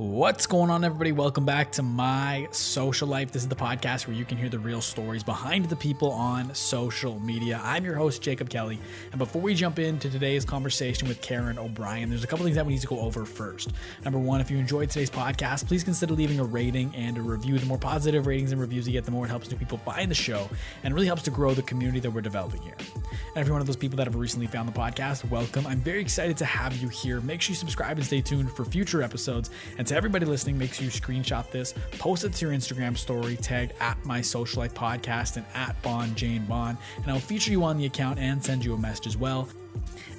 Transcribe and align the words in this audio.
What's 0.00 0.46
going 0.46 0.70
on, 0.70 0.82
everybody? 0.82 1.12
Welcome 1.12 1.44
back 1.44 1.72
to 1.72 1.82
My 1.82 2.48
Social 2.52 3.06
Life. 3.06 3.32
This 3.32 3.42
is 3.42 3.48
the 3.50 3.54
podcast 3.54 4.06
where 4.06 4.16
you 4.16 4.24
can 4.24 4.38
hear 4.38 4.48
the 4.48 4.58
real 4.58 4.80
stories 4.80 5.22
behind 5.22 5.66
the 5.66 5.76
people 5.76 6.10
on 6.12 6.54
social 6.54 7.20
media. 7.20 7.60
I'm 7.62 7.84
your 7.84 7.96
host, 7.96 8.22
Jacob 8.22 8.48
Kelly. 8.48 8.78
And 9.12 9.18
before 9.18 9.42
we 9.42 9.54
jump 9.54 9.78
into 9.78 10.08
today's 10.08 10.46
conversation 10.46 11.06
with 11.06 11.20
Karen 11.20 11.58
O'Brien, 11.58 12.08
there's 12.08 12.24
a 12.24 12.26
couple 12.26 12.46
things 12.46 12.56
that 12.56 12.64
we 12.64 12.72
need 12.72 12.80
to 12.80 12.86
go 12.86 12.98
over 12.98 13.26
first. 13.26 13.74
Number 14.02 14.18
one, 14.18 14.40
if 14.40 14.50
you 14.50 14.56
enjoyed 14.56 14.88
today's 14.88 15.10
podcast, 15.10 15.66
please 15.66 15.84
consider 15.84 16.14
leaving 16.14 16.40
a 16.40 16.44
rating 16.44 16.94
and 16.96 17.18
a 17.18 17.20
review. 17.20 17.58
The 17.58 17.66
more 17.66 17.76
positive 17.76 18.26
ratings 18.26 18.52
and 18.52 18.60
reviews 18.62 18.86
you 18.86 18.94
get, 18.94 19.04
the 19.04 19.10
more 19.10 19.26
it 19.26 19.28
helps 19.28 19.50
new 19.50 19.58
people 19.58 19.76
find 19.76 20.10
the 20.10 20.14
show 20.14 20.48
and 20.82 20.94
really 20.94 21.08
helps 21.08 21.24
to 21.24 21.30
grow 21.30 21.52
the 21.52 21.60
community 21.60 22.00
that 22.00 22.10
we're 22.10 22.22
developing 22.22 22.62
here. 22.62 22.76
And 23.34 23.42
if 23.42 23.46
you're 23.46 23.52
one 23.52 23.60
of 23.60 23.66
those 23.66 23.76
people 23.76 23.98
that 23.98 24.06
have 24.06 24.16
recently 24.16 24.46
found 24.46 24.66
the 24.66 24.72
podcast, 24.72 25.28
welcome. 25.28 25.66
I'm 25.66 25.80
very 25.80 26.00
excited 26.00 26.38
to 26.38 26.46
have 26.46 26.74
you 26.78 26.88
here. 26.88 27.20
Make 27.20 27.42
sure 27.42 27.52
you 27.52 27.56
subscribe 27.56 27.98
and 27.98 28.06
stay 28.06 28.22
tuned 28.22 28.50
for 28.50 28.64
future 28.64 29.02
episodes. 29.02 29.50
And 29.76 29.89
to 29.90 29.96
everybody 29.96 30.24
listening, 30.24 30.56
make 30.56 30.72
sure 30.72 30.84
you 30.84 30.90
screenshot 30.90 31.50
this, 31.50 31.74
post 31.98 32.22
it 32.22 32.32
to 32.32 32.46
your 32.46 32.54
Instagram 32.54 32.96
story, 32.96 33.36
tagged 33.36 33.72
at 33.80 34.02
my 34.04 34.20
social 34.20 34.62
life 34.62 34.72
podcast 34.72 35.36
and 35.36 35.44
at 35.52 35.80
Bond 35.82 36.14
Jane 36.14 36.44
Bond, 36.44 36.78
and 37.02 37.10
I'll 37.10 37.18
feature 37.18 37.50
you 37.50 37.64
on 37.64 37.76
the 37.76 37.86
account 37.86 38.20
and 38.20 38.42
send 38.42 38.64
you 38.64 38.72
a 38.72 38.78
message 38.78 39.08
as 39.08 39.16
well. 39.16 39.48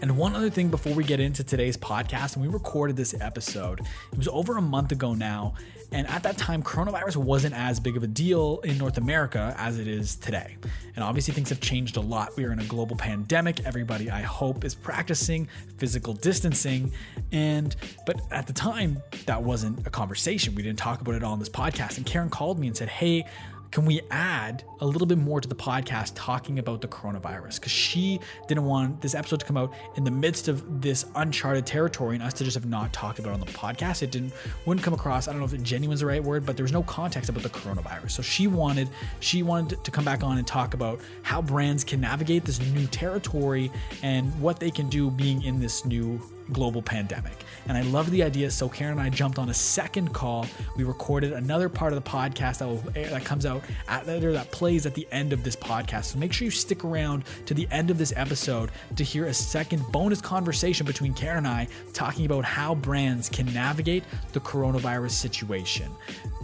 And 0.01 0.17
one 0.17 0.35
other 0.35 0.49
thing 0.49 0.67
before 0.67 0.93
we 0.93 1.05
get 1.05 1.21
into 1.21 1.41
today's 1.43 1.77
podcast, 1.77 2.35
and 2.35 2.43
we 2.43 2.51
recorded 2.51 2.97
this 2.97 3.15
episode, 3.21 3.79
it 4.11 4.17
was 4.17 4.27
over 4.27 4.57
a 4.57 4.61
month 4.61 4.91
ago 4.91 5.13
now. 5.13 5.53
And 5.93 6.07
at 6.07 6.23
that 6.23 6.37
time, 6.37 6.63
coronavirus 6.63 7.17
wasn't 7.17 7.53
as 7.53 7.79
big 7.79 7.97
of 7.97 8.03
a 8.03 8.07
deal 8.07 8.59
in 8.63 8.77
North 8.77 8.97
America 8.97 9.53
as 9.57 9.77
it 9.77 9.87
is 9.87 10.15
today. 10.15 10.55
And 10.95 11.03
obviously, 11.03 11.33
things 11.33 11.49
have 11.49 11.59
changed 11.59 11.97
a 11.97 12.01
lot. 12.01 12.35
We 12.37 12.45
are 12.45 12.53
in 12.53 12.59
a 12.59 12.65
global 12.65 12.95
pandemic. 12.95 13.65
Everybody, 13.65 14.09
I 14.09 14.21
hope, 14.21 14.63
is 14.63 14.73
practicing 14.73 15.49
physical 15.77 16.13
distancing. 16.13 16.93
And, 17.33 17.75
but 18.05 18.21
at 18.31 18.47
the 18.47 18.53
time, 18.53 19.01
that 19.25 19.43
wasn't 19.43 19.85
a 19.85 19.89
conversation. 19.89 20.55
We 20.55 20.63
didn't 20.63 20.79
talk 20.79 21.01
about 21.01 21.15
it 21.15 21.23
all 21.23 21.33
in 21.33 21.39
this 21.39 21.49
podcast. 21.49 21.97
And 21.97 22.05
Karen 22.05 22.29
called 22.29 22.57
me 22.57 22.67
and 22.67 22.77
said, 22.77 22.87
Hey, 22.87 23.25
can 23.71 23.85
we 23.85 24.01
add 24.11 24.63
a 24.81 24.85
little 24.85 25.07
bit 25.07 25.17
more 25.17 25.39
to 25.39 25.47
the 25.47 25.55
podcast 25.55 26.11
talking 26.13 26.59
about 26.59 26.81
the 26.81 26.87
coronavirus? 26.89 27.55
Because 27.55 27.71
she 27.71 28.19
didn't 28.47 28.65
want 28.65 28.99
this 28.99 29.15
episode 29.15 29.39
to 29.39 29.45
come 29.45 29.55
out 29.55 29.73
in 29.95 30.03
the 30.03 30.11
midst 30.11 30.49
of 30.49 30.81
this 30.81 31.05
uncharted 31.15 31.65
territory 31.65 32.15
and 32.15 32.23
us 32.23 32.33
to 32.33 32.43
just 32.43 32.55
have 32.55 32.65
not 32.65 32.91
talked 32.91 33.19
about 33.19 33.29
it 33.29 33.33
on 33.35 33.39
the 33.39 33.45
podcast. 33.45 34.03
It 34.03 34.11
didn't 34.11 34.33
wouldn't 34.65 34.83
come 34.83 34.93
across. 34.93 35.27
I 35.27 35.31
don't 35.31 35.39
know 35.39 35.45
if 35.45 35.63
genuine 35.63 35.93
is 35.93 36.01
the 36.01 36.05
right 36.05 36.23
word, 36.23 36.45
but 36.45 36.57
there 36.57 36.63
was 36.63 36.73
no 36.73 36.83
context 36.83 37.29
about 37.29 37.43
the 37.43 37.49
coronavirus. 37.49 38.11
So 38.11 38.21
she 38.21 38.47
wanted 38.47 38.89
she 39.21 39.41
wanted 39.41 39.83
to 39.83 39.91
come 39.91 40.03
back 40.03 40.21
on 40.21 40.37
and 40.37 40.45
talk 40.45 40.73
about 40.73 40.99
how 41.23 41.41
brands 41.41 41.85
can 41.85 42.01
navigate 42.01 42.43
this 42.43 42.59
new 42.59 42.87
territory 42.87 43.71
and 44.03 44.37
what 44.41 44.59
they 44.59 44.71
can 44.71 44.89
do 44.89 45.09
being 45.09 45.43
in 45.43 45.61
this 45.61 45.85
new 45.85 46.21
global 46.53 46.81
pandemic. 46.81 47.33
And 47.67 47.77
I 47.77 47.81
love 47.81 48.09
the 48.11 48.23
idea. 48.23 48.49
So 48.51 48.67
Karen 48.67 48.93
and 48.93 49.01
I 49.01 49.09
jumped 49.09 49.39
on 49.39 49.49
a 49.49 49.53
second 49.53 50.13
call. 50.13 50.45
We 50.75 50.83
recorded 50.83 51.33
another 51.33 51.69
part 51.69 51.93
of 51.93 52.03
the 52.03 52.09
podcast 52.09 52.59
that 52.59 52.67
will 52.67 52.83
eh, 52.95 53.09
that 53.09 53.23
comes 53.23 53.45
out 53.45 53.63
at 53.87 54.07
or 54.07 54.33
that 54.33 54.51
plays 54.51 54.85
at 54.85 54.93
the 54.93 55.07
end 55.11 55.31
of 55.33 55.43
this 55.43 55.55
podcast. 55.55 56.05
So 56.05 56.19
make 56.19 56.33
sure 56.33 56.45
you 56.45 56.51
stick 56.51 56.83
around 56.83 57.23
to 57.45 57.53
the 57.53 57.67
end 57.71 57.89
of 57.89 57.97
this 57.97 58.13
episode 58.15 58.71
to 58.95 59.03
hear 59.03 59.25
a 59.25 59.33
second 59.33 59.83
bonus 59.91 60.21
conversation 60.21 60.85
between 60.85 61.13
Karen 61.13 61.39
and 61.39 61.47
I 61.47 61.67
talking 61.93 62.25
about 62.25 62.43
how 62.43 62.75
brands 62.75 63.29
can 63.29 63.51
navigate 63.53 64.03
the 64.33 64.39
coronavirus 64.39 65.11
situation. 65.11 65.89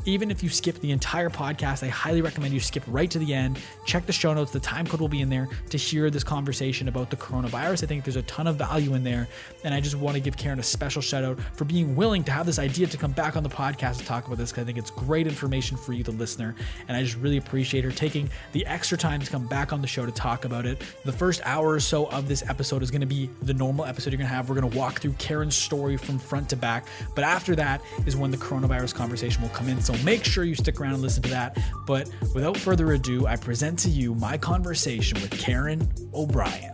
Even 0.05 0.31
if 0.31 0.41
you 0.41 0.49
skip 0.49 0.79
the 0.79 0.91
entire 0.91 1.29
podcast, 1.29 1.83
I 1.83 1.89
highly 1.89 2.21
recommend 2.21 2.53
you 2.53 2.61
skip 2.61 2.83
right 2.87 3.11
to 3.11 3.19
the 3.19 3.33
end. 3.33 3.59
Check 3.85 4.05
the 4.05 4.13
show 4.13 4.33
notes, 4.33 4.51
the 4.51 4.59
time 4.59 4.87
code 4.87 5.01
will 5.01 5.09
be 5.09 5.19
in 5.19 5.29
there 5.29 5.49
to 5.69 5.77
hear 5.77 6.09
this 6.09 6.23
conversation 6.23 6.87
about 6.87 7.09
the 7.09 7.17
coronavirus. 7.17 7.83
I 7.83 7.87
think 7.87 8.05
there's 8.05 8.15
a 8.15 8.21
ton 8.23 8.47
of 8.47 8.55
value 8.55 8.93
in 8.93 9.03
there. 9.03 9.27
And 9.65 9.73
I 9.73 9.81
just 9.81 9.96
want 9.99 10.15
to 10.15 10.21
give 10.21 10.37
Karen 10.37 10.59
a 10.59 10.63
special 10.63 11.01
shout 11.01 11.23
out 11.23 11.39
for 11.53 11.65
being 11.65 11.95
willing 11.95 12.23
to 12.25 12.31
have 12.31 12.45
this 12.45 12.59
idea 12.59 12.87
to 12.87 12.97
come 12.97 13.11
back 13.11 13.35
on 13.35 13.43
the 13.43 13.49
podcast 13.49 13.97
to 13.97 14.05
talk 14.05 14.25
about 14.27 14.37
this 14.37 14.51
because 14.51 14.63
I 14.63 14.65
think 14.65 14.77
it's 14.77 14.91
great 14.91 15.27
information 15.27 15.77
for 15.77 15.93
you, 15.93 16.03
the 16.03 16.11
listener. 16.11 16.55
And 16.87 16.97
I 16.97 17.03
just 17.03 17.17
really 17.17 17.37
appreciate 17.37 17.83
her 17.83 17.91
taking 17.91 18.29
the 18.51 18.65
extra 18.65 18.97
time 18.97 19.19
to 19.21 19.29
come 19.29 19.47
back 19.47 19.73
on 19.73 19.81
the 19.81 19.87
show 19.87 20.05
to 20.05 20.11
talk 20.11 20.45
about 20.45 20.65
it. 20.65 20.81
The 21.05 21.11
first 21.11 21.41
hour 21.43 21.69
or 21.69 21.79
so 21.79 22.07
of 22.07 22.27
this 22.27 22.47
episode 22.49 22.83
is 22.83 22.91
going 22.91 23.01
to 23.01 23.07
be 23.07 23.29
the 23.41 23.53
normal 23.53 23.85
episode 23.85 24.11
you're 24.11 24.17
going 24.17 24.29
to 24.29 24.35
have. 24.35 24.49
We're 24.49 24.59
going 24.59 24.71
to 24.71 24.77
walk 24.77 24.99
through 24.99 25.13
Karen's 25.13 25.55
story 25.55 25.97
from 25.97 26.19
front 26.19 26.49
to 26.49 26.55
back. 26.55 26.85
But 27.15 27.23
after 27.23 27.55
that 27.55 27.81
is 28.05 28.15
when 28.15 28.31
the 28.31 28.37
coronavirus 28.37 28.95
conversation 28.95 29.41
will 29.41 29.49
come 29.49 29.67
in. 29.69 29.81
So 29.81 29.93
make 30.03 30.23
sure 30.23 30.43
you 30.43 30.55
stick 30.55 30.79
around 30.79 30.93
and 30.93 31.01
listen 31.01 31.23
to 31.23 31.29
that. 31.29 31.57
But 31.85 32.09
without 32.33 32.57
further 32.57 32.91
ado, 32.93 33.27
I 33.27 33.35
present 33.35 33.79
to 33.79 33.89
you 33.89 34.15
my 34.15 34.37
conversation 34.37 35.19
with 35.21 35.31
Karen 35.31 35.87
O'Brien. 36.13 36.73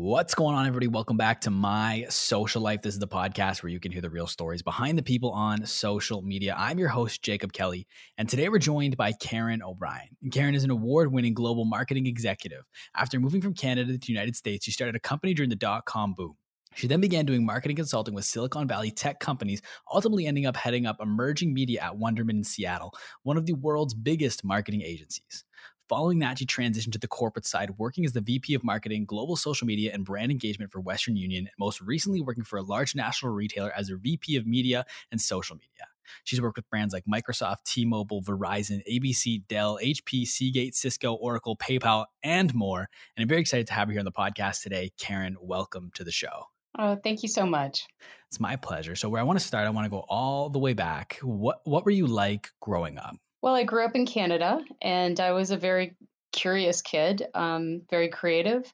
What's 0.00 0.32
going 0.32 0.54
on, 0.54 0.64
everybody? 0.64 0.86
Welcome 0.86 1.16
back 1.16 1.40
to 1.40 1.50
My 1.50 2.06
Social 2.08 2.62
Life. 2.62 2.82
This 2.82 2.94
is 2.94 3.00
the 3.00 3.08
podcast 3.08 3.64
where 3.64 3.70
you 3.70 3.80
can 3.80 3.90
hear 3.90 4.00
the 4.00 4.08
real 4.08 4.28
stories 4.28 4.62
behind 4.62 4.96
the 4.96 5.02
people 5.02 5.32
on 5.32 5.66
social 5.66 6.22
media. 6.22 6.54
I'm 6.56 6.78
your 6.78 6.88
host, 6.88 7.20
Jacob 7.20 7.52
Kelly, 7.52 7.88
and 8.16 8.28
today 8.28 8.48
we're 8.48 8.60
joined 8.60 8.96
by 8.96 9.10
Karen 9.10 9.60
O'Brien. 9.60 10.06
And 10.22 10.30
Karen 10.30 10.54
is 10.54 10.62
an 10.62 10.70
award 10.70 11.12
winning 11.12 11.34
global 11.34 11.64
marketing 11.64 12.06
executive. 12.06 12.62
After 12.94 13.18
moving 13.18 13.42
from 13.42 13.54
Canada 13.54 13.94
to 13.94 13.98
the 13.98 14.12
United 14.12 14.36
States, 14.36 14.64
she 14.64 14.70
started 14.70 14.94
a 14.94 15.00
company 15.00 15.34
during 15.34 15.50
the 15.50 15.56
dot 15.56 15.84
com 15.84 16.14
boom. 16.14 16.36
She 16.76 16.86
then 16.86 17.00
began 17.00 17.26
doing 17.26 17.44
marketing 17.44 17.76
consulting 17.76 18.14
with 18.14 18.24
Silicon 18.24 18.68
Valley 18.68 18.92
tech 18.92 19.18
companies, 19.18 19.62
ultimately 19.92 20.26
ending 20.26 20.46
up 20.46 20.56
heading 20.56 20.86
up 20.86 20.98
emerging 21.00 21.52
media 21.52 21.80
at 21.82 21.94
Wunderman 21.94 22.30
in 22.30 22.44
Seattle, 22.44 22.94
one 23.24 23.36
of 23.36 23.46
the 23.46 23.54
world's 23.54 23.94
biggest 23.94 24.44
marketing 24.44 24.82
agencies. 24.82 25.44
Following 25.88 26.18
that, 26.18 26.38
she 26.38 26.44
transitioned 26.44 26.92
to 26.92 26.98
the 26.98 27.08
corporate 27.08 27.46
side, 27.46 27.70
working 27.78 28.04
as 28.04 28.12
the 28.12 28.20
VP 28.20 28.52
of 28.52 28.62
Marketing, 28.62 29.06
Global 29.06 29.36
Social 29.36 29.66
Media, 29.66 29.90
and 29.94 30.04
Brand 30.04 30.30
Engagement 30.30 30.70
for 30.70 30.80
Western 30.80 31.16
Union, 31.16 31.46
and 31.46 31.54
most 31.58 31.80
recently 31.80 32.20
working 32.20 32.44
for 32.44 32.58
a 32.58 32.62
large 32.62 32.94
national 32.94 33.32
retailer 33.32 33.72
as 33.74 33.88
their 33.88 33.96
VP 33.96 34.36
of 34.36 34.46
Media 34.46 34.84
and 35.10 35.18
Social 35.18 35.56
Media. 35.56 35.86
She's 36.24 36.42
worked 36.42 36.58
with 36.58 36.68
brands 36.68 36.92
like 36.92 37.04
Microsoft, 37.06 37.64
T 37.64 37.86
Mobile, 37.86 38.20
Verizon, 38.20 38.82
ABC, 38.86 39.46
Dell, 39.48 39.78
HP, 39.82 40.26
Seagate, 40.26 40.74
Cisco, 40.74 41.14
Oracle, 41.14 41.56
PayPal, 41.56 42.04
and 42.22 42.54
more. 42.54 42.80
And 43.16 43.22
I'm 43.22 43.28
very 43.28 43.40
excited 43.40 43.66
to 43.68 43.72
have 43.72 43.88
her 43.88 43.92
here 43.92 44.00
on 44.00 44.04
the 44.04 44.12
podcast 44.12 44.62
today. 44.62 44.92
Karen, 44.98 45.38
welcome 45.40 45.90
to 45.94 46.04
the 46.04 46.12
show. 46.12 46.44
Oh, 46.78 46.98
thank 47.02 47.22
you 47.22 47.30
so 47.30 47.46
much. 47.46 47.86
It's 48.28 48.38
my 48.38 48.56
pleasure. 48.56 48.94
So, 48.94 49.08
where 49.08 49.20
I 49.22 49.24
want 49.24 49.38
to 49.38 49.44
start, 49.44 49.66
I 49.66 49.70
want 49.70 49.86
to 49.86 49.90
go 49.90 50.04
all 50.06 50.50
the 50.50 50.58
way 50.58 50.74
back. 50.74 51.18
What 51.22 51.60
What 51.64 51.86
were 51.86 51.90
you 51.90 52.06
like 52.06 52.50
growing 52.60 52.98
up? 52.98 53.16
Well, 53.42 53.54
I 53.54 53.64
grew 53.64 53.84
up 53.84 53.94
in 53.94 54.06
Canada 54.06 54.60
and 54.82 55.18
I 55.20 55.32
was 55.32 55.50
a 55.50 55.56
very 55.56 55.96
curious 56.32 56.82
kid, 56.82 57.26
um, 57.34 57.82
very 57.90 58.08
creative, 58.08 58.72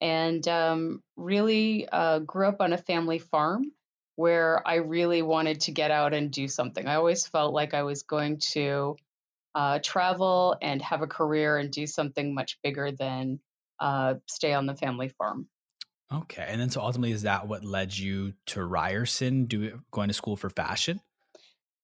and 0.00 0.46
um, 0.48 1.02
really 1.16 1.88
uh, 1.88 2.20
grew 2.20 2.48
up 2.48 2.60
on 2.60 2.72
a 2.72 2.78
family 2.78 3.18
farm 3.18 3.72
where 4.16 4.66
I 4.66 4.76
really 4.76 5.22
wanted 5.22 5.60
to 5.62 5.72
get 5.72 5.90
out 5.90 6.14
and 6.14 6.30
do 6.30 6.48
something. 6.48 6.86
I 6.86 6.94
always 6.94 7.26
felt 7.26 7.52
like 7.52 7.74
I 7.74 7.82
was 7.82 8.02
going 8.02 8.40
to 8.52 8.96
uh, 9.54 9.78
travel 9.82 10.56
and 10.60 10.80
have 10.82 11.02
a 11.02 11.06
career 11.06 11.58
and 11.58 11.70
do 11.70 11.86
something 11.86 12.34
much 12.34 12.58
bigger 12.62 12.92
than 12.92 13.40
uh, 13.78 14.14
stay 14.26 14.54
on 14.54 14.66
the 14.66 14.74
family 14.74 15.08
farm. 15.08 15.48
Okay. 16.12 16.46
And 16.46 16.60
then 16.60 16.70
so 16.70 16.80
ultimately, 16.80 17.12
is 17.12 17.22
that 17.22 17.48
what 17.48 17.64
led 17.64 17.96
you 17.96 18.32
to 18.46 18.64
Ryerson, 18.64 19.46
do, 19.46 19.80
going 19.90 20.08
to 20.08 20.14
school 20.14 20.36
for 20.36 20.50
fashion? 20.50 21.00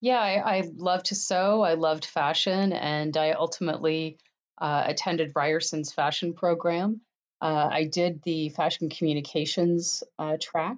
Yeah, 0.03 0.19
I, 0.19 0.57
I 0.57 0.63
love 0.75 1.01
to 1.03 1.15
sew. 1.15 1.61
I 1.61 1.75
loved 1.75 2.03
fashion, 2.03 2.73
and 2.73 3.15
I 3.15 3.31
ultimately 3.31 4.17
uh, 4.57 4.83
attended 4.85 5.33
Ryerson's 5.33 5.93
fashion 5.93 6.33
program. 6.33 6.99
Uh, 7.41 7.69
I 7.71 7.85
did 7.85 8.21
the 8.23 8.49
fashion 8.49 8.89
communications 8.89 10.03
uh, 10.19 10.35
track, 10.41 10.75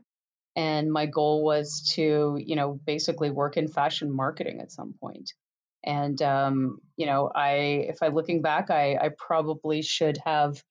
and 0.56 0.92
my 0.92 1.08
goal 1.08 1.44
was 1.44 1.92
to, 1.96 2.38
you 2.40 2.56
know, 2.56 2.80
basically 2.86 3.32
work 3.32 3.58
in 3.58 3.68
fashion 3.68 4.16
marketing 4.16 4.62
at 4.62 4.72
some 4.72 4.94
point. 5.02 5.34
And 5.84 6.22
um, 6.22 6.78
you 6.96 7.08
know, 7.08 7.32
I, 7.34 7.88
if 7.90 8.04
I 8.04 8.10
looking 8.10 8.44
back, 8.44 8.70
I, 8.70 8.96
I 8.96 9.10
probably 9.18 9.82
should 9.82 10.20
have 10.24 10.62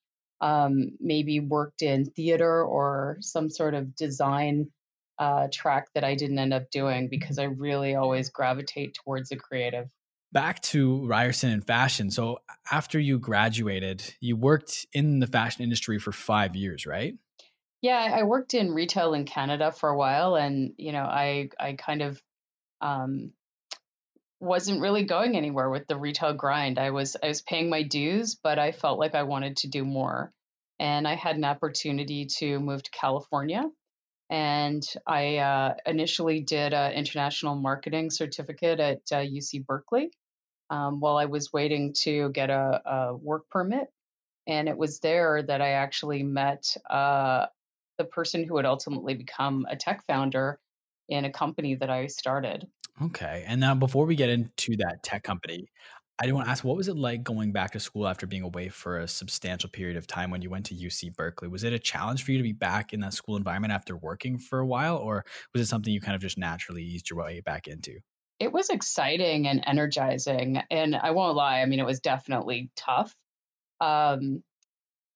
um, 0.40 0.92
maybe 1.00 1.40
worked 1.40 1.82
in 1.82 2.04
theater 2.04 2.62
or 2.64 3.16
some 3.18 3.50
sort 3.50 3.74
of 3.74 3.96
design 3.96 4.70
uh, 5.18 5.48
track 5.52 5.88
that 5.94 6.04
I 6.04 6.14
didn't 6.14 6.38
end 6.38 6.52
up 6.52 6.70
doing 6.70 7.08
because 7.08 7.38
I 7.38 7.44
really 7.44 7.94
always 7.94 8.30
gravitate 8.30 8.94
towards 8.94 9.28
the 9.28 9.36
creative. 9.36 9.86
Back 10.32 10.60
to 10.62 11.06
Ryerson 11.06 11.50
and 11.50 11.64
fashion. 11.64 12.10
So 12.10 12.38
after 12.70 12.98
you 12.98 13.18
graduated, 13.20 14.02
you 14.20 14.36
worked 14.36 14.86
in 14.92 15.20
the 15.20 15.28
fashion 15.28 15.62
industry 15.62 15.98
for 16.00 16.10
five 16.10 16.56
years, 16.56 16.86
right? 16.86 17.14
Yeah, 17.80 17.98
I 17.98 18.24
worked 18.24 18.54
in 18.54 18.72
retail 18.72 19.14
in 19.14 19.26
Canada 19.26 19.70
for 19.70 19.90
a 19.90 19.96
while, 19.96 20.36
and 20.36 20.72
you 20.78 20.90
know, 20.90 21.04
I 21.04 21.50
I 21.60 21.74
kind 21.74 22.02
of 22.02 22.20
um, 22.80 23.32
wasn't 24.40 24.80
really 24.80 25.04
going 25.04 25.36
anywhere 25.36 25.70
with 25.70 25.86
the 25.86 25.96
retail 25.96 26.32
grind. 26.32 26.78
I 26.78 26.90
was 26.90 27.16
I 27.22 27.28
was 27.28 27.42
paying 27.42 27.70
my 27.70 27.82
dues, 27.82 28.36
but 28.42 28.58
I 28.58 28.72
felt 28.72 28.98
like 28.98 29.14
I 29.14 29.24
wanted 29.24 29.58
to 29.58 29.68
do 29.68 29.84
more. 29.84 30.32
And 30.80 31.06
I 31.06 31.14
had 31.14 31.36
an 31.36 31.44
opportunity 31.44 32.26
to 32.38 32.58
move 32.58 32.82
to 32.82 32.90
California 32.90 33.64
And 34.30 34.82
I 35.06 35.36
uh, 35.36 35.74
initially 35.86 36.40
did 36.40 36.72
an 36.72 36.92
international 36.92 37.54
marketing 37.54 38.10
certificate 38.10 38.80
at 38.80 39.02
uh, 39.12 39.16
UC 39.16 39.66
Berkeley 39.66 40.10
um, 40.70 41.00
while 41.00 41.16
I 41.16 41.26
was 41.26 41.52
waiting 41.52 41.92
to 42.02 42.30
get 42.30 42.50
a, 42.50 42.80
a, 42.84 43.14
work 43.14 43.48
permit. 43.50 43.88
And 44.46 44.68
it 44.68 44.76
was 44.76 45.00
there 45.00 45.42
that 45.42 45.60
I 45.60 45.70
actually 45.70 46.22
met 46.22 46.74
uh, 46.88 47.46
the 47.98 48.04
person 48.04 48.44
who 48.44 48.54
would 48.54 48.66
ultimately 48.66 49.14
become 49.14 49.66
a 49.68 49.76
tech 49.76 50.04
founder 50.06 50.58
in 51.08 51.24
a 51.24 51.30
company 51.30 51.74
that 51.76 51.90
I 51.90 52.06
started. 52.06 52.66
Okay. 53.02 53.44
And 53.46 53.60
now, 53.60 53.74
before 53.74 54.06
we 54.06 54.14
get 54.14 54.30
into 54.30 54.76
that 54.76 55.02
tech 55.02 55.22
company, 55.22 55.68
I 56.20 56.26
do 56.26 56.34
want 56.34 56.46
to 56.46 56.50
ask, 56.50 56.62
what 56.62 56.76
was 56.76 56.86
it 56.86 56.96
like 56.96 57.24
going 57.24 57.50
back 57.50 57.72
to 57.72 57.80
school 57.80 58.06
after 58.06 58.24
being 58.26 58.42
away 58.44 58.68
for 58.68 58.98
a 58.98 59.08
substantial 59.08 59.68
period 59.68 59.96
of 59.96 60.06
time 60.06 60.30
when 60.30 60.42
you 60.42 60.50
went 60.50 60.66
to 60.66 60.74
UC 60.74 61.16
Berkeley? 61.16 61.48
Was 61.48 61.64
it 61.64 61.72
a 61.72 61.78
challenge 61.78 62.22
for 62.22 62.30
you 62.30 62.38
to 62.38 62.44
be 62.44 62.52
back 62.52 62.92
in 62.92 63.00
that 63.00 63.14
school 63.14 63.36
environment 63.36 63.72
after 63.72 63.96
working 63.96 64.38
for 64.38 64.60
a 64.60 64.66
while, 64.66 64.96
or 64.96 65.24
was 65.52 65.62
it 65.62 65.66
something 65.66 65.92
you 65.92 66.00
kind 66.00 66.14
of 66.14 66.20
just 66.20 66.38
naturally 66.38 66.84
eased 66.84 67.10
your 67.10 67.18
way 67.18 67.40
back 67.40 67.66
into? 67.66 67.98
It 68.38 68.52
was 68.52 68.70
exciting 68.70 69.48
and 69.48 69.64
energizing. 69.66 70.62
And 70.70 70.94
I 70.94 71.10
won't 71.10 71.36
lie, 71.36 71.60
I 71.60 71.66
mean, 71.66 71.80
it 71.80 71.86
was 71.86 72.00
definitely 72.00 72.70
tough. 72.76 73.12
Um, 73.80 74.44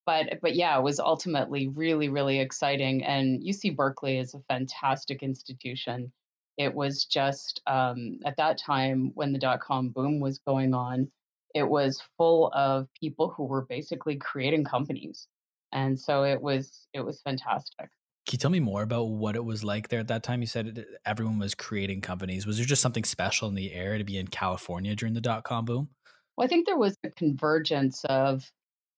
but 0.05 0.41
but 0.41 0.57
yeah, 0.57 0.77
it 0.79 0.83
was 0.83 0.99
ultimately 0.99 1.69
really, 1.69 2.09
really 2.09 2.41
exciting. 2.41 3.05
And 3.05 3.43
UC 3.43 3.77
Berkeley 3.77 4.19
is 4.19 4.35
a 4.35 4.41
fantastic 4.49 5.23
institution 5.23 6.13
it 6.59 6.75
was 6.75 7.05
just 7.05 7.63
um, 7.67 8.19
at 8.27 8.37
that 8.37 8.59
time 8.59 9.13
when 9.15 9.33
the 9.33 9.39
dot 9.39 9.61
com 9.61 9.89
boom 9.89 10.21
was 10.21 10.39
going 10.41 10.75
on, 10.75 11.11
it 11.55 11.63
was 11.63 12.03
full 12.19 12.51
of 12.53 12.89
people 13.01 13.33
who 13.35 13.45
were 13.45 13.65
basically 13.65 14.17
creating 14.17 14.65
companies, 14.65 15.27
and 15.73 15.99
so 15.99 16.25
it 16.25 16.43
was 16.43 16.87
it 16.93 17.01
was 17.01 17.23
fantastic. 17.23 17.89
Can 18.27 18.37
you 18.37 18.39
tell 18.39 18.51
me 18.51 18.61
more 18.61 18.83
about 18.83 19.05
what 19.05 19.37
it 19.37 19.45
was 19.45 19.65
like 19.65 19.89
there 19.89 20.01
at 20.01 20.09
that 20.09 20.23
time? 20.23 20.43
You 20.43 20.47
said 20.47 20.85
everyone 21.07 21.39
was 21.39 21.55
creating 21.55 22.03
companies. 22.03 22.47
Was 22.47 22.59
there 22.59 22.67
just 22.67 22.83
something 22.83 23.05
special 23.05 23.49
in 23.49 23.55
the 23.55 23.73
air 23.73 23.97
to 23.97 24.05
be 24.05 24.19
in 24.19 24.29
California 24.29 24.95
during 24.95 25.15
the 25.15 25.23
dot 25.23 25.45
com 25.45 25.65
boom? 25.65 25.89
Well, 26.37 26.45
I 26.45 26.49
think 26.49 26.67
there 26.67 26.77
was 26.77 26.97
a 27.05 27.11
convergence 27.11 28.05
of 28.05 28.45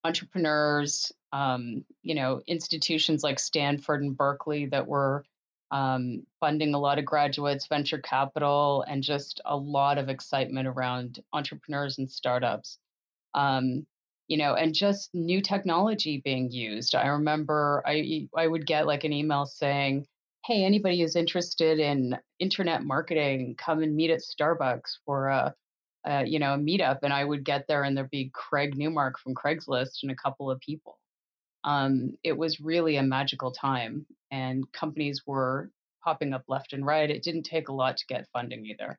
entrepreneurs, 0.03 1.13
um, 1.33 1.85
you 2.03 2.15
know, 2.15 2.41
institutions 2.47 3.23
like 3.23 3.39
Stanford 3.39 4.03
and 4.03 4.17
Berkeley 4.17 4.67
that 4.67 4.89
were 4.89 5.25
um, 5.71 6.27
funding 6.41 6.75
a 6.75 6.79
lot 6.79 6.99
of 6.99 7.05
graduates, 7.05 7.67
venture 7.67 7.99
capital, 7.99 8.85
and 8.89 9.03
just 9.03 9.41
a 9.45 9.57
lot 9.57 9.99
of 9.99 10.09
excitement 10.09 10.67
around 10.67 11.21
entrepreneurs 11.33 11.99
and 11.99 12.11
startups. 12.11 12.79
Um, 13.35 13.87
you 14.29 14.37
know, 14.37 14.55
and 14.55 14.75
just 14.75 15.11
new 15.15 15.41
technology 15.43 16.23
being 16.25 16.51
used. 16.51 16.95
I 16.95 17.07
remember 17.09 17.83
I 17.87 18.29
I 18.37 18.47
would 18.47 18.67
get 18.67 18.87
like 18.87 19.05
an 19.05 19.13
email 19.13 19.47
saying, 19.47 20.07
"Hey, 20.47 20.65
anybody 20.65 21.01
who's 21.01 21.17
interested 21.17 21.81
in 21.81 22.17
internet 22.39 22.85
marketing, 22.85 23.57
come 23.57 23.83
and 23.83 23.97
meet 23.97 24.11
at 24.11 24.21
Starbucks 24.21 24.99
for 25.05 25.29
a, 25.29 25.55
a 26.07 26.25
you 26.27 26.39
know 26.39 26.55
a 26.55 26.59
meetup." 26.59 27.01
And 27.03 27.13
I 27.13 27.25
would 27.25 27.45
get 27.45 27.67
there, 27.69 27.83
and 27.85 27.97
there'd 27.97 28.11
be 28.11 28.31
Craig 28.35 28.77
Newmark 28.77 29.19
from 29.19 29.35
Craigslist 29.35 30.03
and 30.03 30.13
a 30.13 30.17
couple 30.17 30.51
of 30.51 30.61
people 30.61 31.00
um, 31.65 32.13
it 32.25 32.37
was 32.37 32.61
really 32.61 32.97
a 32.97 33.03
magical 33.03 33.53
time 33.53 34.07
and 34.31 34.65
companies 34.73 35.23
were 35.27 35.71
popping 36.03 36.33
up 36.33 36.45
left 36.49 36.73
and 36.73 36.85
right. 36.85 37.11
It 37.11 37.23
didn't 37.23 37.43
take 37.43 37.69
a 37.69 37.73
lot 37.73 37.97
to 37.99 38.07
get 38.07 38.29
funding 38.33 38.65
either. 38.67 38.99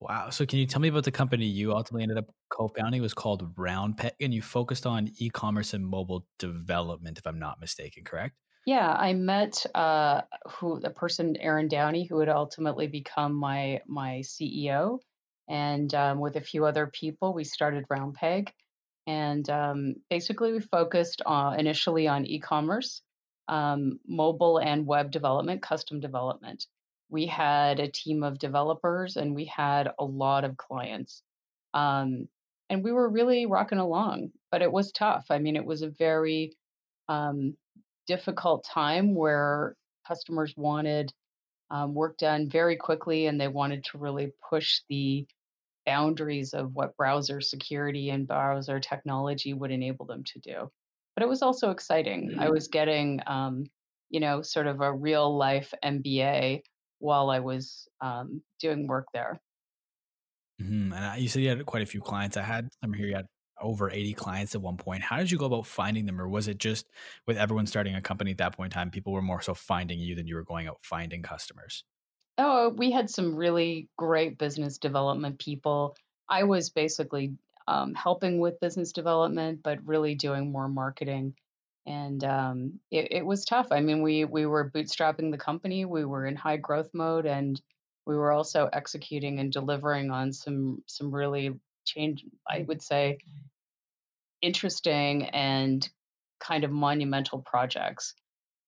Wow. 0.00 0.30
So 0.30 0.44
can 0.44 0.58
you 0.58 0.66
tell 0.66 0.80
me 0.80 0.88
about 0.88 1.04
the 1.04 1.12
company 1.12 1.46
you 1.46 1.72
ultimately 1.72 2.02
ended 2.02 2.18
up 2.18 2.26
co-founding? 2.50 2.98
It 2.98 3.02
was 3.02 3.14
called 3.14 3.54
RoundPeg 3.54 4.10
and 4.20 4.34
you 4.34 4.42
focused 4.42 4.84
on 4.84 5.12
e-commerce 5.18 5.74
and 5.74 5.86
mobile 5.86 6.26
development, 6.40 7.18
if 7.18 7.26
I'm 7.26 7.38
not 7.38 7.60
mistaken, 7.60 8.02
correct? 8.02 8.34
Yeah, 8.66 8.92
I 8.92 9.12
met 9.12 9.64
uh, 9.74 10.22
who 10.48 10.80
the 10.80 10.90
person 10.90 11.36
Aaron 11.36 11.68
Downey, 11.68 12.04
who 12.04 12.16
would 12.16 12.28
ultimately 12.28 12.86
become 12.86 13.34
my 13.34 13.80
my 13.88 14.22
CEO, 14.24 15.00
and 15.48 15.92
um, 15.94 16.20
with 16.20 16.36
a 16.36 16.40
few 16.40 16.64
other 16.64 16.86
people, 16.86 17.34
we 17.34 17.42
started 17.42 17.84
Round 17.90 18.16
RoundPeg. 18.16 18.50
And 19.06 19.48
um, 19.50 19.94
basically, 20.10 20.52
we 20.52 20.60
focused 20.60 21.22
uh, 21.26 21.54
initially 21.58 22.06
on 22.06 22.26
e 22.26 22.38
commerce, 22.38 23.02
um, 23.48 23.98
mobile 24.06 24.58
and 24.58 24.86
web 24.86 25.10
development, 25.10 25.62
custom 25.62 26.00
development. 26.00 26.66
We 27.10 27.26
had 27.26 27.80
a 27.80 27.90
team 27.90 28.22
of 28.22 28.38
developers 28.38 29.16
and 29.16 29.34
we 29.34 29.44
had 29.44 29.90
a 29.98 30.04
lot 30.04 30.44
of 30.44 30.56
clients. 30.56 31.22
Um, 31.74 32.28
and 32.70 32.82
we 32.82 32.92
were 32.92 33.08
really 33.08 33.44
rocking 33.44 33.78
along, 33.78 34.30
but 34.50 34.62
it 34.62 34.72
was 34.72 34.92
tough. 34.92 35.26
I 35.28 35.38
mean, 35.38 35.56
it 35.56 35.64
was 35.64 35.82
a 35.82 35.90
very 35.90 36.56
um, 37.08 37.54
difficult 38.06 38.64
time 38.64 39.14
where 39.14 39.76
customers 40.06 40.54
wanted 40.56 41.12
um, 41.70 41.94
work 41.94 42.18
done 42.18 42.48
very 42.48 42.76
quickly 42.76 43.26
and 43.26 43.40
they 43.40 43.48
wanted 43.48 43.84
to 43.84 43.98
really 43.98 44.32
push 44.48 44.80
the 44.88 45.26
boundaries 45.86 46.54
of 46.54 46.74
what 46.74 46.96
browser 46.96 47.40
security 47.40 48.10
and 48.10 48.26
browser 48.26 48.80
technology 48.80 49.54
would 49.54 49.70
enable 49.70 50.06
them 50.06 50.24
to 50.24 50.38
do. 50.40 50.70
But 51.14 51.22
it 51.22 51.28
was 51.28 51.42
also 51.42 51.70
exciting. 51.70 52.30
Mm-hmm. 52.30 52.40
I 52.40 52.50
was 52.50 52.68
getting, 52.68 53.20
um, 53.26 53.64
you 54.10 54.20
know, 54.20 54.42
sort 54.42 54.66
of 54.66 54.80
a 54.80 54.92
real 54.92 55.36
life 55.36 55.72
MBA 55.84 56.62
while 56.98 57.30
I 57.30 57.40
was 57.40 57.88
um, 58.00 58.42
doing 58.60 58.86
work 58.86 59.06
there. 59.12 59.40
Mm-hmm. 60.60 60.92
And 60.92 61.22
you 61.22 61.28
said 61.28 61.42
you 61.42 61.48
had 61.48 61.66
quite 61.66 61.82
a 61.82 61.86
few 61.86 62.00
clients. 62.00 62.36
I 62.36 62.42
had 62.42 62.68
I'm 62.82 62.92
here. 62.92 63.06
You 63.06 63.16
had 63.16 63.26
over 63.60 63.90
80 63.90 64.14
clients 64.14 64.54
at 64.54 64.62
one 64.62 64.76
point. 64.76 65.02
How 65.02 65.16
did 65.18 65.30
you 65.30 65.38
go 65.38 65.46
about 65.46 65.66
finding 65.66 66.06
them? 66.06 66.20
Or 66.20 66.28
was 66.28 66.48
it 66.48 66.58
just 66.58 66.86
with 67.26 67.36
everyone 67.36 67.66
starting 67.66 67.94
a 67.94 68.00
company 68.00 68.32
at 68.32 68.38
that 68.38 68.56
point 68.56 68.72
in 68.72 68.76
time, 68.76 68.90
people 68.90 69.12
were 69.12 69.22
more 69.22 69.40
so 69.40 69.54
finding 69.54 69.98
you 69.98 70.14
than 70.14 70.26
you 70.26 70.34
were 70.34 70.44
going 70.44 70.66
out 70.66 70.78
finding 70.82 71.22
customers? 71.22 71.84
Oh, 72.38 72.70
we 72.70 72.90
had 72.90 73.10
some 73.10 73.36
really 73.36 73.88
great 73.96 74.38
business 74.38 74.78
development 74.78 75.38
people. 75.38 75.96
I 76.28 76.44
was 76.44 76.70
basically 76.70 77.34
um, 77.68 77.94
helping 77.94 78.38
with 78.38 78.60
business 78.60 78.92
development, 78.92 79.60
but 79.62 79.84
really 79.84 80.14
doing 80.14 80.50
more 80.50 80.68
marketing. 80.68 81.34
And 81.86 82.22
um, 82.24 82.80
it, 82.90 83.08
it 83.10 83.26
was 83.26 83.44
tough. 83.44 83.68
I 83.70 83.80
mean, 83.80 84.02
we 84.02 84.24
we 84.24 84.46
were 84.46 84.70
bootstrapping 84.70 85.30
the 85.30 85.38
company. 85.38 85.84
We 85.84 86.04
were 86.04 86.26
in 86.26 86.36
high 86.36 86.56
growth 86.56 86.90
mode, 86.94 87.26
and 87.26 87.60
we 88.06 88.16
were 88.16 88.32
also 88.32 88.68
executing 88.72 89.40
and 89.40 89.52
delivering 89.52 90.10
on 90.10 90.32
some 90.32 90.82
some 90.86 91.14
really 91.14 91.58
change. 91.84 92.24
I 92.48 92.64
would 92.66 92.82
say 92.82 93.18
interesting 94.40 95.26
and 95.26 95.88
kind 96.40 96.64
of 96.64 96.70
monumental 96.70 97.40
projects 97.40 98.14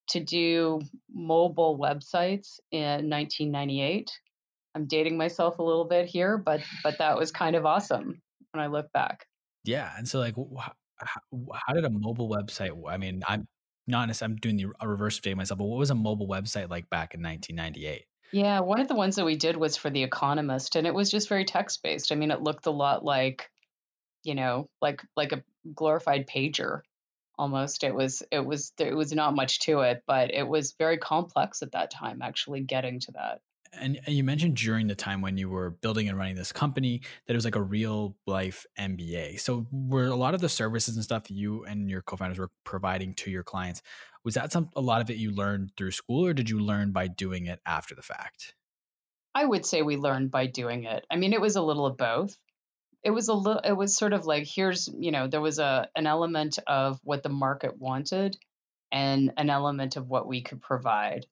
to 0.09 0.21
do 0.21 0.81
mobile 1.13 1.79
websites 1.79 2.61
in 2.71 3.09
1998. 3.09 4.11
I'm 4.75 4.87
dating 4.87 5.17
myself 5.17 5.59
a 5.59 5.63
little 5.63 5.85
bit 5.85 6.07
here, 6.07 6.37
but 6.37 6.61
but 6.83 6.99
that 6.99 7.17
was 7.17 7.31
kind 7.31 7.57
of 7.57 7.65
awesome 7.65 8.21
when 8.53 8.63
I 8.63 8.67
look 8.67 8.93
back. 8.93 9.27
Yeah, 9.65 9.91
and 9.97 10.07
so 10.07 10.19
like, 10.19 10.35
how, 10.59 10.73
how 11.55 11.75
did 11.75 11.85
a 11.85 11.91
mobile 11.91 12.29
website? 12.29 12.73
I 12.89 12.97
mean, 12.97 13.23
I'm 13.27 13.47
not 13.87 14.07
necessarily 14.07 14.35
I'm 14.35 14.39
doing 14.39 14.57
the 14.57 14.67
a 14.81 14.89
reverse 14.89 15.19
day 15.21 15.35
myself, 15.35 15.59
but 15.59 15.65
what 15.65 15.79
was 15.79 15.91
a 15.91 15.95
mobile 15.95 16.29
website 16.29 16.71
like 16.71 16.91
back 16.91 17.15
in 17.15 17.23
1998? 17.23 18.05
Yeah, 18.33 18.61
one 18.61 18.81
of 18.81 18.89
the 18.89 18.97
ones 18.97 19.17
that 19.17 19.25
we 19.25 19.37
did 19.37 19.57
was 19.57 19.77
for 19.77 19.91
The 19.91 20.03
Economist, 20.03 20.75
and 20.77 20.87
it 20.87 20.95
was 20.95 21.11
just 21.11 21.29
very 21.29 21.45
text 21.45 21.83
based. 21.83 22.11
I 22.11 22.17
mean, 22.17 22.31
it 22.31 22.43
looked 22.43 22.67
a 22.67 22.71
lot 22.71 23.05
like, 23.05 23.49
you 24.25 24.35
know, 24.35 24.69
like 24.83 25.03
like 25.17 25.33
a 25.33 25.45
glorified 25.73 26.27
pager 26.27 26.81
almost 27.39 27.85
it 27.85 27.95
was 27.95 28.23
it 28.31 28.45
was 28.45 28.73
there 28.79 28.97
was 28.97 29.13
not 29.13 29.35
much 29.35 29.61
to 29.61 29.81
it 29.81 30.03
but 30.07 30.33
it 30.33 30.47
was 30.47 30.75
very 30.79 30.99
complex 30.99 31.63
at 31.63 31.73
that 31.73 31.91
time 31.91 32.23
actually 32.23 32.61
getting 32.61 33.01
to 33.01 33.13
that 33.13 33.41
and, 33.81 33.99
and 34.07 34.15
you 34.15 34.25
mentioned 34.25 34.57
during 34.57 34.87
the 34.87 34.95
time 34.95 35.21
when 35.21 35.37
you 35.37 35.49
were 35.49 35.71
building 35.71 36.09
and 36.09 36.19
running 36.19 36.37
this 36.37 36.53
company 36.53 37.03
that 37.27 37.35
it 37.35 37.37
was 37.37 37.45
like 37.45 37.57
a 37.57 37.63
real 37.63 38.17
life 38.27 38.67
MBA. 38.79 39.41
So 39.41 39.67
were 39.73 40.07
a 40.07 40.17
lot 40.17 40.35
of 40.35 40.41
the 40.41 40.49
services 40.49 40.95
and 40.95 41.05
stuff 41.05 41.31
you 41.31 41.65
and 41.65 41.91
your 41.91 42.03
co-founders 42.03 42.39
were 42.39 42.51
providing 42.65 43.15
to 43.15 43.31
your 43.31 43.43
clients, 43.43 43.83
was 44.25 44.35
that 44.35 44.53
some 44.53 44.71
a 44.77 44.81
lot 44.81 45.01
of 45.01 45.11
it 45.11 45.17
you 45.17 45.31
learned 45.33 45.73
through 45.77 45.91
school 45.91 46.25
or 46.27 46.33
did 46.33 46.49
you 46.49 46.61
learn 46.61 46.93
by 46.93 47.09
doing 47.09 47.47
it 47.47 47.61
after 47.67 47.95
the 47.95 48.03
fact? 48.03 48.55
I 49.35 49.45
would 49.45 49.67
say 49.67 49.83
we 49.83 49.97
learned 49.97 50.31
by 50.31 50.47
doing 50.47 50.85
it. 50.85 51.05
I 51.11 51.17
mean, 51.17 51.33
it 51.33 51.41
was 51.41 51.57
a 51.57 51.63
little 51.63 51.87
of 51.87 51.97
both 51.97 52.37
it 53.05 53.11
was 53.11 53.29
a 53.29 53.35
little 53.35 53.61
it 53.63 53.77
was 53.77 53.97
sort 53.97 54.15
of 54.15 54.25
like 54.25 54.47
here's 54.47 54.89
you 54.99 55.13
know 55.13 55.29
there 55.29 55.41
was 55.41 55.59
a 55.59 55.89
an 55.95 56.07
element 56.07 56.59
of 56.67 56.99
what 57.05 57.23
the 57.23 57.29
market 57.29 57.79
wanted 57.79 58.37
and 58.91 59.33
an 59.37 59.51
element 59.51 59.97
of 59.97 60.09
what 60.09 60.27
we 60.27 60.43
could 60.43 60.63
provide. 60.63 61.27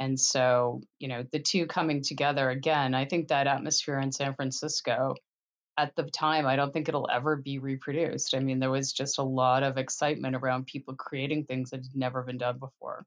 And 0.00 0.20
so 0.20 0.82
you 0.98 1.08
know 1.08 1.24
the 1.32 1.38
two 1.38 1.66
coming 1.66 2.02
together 2.02 2.50
again 2.50 2.94
i 2.94 3.04
think 3.06 3.28
that 3.28 3.46
atmosphere 3.46 3.98
in 3.98 4.12
san 4.12 4.34
francisco 4.34 5.14
at 5.78 5.94
the 5.96 6.02
time 6.02 6.46
i 6.46 6.56
don't 6.56 6.72
think 6.72 6.88
it'll 6.88 7.08
ever 7.10 7.36
be 7.36 7.58
reproduced. 7.58 8.34
I 8.34 8.40
mean 8.40 8.58
there 8.58 8.70
was 8.70 8.92
just 8.92 9.18
a 9.18 9.22
lot 9.22 9.62
of 9.62 9.78
excitement 9.78 10.36
around 10.36 10.66
people 10.66 10.94
creating 10.94 11.44
things 11.44 11.70
that 11.70 11.84
had 11.84 11.96
never 11.96 12.22
been 12.22 12.38
done 12.38 12.58
before. 12.58 13.04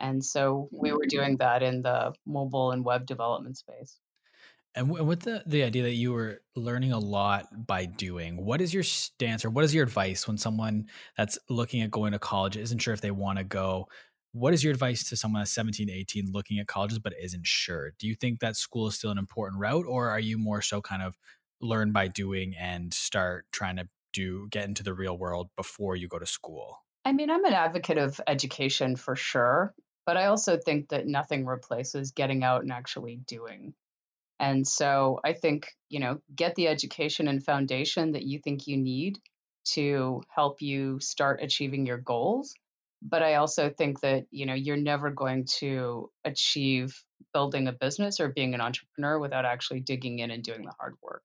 And 0.00 0.24
so 0.24 0.68
we 0.70 0.92
were 0.92 1.06
doing 1.06 1.38
that 1.38 1.62
in 1.62 1.82
the 1.82 2.12
mobile 2.24 2.70
and 2.70 2.84
web 2.84 3.06
development 3.06 3.56
space 3.58 3.98
and 4.74 4.90
with 4.90 5.20
the, 5.20 5.42
the 5.46 5.64
idea 5.64 5.82
that 5.84 5.94
you 5.94 6.12
were 6.12 6.40
learning 6.54 6.92
a 6.92 6.98
lot 6.98 7.66
by 7.66 7.86
doing, 7.86 8.44
what 8.44 8.60
is 8.60 8.72
your 8.72 8.82
stance 8.82 9.44
or 9.44 9.50
what 9.50 9.64
is 9.64 9.74
your 9.74 9.82
advice 9.82 10.28
when 10.28 10.38
someone 10.38 10.86
that's 11.16 11.38
looking 11.48 11.82
at 11.82 11.90
going 11.90 12.12
to 12.12 12.18
college 12.18 12.56
isn't 12.56 12.78
sure 12.78 12.94
if 12.94 13.00
they 13.00 13.10
want 13.10 13.38
to 13.38 13.44
go 13.44 13.88
what 14.32 14.54
is 14.54 14.62
your 14.62 14.72
advice 14.72 15.08
to 15.08 15.16
someone 15.16 15.40
that's 15.40 15.52
17 15.52 15.88
18 15.90 16.30
looking 16.32 16.58
at 16.58 16.66
colleges 16.66 16.98
but 16.98 17.14
isn't 17.20 17.46
sure? 17.46 17.92
Do 17.98 18.06
you 18.06 18.14
think 18.14 18.40
that 18.40 18.56
school 18.56 18.86
is 18.86 18.94
still 18.94 19.10
an 19.10 19.18
important 19.18 19.60
route 19.60 19.86
or 19.86 20.10
are 20.10 20.20
you 20.20 20.38
more 20.38 20.62
so 20.62 20.80
kind 20.80 21.02
of 21.02 21.16
learn 21.60 21.92
by 21.92 22.08
doing 22.08 22.54
and 22.58 22.92
start 22.92 23.46
trying 23.52 23.76
to 23.76 23.88
do 24.12 24.48
get 24.50 24.66
into 24.66 24.82
the 24.82 24.94
real 24.94 25.16
world 25.16 25.48
before 25.56 25.96
you 25.96 26.08
go 26.08 26.18
to 26.18 26.26
school? 26.26 26.78
I 27.04 27.12
mean, 27.12 27.30
I'm 27.30 27.44
an 27.44 27.52
advocate 27.52 27.98
of 27.98 28.20
education 28.26 28.96
for 28.96 29.16
sure, 29.16 29.74
but 30.04 30.16
I 30.16 30.26
also 30.26 30.58
think 30.58 30.90
that 30.90 31.06
nothing 31.06 31.46
replaces 31.46 32.12
getting 32.12 32.44
out 32.44 32.62
and 32.62 32.72
actually 32.72 33.16
doing. 33.26 33.74
And 34.40 34.66
so 34.66 35.20
I 35.24 35.32
think, 35.32 35.68
you 35.88 36.00
know, 36.00 36.20
get 36.34 36.54
the 36.54 36.68
education 36.68 37.28
and 37.28 37.44
foundation 37.44 38.12
that 38.12 38.22
you 38.22 38.38
think 38.38 38.66
you 38.66 38.76
need 38.76 39.18
to 39.72 40.22
help 40.28 40.62
you 40.62 41.00
start 41.00 41.42
achieving 41.42 41.86
your 41.86 41.98
goals. 41.98 42.54
But 43.02 43.22
I 43.22 43.34
also 43.34 43.70
think 43.70 44.00
that, 44.00 44.26
you 44.30 44.46
know, 44.46 44.54
you're 44.54 44.76
never 44.76 45.10
going 45.10 45.46
to 45.58 46.10
achieve 46.24 47.02
building 47.32 47.68
a 47.68 47.72
business 47.72 48.20
or 48.20 48.28
being 48.28 48.54
an 48.54 48.60
entrepreneur 48.60 49.18
without 49.18 49.44
actually 49.44 49.80
digging 49.80 50.18
in 50.18 50.30
and 50.30 50.42
doing 50.42 50.64
the 50.64 50.74
hard 50.78 50.94
work. 51.02 51.22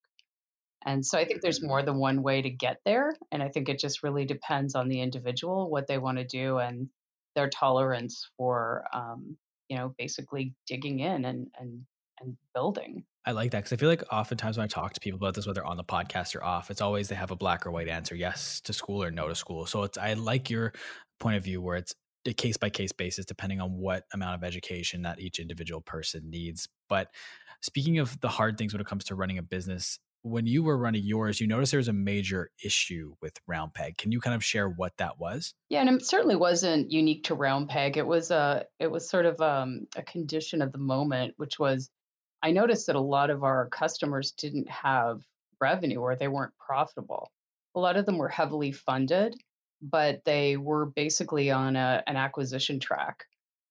And 0.85 1.05
so 1.05 1.17
I 1.17 1.25
think 1.25 1.41
there's 1.41 1.63
more 1.63 1.81
than 1.81 1.97
one 1.97 2.23
way 2.23 2.41
to 2.41 2.49
get 2.49 2.79
there. 2.85 3.15
And 3.31 3.41
I 3.41 3.49
think 3.49 3.69
it 3.69 3.79
just 3.79 4.03
really 4.03 4.25
depends 4.25 4.75
on 4.75 4.89
the 4.89 5.01
individual, 5.01 5.69
what 5.69 5.87
they 5.87 5.97
want 5.97 6.17
to 6.17 6.25
do, 6.25 6.57
and 6.57 6.89
their 7.35 7.49
tolerance 7.49 8.29
for, 8.37 8.85
um, 8.93 9.37
you 9.69 9.77
know, 9.77 9.95
basically 9.97 10.53
digging 10.67 10.99
in 10.99 11.25
and, 11.25 11.47
and, 11.59 11.85
and 12.23 12.37
building. 12.53 13.03
I 13.25 13.31
like 13.31 13.51
that 13.51 13.59
because 13.59 13.73
I 13.73 13.77
feel 13.77 13.89
like 13.89 14.03
oftentimes 14.11 14.57
when 14.57 14.65
I 14.65 14.67
talk 14.67 14.93
to 14.93 14.99
people 14.99 15.17
about 15.17 15.33
this, 15.33 15.47
whether 15.47 15.65
on 15.65 15.77
the 15.77 15.83
podcast 15.83 16.35
or 16.35 16.43
off, 16.43 16.69
it's 16.69 16.81
always 16.81 17.07
they 17.07 17.15
have 17.15 17.31
a 17.31 17.35
black 17.35 17.65
or 17.65 17.71
white 17.71 17.87
answer, 17.87 18.15
yes 18.15 18.59
to 18.61 18.73
school 18.73 19.01
or 19.01 19.11
no 19.11 19.27
to 19.29 19.35
school. 19.35 19.65
So 19.65 19.83
it's 19.83 19.97
I 19.97 20.13
like 20.13 20.49
your 20.49 20.73
point 21.19 21.37
of 21.37 21.43
view 21.43 21.61
where 21.61 21.77
it's 21.77 21.95
a 22.25 22.33
case 22.33 22.57
by 22.57 22.69
case 22.69 22.91
basis, 22.91 23.25
depending 23.25 23.61
on 23.61 23.77
what 23.77 24.03
amount 24.13 24.35
of 24.35 24.43
education 24.43 25.03
that 25.03 25.19
each 25.19 25.39
individual 25.39 25.81
person 25.81 26.29
needs. 26.29 26.67
But 26.89 27.09
speaking 27.61 27.99
of 27.99 28.19
the 28.19 28.29
hard 28.29 28.57
things 28.57 28.73
when 28.73 28.81
it 28.81 28.87
comes 28.87 29.05
to 29.05 29.15
running 29.15 29.37
a 29.37 29.43
business, 29.43 29.99
when 30.21 30.45
you 30.45 30.63
were 30.63 30.77
running 30.77 31.03
yours, 31.03 31.41
you 31.41 31.47
noticed 31.47 31.71
there 31.71 31.79
was 31.79 31.89
a 31.89 31.93
major 31.93 32.49
issue 32.63 33.13
with 33.21 33.37
Round 33.45 33.73
Peg. 33.73 33.97
Can 33.97 34.11
you 34.11 34.21
kind 34.21 34.33
of 34.33 34.43
share 34.43 34.69
what 34.69 34.93
that 34.97 35.19
was? 35.19 35.53
Yeah, 35.69 35.81
and 35.81 35.89
it 35.89 36.05
certainly 36.05 36.37
wasn't 36.37 36.91
unique 36.91 37.25
to 37.25 37.35
Round 37.35 37.67
Peg. 37.67 37.97
It 37.97 38.07
was 38.07 38.31
a 38.31 38.65
it 38.79 38.89
was 38.89 39.09
sort 39.09 39.25
of 39.25 39.39
um, 39.41 39.87
a 39.97 40.01
condition 40.01 40.61
of 40.61 40.71
the 40.71 40.77
moment, 40.77 41.33
which 41.37 41.59
was 41.59 41.89
I 42.43 42.51
noticed 42.51 42.87
that 42.87 42.97
a 42.97 43.01
lot 43.01 43.29
of 43.29 43.43
our 43.43 43.69
customers 43.69 44.33
didn't 44.33 44.69
have 44.69 45.21
revenue 45.61 45.99
or 45.99 46.15
they 46.15 46.27
weren't 46.27 46.53
profitable. 46.57 47.31
A 47.73 47.79
lot 47.79 47.95
of 47.95 48.05
them 48.05 48.17
were 48.17 48.27
heavily 48.27 48.73
funded, 48.73 49.33
but 49.81 50.23
they 50.25 50.57
were 50.57 50.85
basically 50.85 51.51
on 51.51 51.77
a, 51.77 52.03
an 52.05 52.17
acquisition 52.17 52.81
track, 52.81 53.23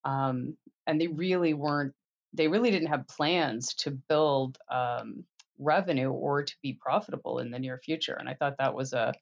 um, 0.04 0.56
and 0.86 1.00
they 1.00 1.08
really 1.08 1.54
weren't. 1.54 1.92
They 2.32 2.48
really 2.48 2.70
didn't 2.70 2.88
have 2.88 3.06
plans 3.08 3.74
to 3.74 3.90
build 3.90 4.56
um, 4.70 5.24
revenue 5.58 6.10
or 6.10 6.42
to 6.42 6.54
be 6.62 6.78
profitable 6.80 7.40
in 7.40 7.50
the 7.50 7.58
near 7.58 7.78
future. 7.78 8.16
And 8.18 8.26
I 8.26 8.34
thought 8.34 8.56
that 8.58 8.74
was 8.74 8.94
a 8.94 9.12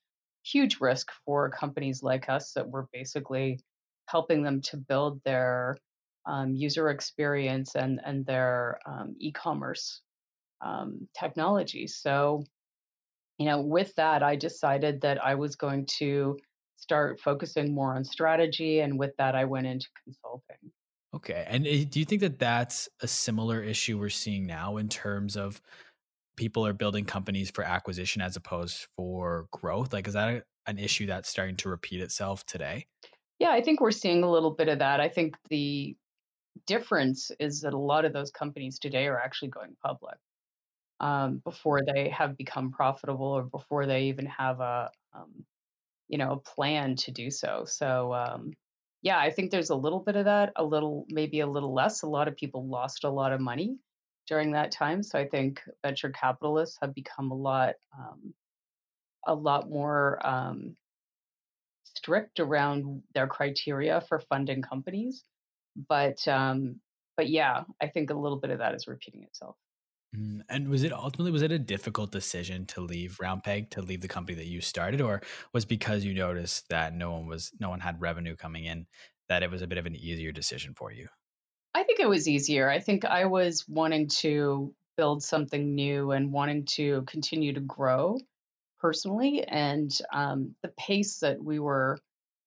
huge 0.45 0.81
risk 0.81 1.11
for 1.25 1.51
companies 1.51 2.05
like 2.05 2.29
us 2.29 2.53
that 2.53 2.71
were 2.71 2.87
basically 2.93 3.59
helping 4.07 4.43
them 4.43 4.61
to 4.63 4.77
build 4.77 5.21
their 5.25 5.77
um, 6.27 6.55
user 6.55 6.91
experience 6.91 7.75
and 7.75 8.01
and 8.05 8.27
their 8.27 8.79
um, 8.87 9.15
e-commerce 9.19 10.03
um, 10.61 11.09
technology. 11.19 11.87
So, 11.87 12.45
you 13.39 13.47
know, 13.47 13.61
with 13.61 13.95
that, 13.97 14.23
I 14.23 14.37
decided 14.37 15.01
that 15.03 15.25
I 15.25 15.35
was 15.35 15.57
going 15.57 15.87
to 15.99 16.39
start 16.77 17.21
focusing 17.21 17.75
more 17.75 17.95
on 17.95 18.05
strategy, 18.05 18.81
and 18.81 18.99
with 18.99 19.13
that, 19.19 19.35
I 19.35 19.45
went 19.45 19.67
into 19.67 19.89
consulting. 20.05 20.73
Okay, 21.15 21.45
and 21.49 21.67
eh, 21.67 21.85
do 21.89 21.99
you 21.99 22.05
think 22.05 22.21
that 22.21 22.39
that's 22.39 22.89
a 23.03 23.09
similar 23.09 23.63
issue 23.63 23.99
we're 23.99 24.11
seeing 24.11 24.47
now 24.47 24.77
in 24.77 24.89
terms 24.89 25.37
of 25.37 25.61
people 26.37 26.67
are 26.67 26.73
building 26.73 27.05
companies 27.05 27.51
for 27.51 27.65
acquisition 27.65 28.23
as 28.23 28.37
opposed 28.37 28.87
for 28.97 29.47
growth? 29.51 29.93
Like, 29.93 30.07
is 30.07 30.15
that 30.15 30.45
an 30.67 30.79
issue 30.79 31.07
that's 31.07 31.29
starting 31.29 31.57
to 31.57 31.69
repeat 31.69 32.01
itself 32.01 32.47
today? 32.47 32.87
Yeah, 33.39 33.51
I 33.51 33.63
think 33.63 33.81
we're 33.81 33.91
seeing 33.91 34.23
a 34.23 34.31
little 34.31 34.51
bit 34.51 34.69
of 34.69 34.79
that. 34.79 35.01
I 35.01 35.09
think 35.09 35.35
the 35.49 35.97
difference 36.67 37.31
is 37.39 37.63
that 37.63 37.75
a 37.75 37.79
lot 37.79 38.05
of 38.05 38.13
those 38.13 38.31
companies 38.31 38.79
today 38.79 39.07
are 39.07 39.19
actually 39.19 39.49
going 39.49 39.77
public 39.83 40.19
um, 41.01 41.39
before 41.45 41.81
they 41.85 42.11
have 42.11 42.37
become 42.37 42.71
profitable 42.71 43.27
or 43.27 43.43
before 43.43 43.87
they 43.87 44.05
even 44.05 44.27
have 44.27 44.61
a 44.61 44.91
um, 45.15 45.45
you 46.09 46.19
know 46.19 46.33
a 46.33 46.39
plan 46.39 46.97
to 46.97 47.11
do 47.11 47.31
so. 47.31 47.65
So 47.67 48.15
um, 48.15 48.53
yeah, 49.03 49.19
I 49.19 49.31
think 49.31 49.51
there's 49.51 49.71
a 49.71 49.77
little 49.77 50.01
bit 50.01 50.17
of 50.17 50.27
that, 50.27 50.53
a 50.57 50.65
little 50.65 51.07
maybe 51.09 51.41
a 51.41 51.47
little 51.47 51.73
less. 51.75 52.03
A 52.03 52.09
lot 52.09 52.29
of 52.29 52.37
people 52.37 52.69
lost 52.69 53.05
a 53.05 53.11
lot 53.11 53.33
of 53.33 53.41
money 53.41 53.79
during 54.29 54.53
that 54.53 54.73
time. 54.73 55.03
So 55.03 55.19
I 55.19 55.27
think 55.27 55.61
venture 55.83 56.11
capitalists 56.11 56.79
have 56.83 56.95
become 56.95 57.31
a 57.31 57.37
lot 57.37 57.75
um, 57.99 58.35
a 59.27 59.35
lot 59.35 59.69
more 59.71 60.25
um, 60.27 60.77
strict 61.85 62.41
around 62.41 63.03
their 63.15 63.27
criteria 63.27 64.01
for 64.03 64.21
funding 64.21 64.63
companies. 64.63 65.25
But 65.77 66.27
um, 66.29 66.81
but 67.17 67.29
yeah, 67.29 67.65
I 67.81 67.89
think 67.89 68.11
a 68.11 68.15
little 68.15 68.39
bit 68.39 68.51
of 68.51 68.59
that 68.59 68.75
is 68.75 68.89
repeating 68.89 69.23
itself. 69.25 69.57
Mm, 70.17 70.41
and 70.49 70.69
was 70.69 70.83
it 70.83 70.93
ultimately 70.93 71.31
was 71.31 71.43
it 71.43 71.53
a 71.53 71.59
difficult 71.59 72.11
decision 72.11 72.67
to 72.67 72.81
leave 72.81 73.19
Roundpeg 73.23 73.71
to 73.71 73.83
leave 73.83 74.01
the 74.01 74.09
company 74.09 74.37
that 74.37 74.47
you 74.47 74.61
started, 74.61 75.01
or 75.01 75.23
was 75.53 75.65
because 75.65 76.05
you 76.05 76.15
noticed 76.15 76.69
that 76.69 76.95
no 76.95 77.13
one 77.13 77.27
was 77.27 77.53
no 77.61 77.69
one 77.69 77.81
had 77.81 78.01
revenue 78.01 78.35
coming 78.35 78.65
in 78.65 78.87
that 79.29 79.45
it 79.45 79.51
was 79.51 79.63
a 79.63 79.69
bit 79.69 79.79
of 79.79 79.87
an 79.87 79.95
easier 79.95 80.33
decision 80.33 80.75
for 80.75 80.91
you? 80.91 81.09
I 81.75 81.85
think 81.85 82.01
it 82.01 82.09
was 82.09 82.29
easier. 82.29 82.69
I 82.69 82.81
think 82.81 83.05
I 83.05 83.27
was 83.27 83.69
wanting 83.69 84.09
to 84.09 84.75
build 84.97 85.23
something 85.23 85.77
new 85.77 86.11
and 86.11 86.33
wanting 86.33 86.65
to 86.65 87.03
continue 87.03 87.53
to 87.53 87.61
grow 87.61 88.19
personally, 88.81 89.45
and 89.45 89.97
um, 90.13 90.57
the 90.63 90.73
pace 90.77 91.21
that 91.21 91.43
we 91.43 91.61
were 91.61 91.99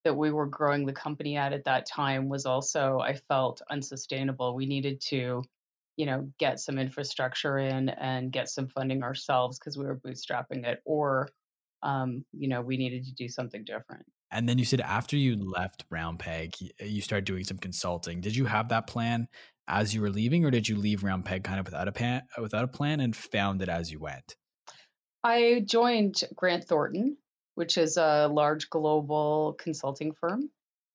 that 0.03 0.15
we 0.15 0.31
were 0.31 0.45
growing 0.45 0.85
the 0.85 0.93
company 0.93 1.37
at 1.37 1.53
at 1.53 1.65
that 1.65 1.85
time 1.85 2.29
was 2.29 2.45
also 2.45 2.99
I 2.99 3.15
felt 3.15 3.61
unsustainable. 3.69 4.55
We 4.55 4.65
needed 4.65 5.01
to, 5.09 5.43
you 5.97 6.05
know, 6.05 6.29
get 6.39 6.59
some 6.59 6.77
infrastructure 6.77 7.57
in 7.57 7.89
and 7.89 8.31
get 8.31 8.49
some 8.49 8.67
funding 8.67 9.03
ourselves 9.03 9.59
because 9.59 9.77
we 9.77 9.85
were 9.85 9.99
bootstrapping 9.99 10.65
it, 10.65 10.81
or 10.85 11.29
um, 11.81 12.25
you 12.31 12.47
know, 12.47 12.61
we 12.61 12.77
needed 12.77 13.05
to 13.05 13.13
do 13.13 13.27
something 13.27 13.63
different. 13.63 14.05
And 14.31 14.49
then 14.49 14.57
you 14.57 14.65
said 14.65 14.81
after 14.81 15.15
you 15.15 15.35
left 15.35 15.87
Roundpeg, 15.91 16.55
you 16.79 17.01
started 17.01 17.25
doing 17.25 17.43
some 17.43 17.57
consulting. 17.57 18.19
Did 18.19 18.35
you 18.35 18.45
have 18.45 18.69
that 18.69 18.87
plan 18.87 19.27
as 19.67 19.93
you 19.93 20.01
were 20.01 20.09
leaving, 20.09 20.43
or 20.43 20.51
did 20.51 20.67
you 20.67 20.75
leave 20.75 21.01
Roundpeg 21.01 21.43
kind 21.43 21.59
of 21.59 21.65
without 21.65 21.87
a 21.87 21.91
plan, 21.91 22.23
without 22.41 22.63
a 22.63 22.67
plan, 22.67 22.99
and 22.99 23.15
found 23.15 23.61
it 23.61 23.69
as 23.69 23.91
you 23.91 23.99
went? 23.99 24.35
I 25.23 25.63
joined 25.65 26.21
Grant 26.35 26.65
Thornton, 26.65 27.15
which 27.55 27.77
is 27.77 27.97
a 27.97 28.27
large 28.31 28.69
global 28.69 29.55
consulting 29.59 30.13
firm, 30.13 30.49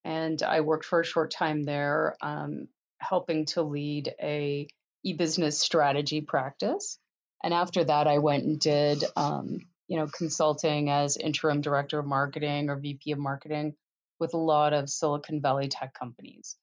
and 0.05 0.43
I 0.43 0.61
worked 0.61 0.85
for 0.85 1.01
a 1.01 1.05
short 1.05 1.31
time 1.31 1.63
there, 1.65 2.17
um, 2.21 2.69
helping 3.01 3.47
to 3.47 3.63
lead 3.63 4.15
a 4.21 4.69
e-business 5.05 5.61
strategy 5.61 6.21
practice. 6.21 6.99
And 7.45 7.55
after 7.55 7.85
that, 7.85 8.09
I 8.09 8.19
went 8.19 8.45
and 8.45 8.59
did 8.59 9.05
um, 9.17 9.61
you 9.89 9.97
know, 9.97 10.07
consulting 10.07 10.91
as 10.91 11.17
interim 11.17 11.63
director 11.63 11.99
of 11.99 12.07
marketing 12.07 12.69
or 12.69 12.77
VP 12.77 13.13
of 13.13 13.19
marketing 13.19 13.75
with 14.21 14.35
a 14.35 14.39
lot 14.39 14.75
of 14.75 14.91
Silicon 14.91 15.41
Valley 15.41 15.69
tech 15.69 15.95
companies, 15.95 16.57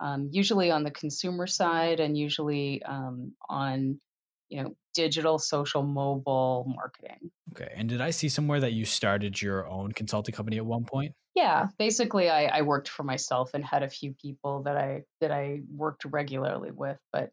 um, 0.00 0.28
usually 0.32 0.70
on 0.70 0.82
the 0.82 0.90
consumer 0.90 1.46
side 1.46 2.00
and 2.00 2.18
usually 2.18 2.82
um, 2.82 3.32
on, 3.48 4.00
you 4.48 4.62
know, 4.62 4.74
digital, 4.94 5.38
social, 5.38 5.82
mobile 5.82 6.64
marketing. 6.74 7.30
Okay. 7.52 7.72
And 7.76 7.88
did 7.88 8.00
I 8.00 8.10
see 8.10 8.28
somewhere 8.28 8.60
that 8.60 8.72
you 8.72 8.84
started 8.84 9.40
your 9.40 9.68
own 9.68 9.92
consulting 9.92 10.34
company 10.34 10.56
at 10.56 10.66
one 10.66 10.84
point? 10.84 11.14
Yeah, 11.34 11.68
basically, 11.78 12.30
I, 12.30 12.44
I 12.46 12.62
worked 12.62 12.88
for 12.88 13.02
myself 13.02 13.54
and 13.54 13.64
had 13.64 13.82
a 13.82 13.88
few 13.88 14.12
people 14.12 14.62
that 14.62 14.76
I 14.76 15.02
that 15.20 15.32
I 15.32 15.62
worked 15.68 16.04
regularly 16.04 16.70
with, 16.70 16.98
but 17.12 17.30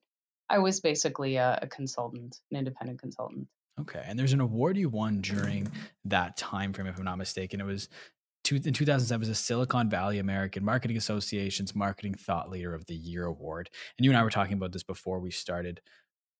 I 0.49 0.59
was 0.59 0.81
basically 0.81 1.37
a, 1.37 1.59
a 1.61 1.67
consultant, 1.67 2.37
an 2.51 2.57
independent 2.57 2.99
consultant. 2.99 3.47
Okay. 3.79 4.03
And 4.05 4.19
there's 4.19 4.33
an 4.33 4.41
award 4.41 4.77
you 4.77 4.89
won 4.89 5.21
during 5.21 5.71
that 6.05 6.35
time 6.35 6.73
frame, 6.73 6.87
if 6.87 6.97
I'm 6.97 7.05
not 7.05 7.17
mistaken. 7.17 7.61
It 7.61 7.65
was 7.65 7.87
two, 8.43 8.55
in 8.55 8.73
2007 8.73 9.19
was 9.19 9.29
a 9.29 9.35
Silicon 9.35 9.89
Valley 9.89 10.19
American 10.19 10.65
Marketing 10.65 10.97
Association's 10.97 11.75
Marketing 11.75 12.13
Thought 12.13 12.49
Leader 12.49 12.73
of 12.73 12.85
the 12.85 12.95
Year 12.95 13.25
award. 13.25 13.69
And 13.97 14.05
you 14.05 14.11
and 14.11 14.17
I 14.17 14.23
were 14.23 14.29
talking 14.29 14.53
about 14.53 14.71
this 14.71 14.83
before 14.83 15.19
we 15.19 15.31
started 15.31 15.81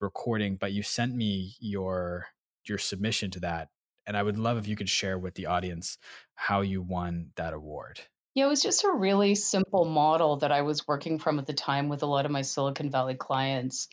recording, 0.01 0.55
but 0.55 0.73
you 0.73 0.83
sent 0.83 1.15
me 1.15 1.55
your 1.59 2.27
your 2.65 2.77
submission 2.77 3.31
to 3.31 3.39
that. 3.41 3.69
And 4.05 4.17
I 4.17 4.23
would 4.23 4.37
love 4.37 4.57
if 4.57 4.67
you 4.67 4.75
could 4.75 4.89
share 4.89 5.17
with 5.17 5.35
the 5.35 5.47
audience 5.47 5.97
how 6.35 6.61
you 6.61 6.81
won 6.81 7.31
that 7.35 7.53
award. 7.53 7.99
Yeah, 8.33 8.45
it 8.45 8.49
was 8.49 8.61
just 8.61 8.83
a 8.83 8.91
really 8.91 9.35
simple 9.35 9.85
model 9.85 10.37
that 10.37 10.51
I 10.51 10.61
was 10.61 10.87
working 10.87 11.19
from 11.19 11.37
at 11.39 11.45
the 11.45 11.53
time 11.53 11.89
with 11.89 12.01
a 12.03 12.07
lot 12.07 12.25
of 12.25 12.31
my 12.31 12.41
Silicon 12.41 12.89
Valley 12.89 13.15
clients 13.15 13.87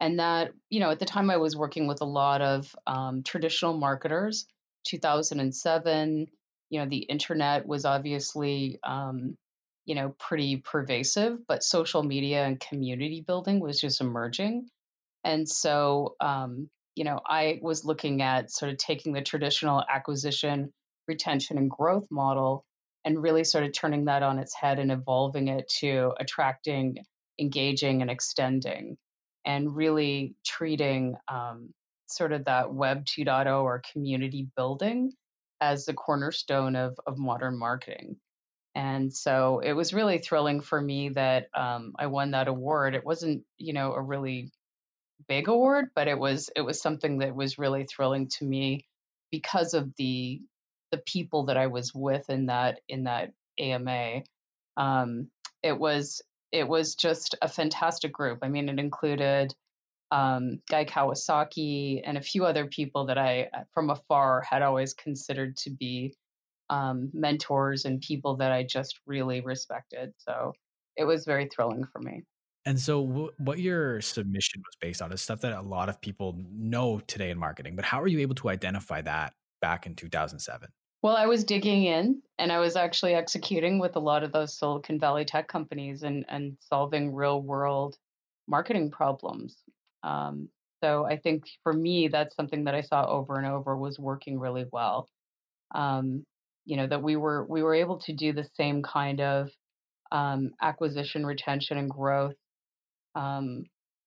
and 0.00 0.18
that 0.18 0.52
you 0.68 0.80
know 0.80 0.90
at 0.90 0.98
the 0.98 1.04
time 1.04 1.30
i 1.30 1.36
was 1.36 1.54
working 1.56 1.86
with 1.86 2.00
a 2.00 2.06
lot 2.06 2.40
of 2.40 2.74
um, 2.88 3.22
traditional 3.22 3.72
marketers 3.72 4.46
2007 4.86 6.26
you 6.70 6.80
know 6.80 6.86
the 6.86 6.96
internet 6.96 7.66
was 7.66 7.84
obviously 7.84 8.80
um, 8.82 9.36
you 9.84 9.94
know, 9.94 10.14
pretty 10.18 10.56
pervasive, 10.56 11.38
but 11.46 11.64
social 11.64 12.02
media 12.02 12.44
and 12.44 12.60
community 12.60 13.20
building 13.20 13.60
was 13.60 13.80
just 13.80 14.00
emerging. 14.00 14.68
And 15.24 15.48
so, 15.48 16.16
um, 16.20 16.68
you 16.94 17.04
know, 17.04 17.20
I 17.26 17.58
was 17.62 17.84
looking 17.84 18.22
at 18.22 18.50
sort 18.50 18.72
of 18.72 18.78
taking 18.78 19.12
the 19.12 19.22
traditional 19.22 19.82
acquisition, 19.88 20.72
retention, 21.08 21.58
and 21.58 21.70
growth 21.70 22.06
model 22.10 22.64
and 23.04 23.22
really 23.22 23.44
sort 23.44 23.64
of 23.64 23.72
turning 23.72 24.04
that 24.06 24.22
on 24.22 24.38
its 24.38 24.54
head 24.54 24.78
and 24.78 24.92
evolving 24.92 25.48
it 25.48 25.68
to 25.80 26.12
attracting, 26.20 26.98
engaging, 27.38 28.02
and 28.02 28.10
extending, 28.10 28.96
and 29.44 29.74
really 29.74 30.34
treating 30.44 31.16
um, 31.28 31.70
sort 32.06 32.32
of 32.32 32.44
that 32.44 32.72
Web 32.72 33.04
2.0 33.04 33.62
or 33.62 33.82
community 33.92 34.46
building 34.56 35.12
as 35.60 35.84
the 35.84 35.94
cornerstone 35.94 36.76
of, 36.76 36.98
of 37.06 37.18
modern 37.18 37.58
marketing. 37.58 38.16
And 38.74 39.12
so 39.12 39.60
it 39.60 39.72
was 39.72 39.92
really 39.92 40.18
thrilling 40.18 40.60
for 40.60 40.80
me 40.80 41.10
that 41.10 41.48
um, 41.54 41.94
I 41.98 42.06
won 42.06 42.30
that 42.32 42.48
award. 42.48 42.94
It 42.94 43.04
wasn't, 43.04 43.44
you 43.58 43.72
know, 43.72 43.92
a 43.92 44.00
really 44.00 44.50
big 45.28 45.48
award, 45.48 45.86
but 45.94 46.08
it 46.08 46.18
was 46.18 46.50
it 46.56 46.62
was 46.62 46.80
something 46.80 47.18
that 47.18 47.34
was 47.34 47.58
really 47.58 47.84
thrilling 47.84 48.28
to 48.38 48.44
me 48.44 48.86
because 49.30 49.74
of 49.74 49.94
the 49.96 50.40
the 50.90 50.98
people 50.98 51.46
that 51.46 51.56
I 51.56 51.66
was 51.68 51.94
with 51.94 52.28
in 52.30 52.46
that 52.46 52.80
in 52.88 53.04
that 53.04 53.32
AMA. 53.58 54.22
Um, 54.76 55.28
it 55.62 55.78
was 55.78 56.22
it 56.52 56.68
was 56.68 56.94
just 56.94 57.34
a 57.40 57.48
fantastic 57.48 58.12
group. 58.12 58.40
I 58.42 58.48
mean, 58.48 58.68
it 58.68 58.78
included 58.78 59.54
um, 60.10 60.60
Guy 60.68 60.84
Kawasaki 60.84 62.02
and 62.04 62.18
a 62.18 62.22
few 62.22 62.44
other 62.44 62.66
people 62.66 63.06
that 63.06 63.16
I, 63.16 63.48
from 63.72 63.88
afar, 63.88 64.42
had 64.42 64.60
always 64.60 64.92
considered 64.92 65.56
to 65.58 65.70
be 65.70 66.14
um, 66.68 67.10
mentors 67.14 67.86
and 67.86 68.00
people 68.00 68.36
that 68.36 68.52
I 68.52 68.62
just 68.62 69.00
really 69.06 69.40
respected. 69.40 70.12
So 70.18 70.52
it 70.96 71.04
was 71.04 71.24
very 71.24 71.48
thrilling 71.48 71.86
for 71.90 71.98
me. 71.98 72.24
And 72.64 72.78
so, 72.78 73.04
w- 73.04 73.32
what 73.38 73.58
your 73.58 74.00
submission 74.00 74.60
was 74.60 74.76
based 74.80 75.02
on 75.02 75.12
is 75.12 75.20
stuff 75.20 75.40
that 75.40 75.52
a 75.52 75.62
lot 75.62 75.88
of 75.88 76.00
people 76.00 76.36
know 76.52 77.00
today 77.06 77.30
in 77.30 77.38
marketing. 77.38 77.74
But 77.76 77.84
how 77.84 78.00
are 78.00 78.06
you 78.06 78.20
able 78.20 78.36
to 78.36 78.48
identify 78.48 79.00
that 79.02 79.34
back 79.60 79.86
in 79.86 79.94
2007? 79.94 80.68
Well, 81.02 81.16
I 81.16 81.26
was 81.26 81.42
digging 81.42 81.84
in 81.84 82.22
and 82.38 82.52
I 82.52 82.60
was 82.60 82.76
actually 82.76 83.14
executing 83.14 83.80
with 83.80 83.96
a 83.96 84.00
lot 84.00 84.22
of 84.22 84.30
those 84.30 84.56
Silicon 84.56 85.00
Valley 85.00 85.24
tech 85.24 85.48
companies 85.48 86.04
and, 86.04 86.24
and 86.28 86.56
solving 86.60 87.12
real 87.12 87.42
world 87.42 87.96
marketing 88.46 88.90
problems. 88.92 89.56
Um, 90.04 90.48
so 90.82 91.04
I 91.04 91.16
think 91.16 91.44
for 91.64 91.72
me, 91.72 92.06
that's 92.06 92.36
something 92.36 92.64
that 92.64 92.74
I 92.74 92.82
saw 92.82 93.04
over 93.06 93.36
and 93.36 93.46
over 93.46 93.76
was 93.76 93.98
working 93.98 94.38
really 94.38 94.66
well. 94.70 95.08
Um, 95.74 96.24
you 96.64 96.76
know 96.76 96.86
that 96.86 97.02
we 97.02 97.16
were 97.16 97.44
we 97.46 97.62
were 97.62 97.74
able 97.74 97.98
to 98.00 98.12
do 98.12 98.32
the 98.32 98.46
same 98.56 98.82
kind 98.82 99.20
of 99.20 99.50
um, 100.12 100.50
acquisition, 100.60 101.24
retention, 101.26 101.78
and 101.78 101.90
growth 101.90 102.34
um, 103.14 103.64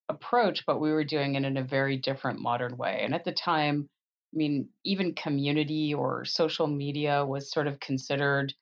approach, 0.10 0.66
but 0.66 0.80
we 0.80 0.92
were 0.92 1.04
doing 1.04 1.36
it 1.36 1.44
in 1.44 1.58
a 1.58 1.64
very 1.64 1.98
different 1.98 2.40
modern 2.40 2.78
way. 2.78 3.02
And 3.04 3.14
at 3.14 3.26
the 3.26 3.32
time, 3.32 3.90
I 4.34 4.38
mean, 4.38 4.70
even 4.84 5.14
community 5.14 5.94
or 5.94 6.26
social 6.26 6.68
media 6.68 7.26
was 7.26 7.52
sort 7.52 7.68
of 7.68 7.80
considered, 7.80 8.54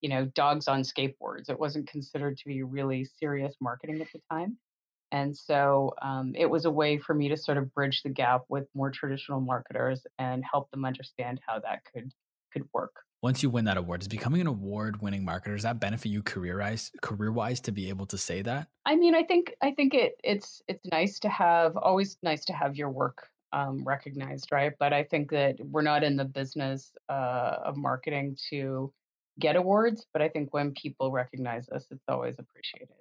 you 0.00 0.08
know, 0.08 0.26
dogs 0.26 0.68
on 0.68 0.82
skateboards. 0.82 1.48
It 1.48 1.58
wasn't 1.58 1.88
considered 1.88 2.36
to 2.38 2.44
be 2.46 2.62
really 2.62 3.04
serious 3.04 3.54
marketing 3.60 4.00
at 4.00 4.08
the 4.12 4.20
time. 4.30 4.58
And 5.10 5.36
so 5.36 5.94
um, 6.00 6.32
it 6.34 6.46
was 6.46 6.64
a 6.64 6.70
way 6.70 6.98
for 6.98 7.14
me 7.14 7.28
to 7.28 7.36
sort 7.36 7.58
of 7.58 7.72
bridge 7.74 8.02
the 8.02 8.08
gap 8.08 8.42
with 8.48 8.66
more 8.74 8.90
traditional 8.90 9.40
marketers 9.40 10.06
and 10.18 10.42
help 10.50 10.70
them 10.70 10.84
understand 10.84 11.40
how 11.46 11.58
that 11.60 11.80
could 11.92 12.10
could 12.52 12.64
work 12.74 12.94
once 13.22 13.42
you 13.42 13.48
win 13.48 13.64
that 13.64 13.76
award, 13.76 14.00
does 14.00 14.08
becoming 14.08 14.40
an 14.40 14.48
award 14.48 15.00
winning 15.00 15.24
marketer, 15.24 15.54
does 15.54 15.62
that 15.62 15.78
benefit 15.78 16.08
you 16.08 16.22
career 16.22 16.58
wise 16.58 16.90
career 17.00 17.32
wise 17.32 17.60
to 17.60 17.72
be 17.72 17.88
able 17.88 18.06
to 18.06 18.18
say 18.18 18.42
that? 18.42 18.68
I 18.84 18.96
mean, 18.96 19.14
I 19.14 19.22
think 19.22 19.54
I 19.62 19.70
think 19.70 19.94
it 19.94 20.14
it's 20.24 20.60
it's 20.68 20.84
nice 20.90 21.18
to 21.20 21.28
have 21.28 21.76
always 21.76 22.18
nice 22.22 22.44
to 22.46 22.52
have 22.52 22.76
your 22.76 22.90
work 22.90 23.28
um, 23.52 23.84
recognized, 23.84 24.50
right? 24.50 24.72
But 24.78 24.92
I 24.92 25.04
think 25.04 25.30
that 25.30 25.56
we're 25.60 25.82
not 25.82 26.02
in 26.02 26.16
the 26.16 26.24
business 26.24 26.92
uh, 27.08 27.58
of 27.64 27.76
marketing 27.76 28.36
to 28.50 28.92
get 29.38 29.56
awards, 29.56 30.06
but 30.12 30.20
I 30.20 30.28
think 30.28 30.52
when 30.52 30.72
people 30.72 31.10
recognize 31.10 31.68
us, 31.68 31.86
it's 31.90 32.04
always 32.08 32.36
appreciated. 32.38 32.96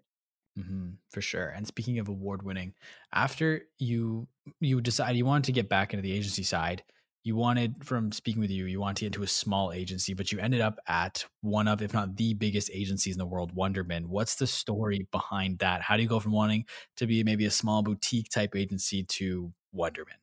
Mm-hmm, 0.60 0.90
for 1.10 1.22
sure. 1.22 1.50
And 1.50 1.66
speaking 1.66 1.98
of 2.00 2.10
award 2.10 2.44
winning, 2.44 2.74
after 3.14 3.64
you 3.80 4.28
you 4.60 4.82
decided 4.82 5.18
you 5.18 5.26
wanted 5.26 5.46
to 5.46 5.52
get 5.52 5.70
back 5.70 5.94
into 5.94 6.04
the 6.04 6.12
agency 6.12 6.44
side, 6.44 6.84
you 7.24 7.36
wanted 7.36 7.76
from 7.84 8.12
speaking 8.12 8.42
with 8.42 8.50
you 8.50 8.66
you 8.66 8.80
wanted 8.80 8.98
to 8.98 9.02
get 9.02 9.08
into 9.08 9.24
a 9.24 9.28
small 9.28 9.72
agency 9.72 10.14
but 10.14 10.32
you 10.32 10.40
ended 10.40 10.62
up 10.62 10.80
at 10.88 11.26
one 11.42 11.68
of 11.68 11.82
if 11.82 11.94
not 11.94 12.16
the 12.16 12.34
biggest 12.34 12.70
agencies 12.74 13.16
in 13.16 13.20
the 13.20 13.26
world 13.26 13.56
Wunderman. 13.56 14.08
What's 14.08 14.36
the 14.36 14.48
story 14.48 15.08
behind 15.12 15.60
that? 15.60 15.82
How 15.82 15.98
do 15.98 16.04
you 16.04 16.10
go 16.10 16.20
from 16.20 16.32
wanting 16.32 16.66
to 16.98 17.08
be 17.08 17.24
maybe 17.24 17.46
a 17.46 17.52
small 17.52 17.82
boutique 17.82 18.30
type 18.30 18.56
agency 18.56 19.04
to 19.04 19.52
Wunderman? 19.76 20.20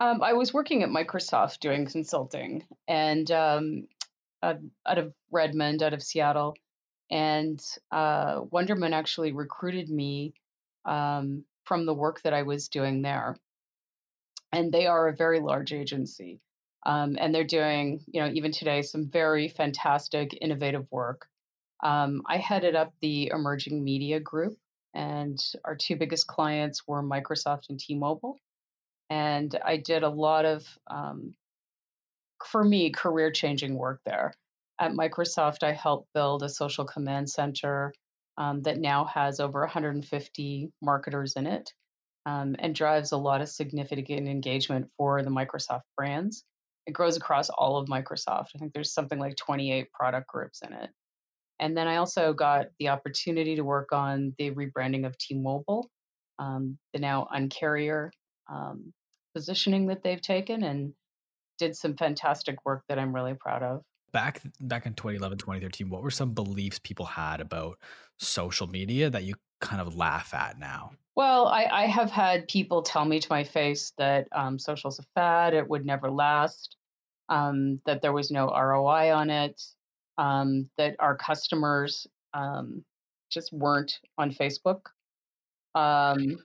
Um, 0.00 0.22
i 0.22 0.32
was 0.32 0.54
working 0.54 0.82
at 0.82 0.90
microsoft 0.90 1.58
doing 1.58 1.86
consulting 1.86 2.64
and 2.86 3.30
um, 3.30 3.88
out 4.42 4.98
of 4.98 5.12
redmond 5.30 5.82
out 5.82 5.92
of 5.92 6.02
seattle. 6.02 6.54
And 7.10 7.60
uh, 7.90 8.42
Wunderman 8.42 8.92
actually 8.92 9.32
recruited 9.32 9.88
me 9.88 10.34
um, 10.84 11.44
from 11.64 11.84
the 11.84 11.94
work 11.94 12.22
that 12.22 12.32
i 12.32 12.42
was 12.42 12.68
doing 12.68 13.02
there 13.02 13.36
and 14.52 14.72
they 14.72 14.86
are 14.86 15.08
a 15.08 15.16
very 15.16 15.40
large 15.40 15.72
agency. 15.72 16.40
Um, 16.86 17.16
and 17.20 17.34
they're 17.34 17.44
doing, 17.44 18.00
you 18.06 18.20
know, 18.20 18.30
even 18.32 18.52
today, 18.52 18.82
some 18.82 19.08
very 19.10 19.48
fantastic, 19.48 20.36
innovative 20.40 20.86
work. 20.90 21.26
Um, 21.82 22.22
I 22.26 22.38
headed 22.38 22.74
up 22.74 22.92
the 23.00 23.30
emerging 23.32 23.84
media 23.84 24.20
group, 24.20 24.56
and 24.94 25.38
our 25.64 25.76
two 25.76 25.96
biggest 25.96 26.26
clients 26.26 26.86
were 26.86 27.02
Microsoft 27.02 27.68
and 27.68 27.78
T-Mobile. 27.78 28.38
And 29.10 29.58
I 29.64 29.76
did 29.76 30.02
a 30.02 30.08
lot 30.08 30.44
of, 30.44 30.66
um, 30.88 31.34
for 32.44 32.62
me, 32.62 32.90
career-changing 32.90 33.74
work 33.74 34.00
there. 34.04 34.32
At 34.80 34.92
Microsoft, 34.92 35.62
I 35.62 35.72
helped 35.72 36.12
build 36.14 36.42
a 36.42 36.48
social 36.48 36.84
command 36.84 37.28
center 37.28 37.92
um, 38.36 38.62
that 38.62 38.78
now 38.78 39.04
has 39.04 39.40
over 39.40 39.60
150 39.60 40.72
marketers 40.80 41.34
in 41.34 41.46
it 41.46 41.72
um, 42.28 42.54
and 42.58 42.74
drives 42.74 43.12
a 43.12 43.16
lot 43.16 43.40
of 43.40 43.48
significant 43.48 44.28
engagement 44.28 44.86
for 44.98 45.22
the 45.22 45.30
Microsoft 45.30 45.82
brands. 45.96 46.44
It 46.86 46.92
grows 46.92 47.16
across 47.16 47.48
all 47.48 47.78
of 47.78 47.88
Microsoft. 47.88 48.48
I 48.54 48.58
think 48.58 48.74
there's 48.74 48.92
something 48.92 49.18
like 49.18 49.36
28 49.36 49.90
product 49.92 50.26
groups 50.28 50.60
in 50.62 50.74
it. 50.74 50.90
And 51.58 51.76
then 51.76 51.88
I 51.88 51.96
also 51.96 52.34
got 52.34 52.66
the 52.78 52.88
opportunity 52.88 53.56
to 53.56 53.62
work 53.62 53.92
on 53.92 54.34
the 54.38 54.50
rebranding 54.50 55.06
of 55.06 55.16
T-Mobile, 55.16 55.90
um, 56.38 56.78
the 56.92 57.00
now 57.00 57.28
Uncarrier 57.34 58.10
um, 58.52 58.92
positioning 59.34 59.86
that 59.86 60.02
they've 60.02 60.20
taken, 60.20 60.62
and 60.62 60.92
did 61.58 61.76
some 61.76 61.96
fantastic 61.96 62.58
work 62.66 62.82
that 62.88 62.98
I'm 62.98 63.14
really 63.14 63.34
proud 63.34 63.62
of. 63.62 63.82
Back 64.12 64.42
back 64.60 64.86
in 64.86 64.94
2011, 64.94 65.38
2013, 65.38 65.88
what 65.88 66.02
were 66.02 66.10
some 66.10 66.32
beliefs 66.32 66.78
people 66.78 67.06
had 67.06 67.40
about 67.40 67.78
social 68.18 68.66
media 68.66 69.10
that 69.10 69.24
you 69.24 69.34
kind 69.60 69.80
of 69.80 69.96
laugh 69.96 70.32
at 70.34 70.58
now? 70.58 70.92
Well, 71.18 71.48
I, 71.48 71.64
I 71.64 71.86
have 71.86 72.12
had 72.12 72.46
people 72.46 72.80
tell 72.80 73.04
me 73.04 73.18
to 73.18 73.26
my 73.28 73.42
face 73.42 73.92
that 73.98 74.28
um, 74.30 74.56
social's 74.56 75.00
a 75.00 75.02
fad, 75.16 75.52
it 75.52 75.68
would 75.68 75.84
never 75.84 76.08
last, 76.08 76.76
um, 77.28 77.80
that 77.86 78.02
there 78.02 78.12
was 78.12 78.30
no 78.30 78.46
ROI 78.46 79.12
on 79.12 79.28
it, 79.28 79.60
um, 80.16 80.70
that 80.76 80.94
our 81.00 81.16
customers 81.16 82.06
um, 82.34 82.84
just 83.32 83.52
weren't 83.52 83.98
on 84.16 84.32
Facebook. 84.32 84.82
Um, 85.74 86.38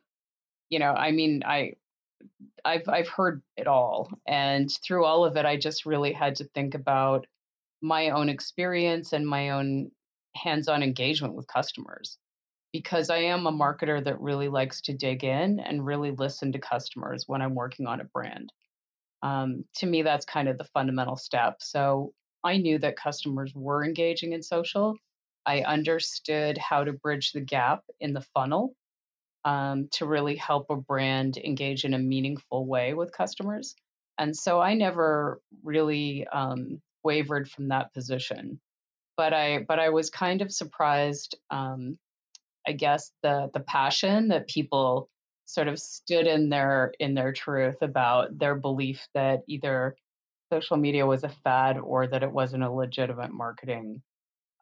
you 0.72 0.80
know, 0.80 0.94
I 0.94 1.12
mean, 1.12 1.44
I 1.46 1.74
I've 2.66 2.90
I've 2.90 3.10
heard 3.10 3.44
it 3.56 3.68
all, 3.68 4.10
and 4.26 4.72
through 4.84 5.06
all 5.06 5.24
of 5.24 5.38
it, 5.38 5.46
I 5.46 5.56
just 5.56 5.86
really 5.86 6.14
had 6.14 6.38
to 6.38 6.46
think 6.46 6.74
about 6.74 7.28
my 7.84 8.10
own 8.10 8.28
experience 8.28 9.14
and 9.14 9.28
my 9.28 9.52
own 9.52 9.92
hands-on 10.36 10.82
engagement 10.82 11.36
with 11.36 11.46
customers 11.46 12.18
because 12.74 13.12
I 13.12 13.18
am 13.18 13.46
a 13.46 13.52
marketer 13.52 14.04
that 14.04 14.20
really 14.20 14.50
likes 14.50 14.82
to 14.82 14.94
dig 14.94 15.24
in 15.24 15.60
and 15.60 15.86
really 15.86 16.12
listen 16.12 16.52
to 16.52 16.60
customers 16.60 17.26
when 17.28 17.42
I'm 17.42 17.56
working 17.56 17.86
on 17.86 18.02
a 18.02 18.06
brand. 18.06 18.52
Um, 19.22 19.64
to 19.78 19.86
me, 19.86 20.02
that's 20.02 20.26
kind 20.26 20.50
of 20.50 20.58
the 20.58 20.66
fundamental 20.66 21.16
step. 21.16 21.58
So 21.62 22.14
I 22.44 22.58
knew 22.58 22.80
that 22.80 22.98
customers 22.98 23.54
were 23.56 23.86
engaging 23.86 24.34
in 24.34 24.42
social. 24.42 24.98
I 25.46 25.62
understood 25.62 26.58
how 26.58 26.84
to 26.84 26.94
bridge 26.94 27.32
the 27.32 27.42
gap 27.42 27.84
in 28.02 28.14
the 28.14 28.26
funnel 28.34 28.74
um, 29.46 29.88
to 29.94 30.06
really 30.06 30.36
help 30.36 30.66
a 30.70 30.76
brand 30.76 31.38
engage 31.38 31.86
in 31.86 31.94
a 31.94 32.00
meaningful 32.00 32.66
way 32.66 32.94
with 32.96 33.16
customers. 33.16 33.76
And 34.18 34.36
so 34.36 34.60
I 34.60 34.74
never 34.74 35.40
really 35.64 36.26
um, 36.28 36.82
wavered 37.04 37.50
from 37.50 37.70
that 37.70 37.94
position. 37.94 38.60
But 39.16 39.34
I, 39.34 39.60
but 39.68 39.80
I 39.80 39.90
was 39.90 40.10
kind 40.10 40.42
of 40.42 40.52
surprised 40.52 41.38
um, 41.52 42.00
I 42.68 42.74
guess 42.74 43.12
the 43.22 43.50
the 43.54 43.60
passion 43.60 44.30
that 44.30 44.48
people 44.48 45.10
sort 45.46 45.68
of 45.68 45.80
stood 45.80 46.28
in 46.28 46.50
their 46.50 46.94
in 47.00 47.14
their 47.14 47.34
truth 47.34 47.82
about 47.82 48.38
their 48.38 48.56
belief 48.56 49.08
that 49.14 49.42
either 49.48 49.96
social 50.52 50.78
media 50.78 51.06
was 51.06 51.24
a 51.24 51.30
fad 51.30 51.78
or 51.78 52.08
that 52.08 52.24
it 52.24 52.32
wasn't 52.32 52.64
a 52.64 52.72
legitimate 52.72 53.32
marketing 53.32 54.02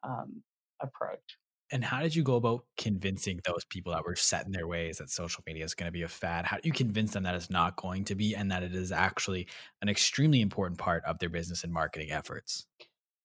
um, 0.02 0.42
approach. 0.80 1.38
And 1.70 1.82
how 1.82 2.00
did 2.00 2.14
you 2.14 2.22
go 2.22 2.36
about 2.36 2.64
convincing 2.76 3.40
those 3.46 3.64
people 3.64 3.92
that 3.92 4.04
were 4.04 4.14
set 4.14 4.44
in 4.44 4.52
their 4.52 4.66
ways 4.66 4.98
that 4.98 5.08
social 5.08 5.42
media 5.46 5.64
is 5.64 5.74
going 5.74 5.86
to 5.88 5.92
be 5.92 6.02
a 6.02 6.08
fad? 6.08 6.44
How 6.44 6.56
do 6.56 6.62
you 6.64 6.72
convince 6.72 7.14
them 7.14 7.22
that 7.22 7.34
it's 7.34 7.48
not 7.48 7.76
going 7.76 8.04
to 8.06 8.14
be 8.14 8.34
and 8.36 8.50
that 8.50 8.62
it 8.62 8.74
is 8.74 8.92
actually 8.92 9.48
an 9.80 9.88
extremely 9.88 10.42
important 10.42 10.78
part 10.78 11.02
of 11.06 11.18
their 11.18 11.30
business 11.30 11.64
and 11.64 11.72
marketing 11.72 12.12
efforts? 12.12 12.66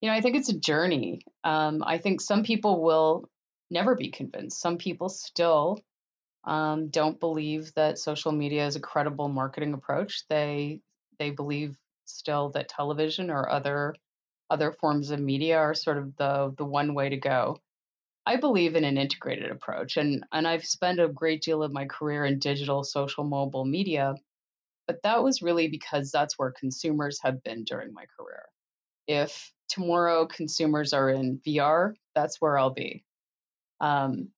You 0.02 0.10
know, 0.10 0.16
I 0.16 0.22
think 0.22 0.38
it's 0.38 0.48
a 0.48 0.58
journey. 0.58 1.22
Um, 1.44 1.84
I 1.86 1.98
think 1.98 2.22
some 2.22 2.44
people 2.44 2.82
will 2.82 3.30
never 3.70 3.96
be 3.96 4.10
convinced. 4.12 4.60
Some 4.60 4.78
people 4.78 5.10
still 5.10 5.80
um, 6.44 6.90
don't 6.90 7.20
believe 7.20 7.74
that 7.76 8.00
social 8.00 8.32
media 8.32 8.66
is 8.66 8.76
a 8.76 8.82
credible 8.82 9.28
marketing 9.28 9.74
approach. 9.74 10.24
They 10.30 10.82
they 11.20 11.32
believe 11.32 11.78
still 12.06 12.50
that 12.52 12.70
television 12.70 13.30
or 13.30 13.50
other 13.50 13.96
other 14.50 14.72
forms 14.72 15.12
of 15.12 15.20
media 15.20 15.58
are 15.58 15.74
sort 15.74 15.98
of 15.98 16.16
the 16.16 16.54
the 16.58 16.66
one 16.66 16.94
way 16.94 17.10
to 17.10 17.18
go. 17.18 17.60
I 18.26 18.38
believe 18.38 18.76
in 18.76 18.84
an 18.84 18.98
integrated 18.98 19.52
approach, 19.52 19.98
and 19.98 20.26
and 20.32 20.48
I've 20.48 20.66
spent 20.66 21.00
a 21.00 21.08
great 21.10 21.42
deal 21.42 21.64
of 21.64 21.74
my 21.74 21.86
career 21.86 22.26
in 22.26 22.40
digital, 22.40 22.84
social, 22.84 23.24
mobile 23.24 23.66
media, 23.66 24.16
but 24.88 25.02
that 25.04 25.24
was 25.24 25.42
really 25.42 25.68
because 25.70 26.12
that's 26.12 26.40
where 26.40 26.52
consumers 26.52 27.20
have 27.24 27.44
been 27.44 27.64
during 27.66 27.94
my 27.94 28.06
career. 28.18 28.46
If 29.08 29.54
tomorrow 29.70 30.28
consumers 30.28 30.94
are 30.94 31.10
in 31.10 31.40
VR, 31.46 31.94
that's 32.16 32.42
where 32.42 32.58
I'll 32.58 32.72
be. 32.74 33.06
Um, 33.82 34.30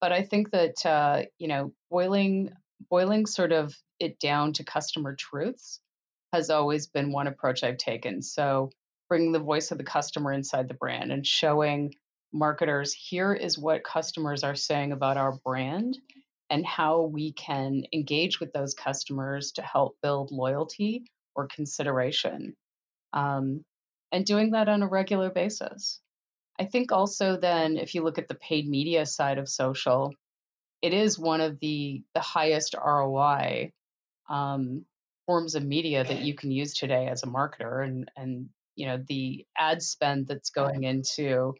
but 0.00 0.12
I 0.12 0.22
think 0.22 0.50
that 0.50 0.84
uh, 0.84 1.22
you 1.38 1.48
know 1.48 1.72
boiling 1.90 2.50
boiling 2.90 3.26
sort 3.26 3.52
of 3.52 3.74
it 4.00 4.18
down 4.18 4.52
to 4.54 4.64
customer 4.64 5.14
truths 5.14 5.80
has 6.32 6.50
always 6.50 6.88
been 6.88 7.12
one 7.12 7.26
approach 7.26 7.62
I've 7.62 7.78
taken. 7.78 8.20
So 8.20 8.70
bringing 9.08 9.32
the 9.32 9.38
voice 9.38 9.70
of 9.70 9.78
the 9.78 9.84
customer 9.84 10.32
inside 10.32 10.68
the 10.68 10.74
brand 10.74 11.12
and 11.12 11.26
showing 11.26 11.94
marketers 12.32 12.92
here 12.92 13.32
is 13.32 13.56
what 13.56 13.84
customers 13.84 14.42
are 14.42 14.56
saying 14.56 14.90
about 14.92 15.16
our 15.16 15.38
brand 15.44 15.96
and 16.50 16.66
how 16.66 17.02
we 17.02 17.32
can 17.32 17.84
engage 17.92 18.40
with 18.40 18.52
those 18.52 18.74
customers 18.74 19.52
to 19.52 19.62
help 19.62 19.96
build 20.02 20.30
loyalty 20.32 21.04
or 21.34 21.46
consideration. 21.46 22.54
Um, 23.12 23.64
and 24.12 24.24
doing 24.24 24.50
that 24.50 24.68
on 24.68 24.82
a 24.82 24.88
regular 24.88 25.30
basis. 25.30 26.00
I 26.58 26.64
think 26.64 26.92
also 26.92 27.36
then 27.36 27.76
if 27.76 27.94
you 27.94 28.02
look 28.02 28.18
at 28.18 28.28
the 28.28 28.34
paid 28.34 28.68
media 28.68 29.06
side 29.06 29.38
of 29.38 29.48
social, 29.48 30.12
it 30.82 30.92
is 30.92 31.18
one 31.18 31.40
of 31.40 31.58
the 31.60 32.02
the 32.14 32.20
highest 32.20 32.74
ROI 32.74 33.72
um, 34.28 34.84
forms 35.26 35.54
of 35.54 35.64
media 35.64 36.04
that 36.04 36.20
you 36.20 36.34
can 36.34 36.50
use 36.50 36.74
today 36.74 37.08
as 37.08 37.22
a 37.22 37.26
marketer 37.26 37.84
and 37.84 38.10
and 38.16 38.48
you 38.76 38.86
know 38.86 39.02
the 39.08 39.46
ad 39.56 39.82
spend 39.82 40.26
that's 40.28 40.50
going 40.50 40.84
into 40.84 41.54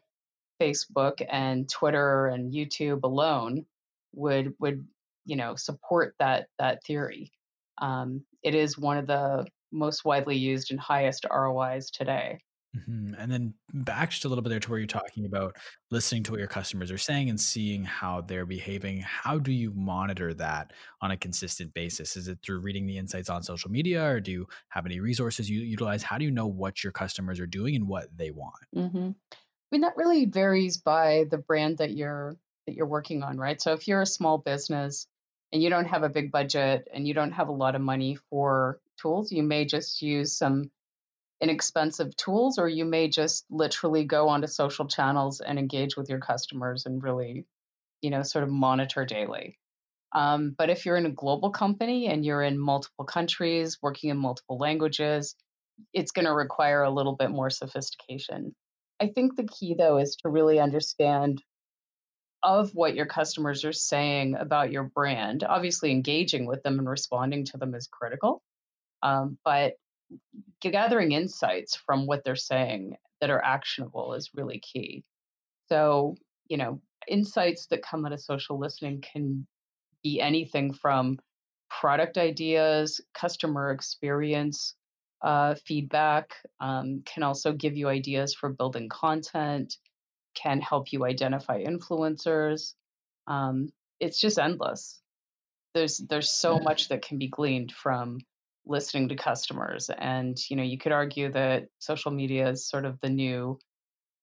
Facebook 0.61 1.25
and 1.29 1.69
Twitter 1.69 2.27
and 2.27 2.53
YouTube 2.53 3.03
alone 3.03 3.65
would 4.13 4.53
would 4.59 4.87
you 5.25 5.35
know 5.35 5.55
support 5.55 6.15
that 6.19 6.47
that 6.59 6.83
theory. 6.85 7.31
Um, 7.79 8.23
it 8.43 8.55
is 8.55 8.77
one 8.77 8.97
of 8.97 9.07
the 9.07 9.47
most 9.71 10.05
widely 10.05 10.37
used 10.37 10.71
and 10.71 10.79
highest 10.79 11.25
ROIs 11.29 11.91
today. 11.91 12.39
Mm-hmm. 12.75 13.13
And 13.17 13.31
then 13.31 13.53
back 13.73 14.09
just 14.09 14.25
a 14.25 14.29
little 14.29 14.41
bit 14.41 14.49
there 14.49 14.59
to 14.59 14.69
where 14.69 14.79
you're 14.79 14.87
talking 14.87 15.25
about 15.25 15.55
listening 15.91 16.23
to 16.23 16.31
what 16.31 16.39
your 16.39 16.47
customers 16.47 16.91
are 16.91 16.97
saying 16.97 17.29
and 17.29 17.39
seeing 17.39 17.83
how 17.83 18.21
they're 18.21 18.45
behaving. 18.45 19.01
How 19.01 19.37
do 19.37 19.51
you 19.51 19.71
monitor 19.73 20.33
that 20.35 20.73
on 21.01 21.11
a 21.11 21.17
consistent 21.17 21.73
basis? 21.73 22.17
Is 22.17 22.27
it 22.27 22.39
through 22.43 22.59
reading 22.59 22.85
the 22.85 22.97
insights 22.97 23.29
on 23.29 23.43
social 23.43 23.71
media, 23.71 24.03
or 24.03 24.19
do 24.19 24.31
you 24.31 24.47
have 24.69 24.85
any 24.85 24.99
resources 24.99 25.49
you 25.49 25.61
utilize? 25.61 26.03
How 26.03 26.17
do 26.17 26.25
you 26.25 26.31
know 26.31 26.47
what 26.47 26.83
your 26.83 26.91
customers 26.91 27.39
are 27.39 27.47
doing 27.47 27.75
and 27.75 27.87
what 27.87 28.07
they 28.15 28.31
want? 28.31 28.53
Mm-hmm. 28.75 29.11
I 29.31 29.67
mean, 29.71 29.81
that 29.81 29.97
really 29.97 30.25
varies 30.25 30.77
by 30.77 31.25
the 31.29 31.37
brand 31.37 31.79
that 31.79 31.91
you're 31.91 32.37
that 32.67 32.75
you're 32.75 32.87
working 32.87 33.23
on, 33.23 33.37
right? 33.37 33.61
So 33.61 33.73
if 33.73 33.87
you're 33.87 34.01
a 34.01 34.07
small 34.07 34.37
business 34.37 35.07
and 35.51 35.61
you 35.61 35.69
don't 35.69 35.85
have 35.85 36.03
a 36.03 36.09
big 36.09 36.31
budget 36.31 36.87
and 36.93 37.07
you 37.07 37.13
don't 37.13 37.31
have 37.31 37.47
a 37.47 37.53
lot 37.53 37.75
of 37.75 37.81
money 37.81 38.17
for 38.29 38.79
tools, 38.99 39.31
you 39.31 39.43
may 39.43 39.65
just 39.65 40.01
use 40.01 40.35
some 40.35 40.71
inexpensive 41.41 42.15
tools, 42.15 42.57
or 42.57 42.67
you 42.67 42.85
may 42.85 43.07
just 43.07 43.45
literally 43.49 44.05
go 44.05 44.29
onto 44.29 44.47
social 44.47 44.87
channels 44.87 45.41
and 45.41 45.59
engage 45.59 45.97
with 45.97 46.09
your 46.09 46.19
customers 46.19 46.85
and 46.85 47.03
really, 47.03 47.45
you 48.01 48.09
know, 48.09 48.23
sort 48.23 48.43
of 48.43 48.49
monitor 48.49 49.05
daily. 49.05 49.59
Um, 50.13 50.55
but 50.57 50.69
if 50.69 50.85
you're 50.85 50.95
in 50.95 51.05
a 51.05 51.11
global 51.11 51.49
company 51.49 52.07
and 52.07 52.23
you're 52.23 52.41
in 52.41 52.57
multiple 52.57 53.05
countries, 53.05 53.79
working 53.81 54.09
in 54.09 54.17
multiple 54.17 54.57
languages, 54.57 55.35
it's 55.93 56.11
going 56.11 56.25
to 56.25 56.33
require 56.33 56.83
a 56.83 56.89
little 56.89 57.15
bit 57.15 57.31
more 57.31 57.49
sophistication. 57.49 58.55
I 59.01 59.07
think 59.07 59.35
the 59.35 59.43
key, 59.43 59.75
though, 59.77 59.97
is 59.97 60.15
to 60.23 60.29
really 60.29 60.59
understand 60.59 61.43
of 62.41 62.71
what 62.73 62.95
your 62.95 63.07
customers 63.07 63.65
are 63.65 63.73
saying 63.73 64.35
about 64.35 64.71
your 64.71 64.83
brand. 64.83 65.43
Obviously, 65.43 65.91
engaging 65.91 66.45
with 66.45 66.63
them 66.63 66.79
and 66.79 66.87
responding 66.87 67.43
to 67.45 67.57
them 67.57 67.75
is 67.75 67.87
critical. 67.87 68.41
Um, 69.03 69.37
but 69.43 69.73
gathering 70.61 71.11
insights 71.11 71.75
from 71.75 72.05
what 72.05 72.23
they're 72.23 72.35
saying 72.35 72.97
that 73.21 73.29
are 73.29 73.43
actionable 73.43 74.13
is 74.13 74.31
really 74.33 74.59
key. 74.59 75.03
So, 75.69 76.15
you 76.47 76.57
know, 76.57 76.81
insights 77.07 77.67
that 77.67 77.83
come 77.83 78.05
out 78.05 78.13
of 78.13 78.21
social 78.21 78.59
listening 78.59 79.01
can 79.01 79.47
be 80.03 80.21
anything 80.21 80.73
from 80.73 81.17
product 81.69 82.17
ideas, 82.17 83.01
customer 83.13 83.71
experience, 83.71 84.75
uh, 85.21 85.55
feedback, 85.65 86.35
um, 86.59 87.01
can 87.05 87.23
also 87.23 87.51
give 87.51 87.75
you 87.75 87.87
ideas 87.87 88.33
for 88.33 88.49
building 88.49 88.89
content, 88.89 89.77
can 90.35 90.61
help 90.61 90.91
you 90.91 91.05
identify 91.05 91.63
influencers. 91.63 92.73
Um, 93.27 93.69
it's 93.99 94.19
just 94.19 94.37
endless. 94.37 95.01
There's 95.73 95.97
there's 95.97 96.31
so 96.31 96.59
much 96.59 96.89
that 96.89 97.01
can 97.01 97.17
be 97.17 97.27
gleaned 97.27 97.71
from 97.71 98.19
listening 98.67 99.09
to 99.09 99.15
customers 99.15 99.89
and 99.97 100.37
you 100.49 100.55
know 100.55 100.63
you 100.63 100.77
could 100.77 100.91
argue 100.91 101.31
that 101.31 101.67
social 101.79 102.11
media 102.11 102.49
is 102.49 102.67
sort 102.67 102.85
of 102.85 102.99
the 103.01 103.09
new 103.09 103.59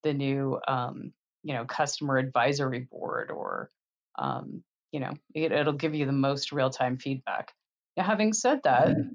the 0.03 0.13
new 0.13 0.59
um, 0.67 1.13
you 1.43 1.55
know 1.55 1.65
customer 1.65 2.19
advisory 2.19 2.81
board 2.91 3.31
or 3.31 3.71
um, 4.19 4.63
you 4.91 5.01
know 5.01 5.13
it, 5.35 5.53
it'll 5.53 5.73
give 5.73 5.95
you 5.95 6.07
the 6.07 6.13
most 6.13 6.53
real-time 6.53 6.99
feedback. 6.99 7.53
Now 7.97 8.05
having 8.05 8.33
said 8.33 8.61
that 8.65 8.89
mm-hmm. 8.89 9.11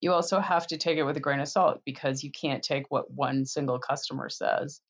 you 0.00 0.12
also 0.12 0.40
have 0.40 0.66
to 0.68 0.76
take 0.76 0.98
it 0.98 1.04
with 1.04 1.16
a 1.16 1.20
grain 1.20 1.40
of 1.40 1.48
salt 1.48 1.80
because 1.84 2.24
you 2.24 2.30
can't 2.30 2.62
take 2.62 2.86
what 2.90 3.10
one 3.10 3.46
single 3.46 3.78
customer 3.78 4.28
says 4.28 4.80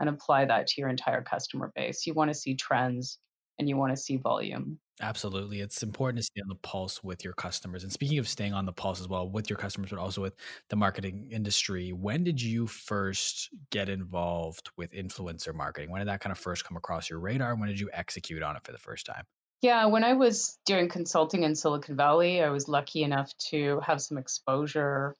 and 0.00 0.08
apply 0.08 0.46
that 0.46 0.66
to 0.68 0.80
your 0.80 0.90
entire 0.90 1.22
customer 1.22 1.70
base. 1.74 2.06
You 2.06 2.14
want 2.14 2.30
to 2.30 2.34
see 2.34 2.54
trends 2.54 3.18
and 3.58 3.68
you 3.68 3.76
want 3.76 3.92
to 3.94 4.02
see 4.02 4.16
volume 4.16 4.78
Absolutely. 5.00 5.60
It's 5.60 5.82
important 5.82 6.18
to 6.18 6.22
stay 6.22 6.40
on 6.40 6.48
the 6.48 6.54
pulse 6.54 7.02
with 7.02 7.24
your 7.24 7.32
customers. 7.32 7.82
And 7.82 7.92
speaking 7.92 8.18
of 8.18 8.28
staying 8.28 8.52
on 8.54 8.64
the 8.64 8.72
pulse 8.72 9.00
as 9.00 9.08
well 9.08 9.28
with 9.28 9.50
your 9.50 9.56
customers, 9.56 9.90
but 9.90 9.98
also 9.98 10.22
with 10.22 10.36
the 10.68 10.76
marketing 10.76 11.28
industry, 11.32 11.92
when 11.92 12.22
did 12.22 12.40
you 12.40 12.68
first 12.68 13.50
get 13.70 13.88
involved 13.88 14.70
with 14.76 14.92
influencer 14.92 15.52
marketing? 15.52 15.90
When 15.90 15.98
did 15.98 16.08
that 16.08 16.20
kind 16.20 16.30
of 16.30 16.38
first 16.38 16.64
come 16.64 16.76
across 16.76 17.10
your 17.10 17.18
radar? 17.18 17.56
When 17.56 17.68
did 17.68 17.80
you 17.80 17.90
execute 17.92 18.42
on 18.42 18.54
it 18.54 18.62
for 18.62 18.70
the 18.70 18.78
first 18.78 19.04
time? 19.04 19.24
Yeah, 19.62 19.86
when 19.86 20.04
I 20.04 20.12
was 20.12 20.58
doing 20.64 20.88
consulting 20.88 21.42
in 21.42 21.56
Silicon 21.56 21.96
Valley, 21.96 22.40
I 22.40 22.50
was 22.50 22.68
lucky 22.68 23.02
enough 23.02 23.36
to 23.50 23.80
have 23.80 24.00
some 24.00 24.18
exposure. 24.18 25.16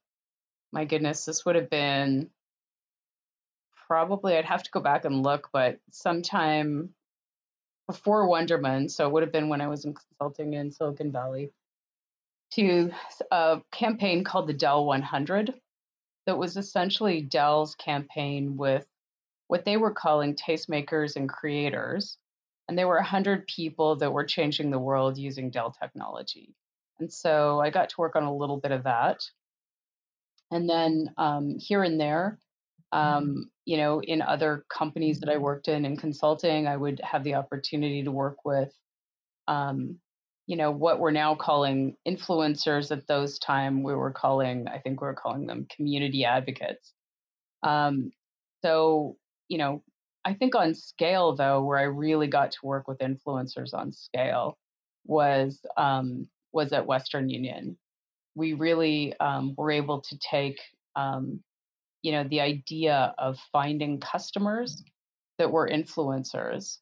My 0.70 0.84
goodness, 0.84 1.24
this 1.24 1.44
would 1.44 1.56
have 1.56 1.70
been 1.70 2.30
probably, 3.88 4.37
I'd 4.37 4.44
have 4.44 4.62
to 4.62 4.70
go 4.70 4.80
back 4.80 5.04
and 5.04 5.22
look, 5.22 5.48
but 5.52 5.78
sometime 5.90 6.93
before 7.87 8.29
Wunderman, 8.29 8.90
so 8.90 9.07
it 9.07 9.12
would 9.12 9.23
have 9.23 9.33
been 9.33 9.49
when 9.49 9.61
I 9.61 9.68
was 9.68 9.85
in 9.85 9.94
consulting 9.94 10.55
in 10.55 10.70
Silicon 10.70 11.12
Valley, 11.12 11.51
to 12.53 12.92
a 13.31 13.61
campaign 13.73 14.25
called 14.25 14.47
the 14.47 14.55
Dell 14.55 14.85
100 14.85 15.55
that 16.27 16.38
was 16.38 16.57
essentially 16.57 17.20
Dell's 17.20 17.75
campaign 17.75 18.57
with 18.57 18.87
what 19.49 19.64
they 19.64 19.77
were 19.77 19.92
calling 19.92 20.35
tastemakers 20.35 21.16
and 21.16 21.29
creators. 21.29 22.16
And 22.68 22.79
there 22.79 22.88
were 22.88 22.97
100 22.97 23.47
people 23.47 23.97
that 23.97 24.12
were 24.12 24.25
changing 24.25 24.70
the 24.70 24.79
world 24.79 25.18
using 25.18 25.51
Dell 25.51 25.70
technology. 25.70 26.55
And 26.99 27.12
so 27.12 27.61
I 27.61 27.70
got 27.70 27.90
to 27.90 27.97
work 27.99 28.16
on 28.16 28.23
a 28.23 28.35
little 28.35 28.57
bit 28.57 28.73
of 28.73 28.85
that. 28.85 29.20
And 30.51 30.68
then 30.68 31.12
um, 31.18 31.59
here 31.59 31.83
and 31.83 32.01
there, 32.01 32.38
um, 32.94 33.50
you 33.64 33.76
know, 33.76 34.00
in 34.00 34.22
other 34.22 34.64
companies 34.72 35.18
that 35.20 35.28
I 35.28 35.37
worked 35.37 35.66
in 35.66 35.85
in 35.85 35.96
consulting, 35.96 36.68
I 36.68 36.76
would 36.76 37.00
have 37.02 37.24
the 37.24 37.35
opportunity 37.35 38.04
to 38.04 38.12
work 38.12 38.44
with, 38.44 38.72
um, 39.48 39.98
you 40.46 40.57
know, 40.57 40.70
what 40.70 41.00
we're 41.00 41.11
now 41.11 41.35
calling 41.35 41.96
influencers. 42.07 42.92
At 42.92 43.09
those 43.09 43.40
time, 43.40 43.83
we 43.83 43.96
were 43.96 44.12
calling, 44.12 44.68
I 44.68 44.78
think 44.78 45.00
we 45.00 45.09
were 45.09 45.14
calling 45.14 45.46
them 45.46 45.66
community 45.74 46.24
advocates. 46.24 46.92
Um, 47.64 48.12
so, 48.62 49.16
you 49.48 49.59
know, 49.59 49.83
I 50.24 50.35
think 50.35 50.54
on 50.54 50.72
scale 50.72 51.35
though, 51.35 51.64
where 51.64 51.78
I 51.78 51.85
really 51.85 52.28
got 52.28 52.52
to 52.52 52.59
work 52.62 52.87
with 52.87 52.98
influencers 52.98 53.74
on 53.74 53.92
scale 53.92 54.57
was 55.04 55.61
um, 55.76 56.28
was 56.52 56.72
at 56.72 56.87
Western 56.87 57.28
Union. 57.28 57.76
We 58.37 58.52
really 58.52 59.18
um, 59.18 59.54
were 59.57 59.72
able 59.72 60.00
to 60.02 60.18
take 60.18 60.61
um, 60.94 61.40
you 62.04 62.12
know 62.12 62.24
the 62.28 62.42
idea 62.42 63.14
of 63.16 63.38
finding 63.50 63.98
customers 63.98 64.84
that 65.38 65.50
were 65.50 65.66
influencers 65.66 66.78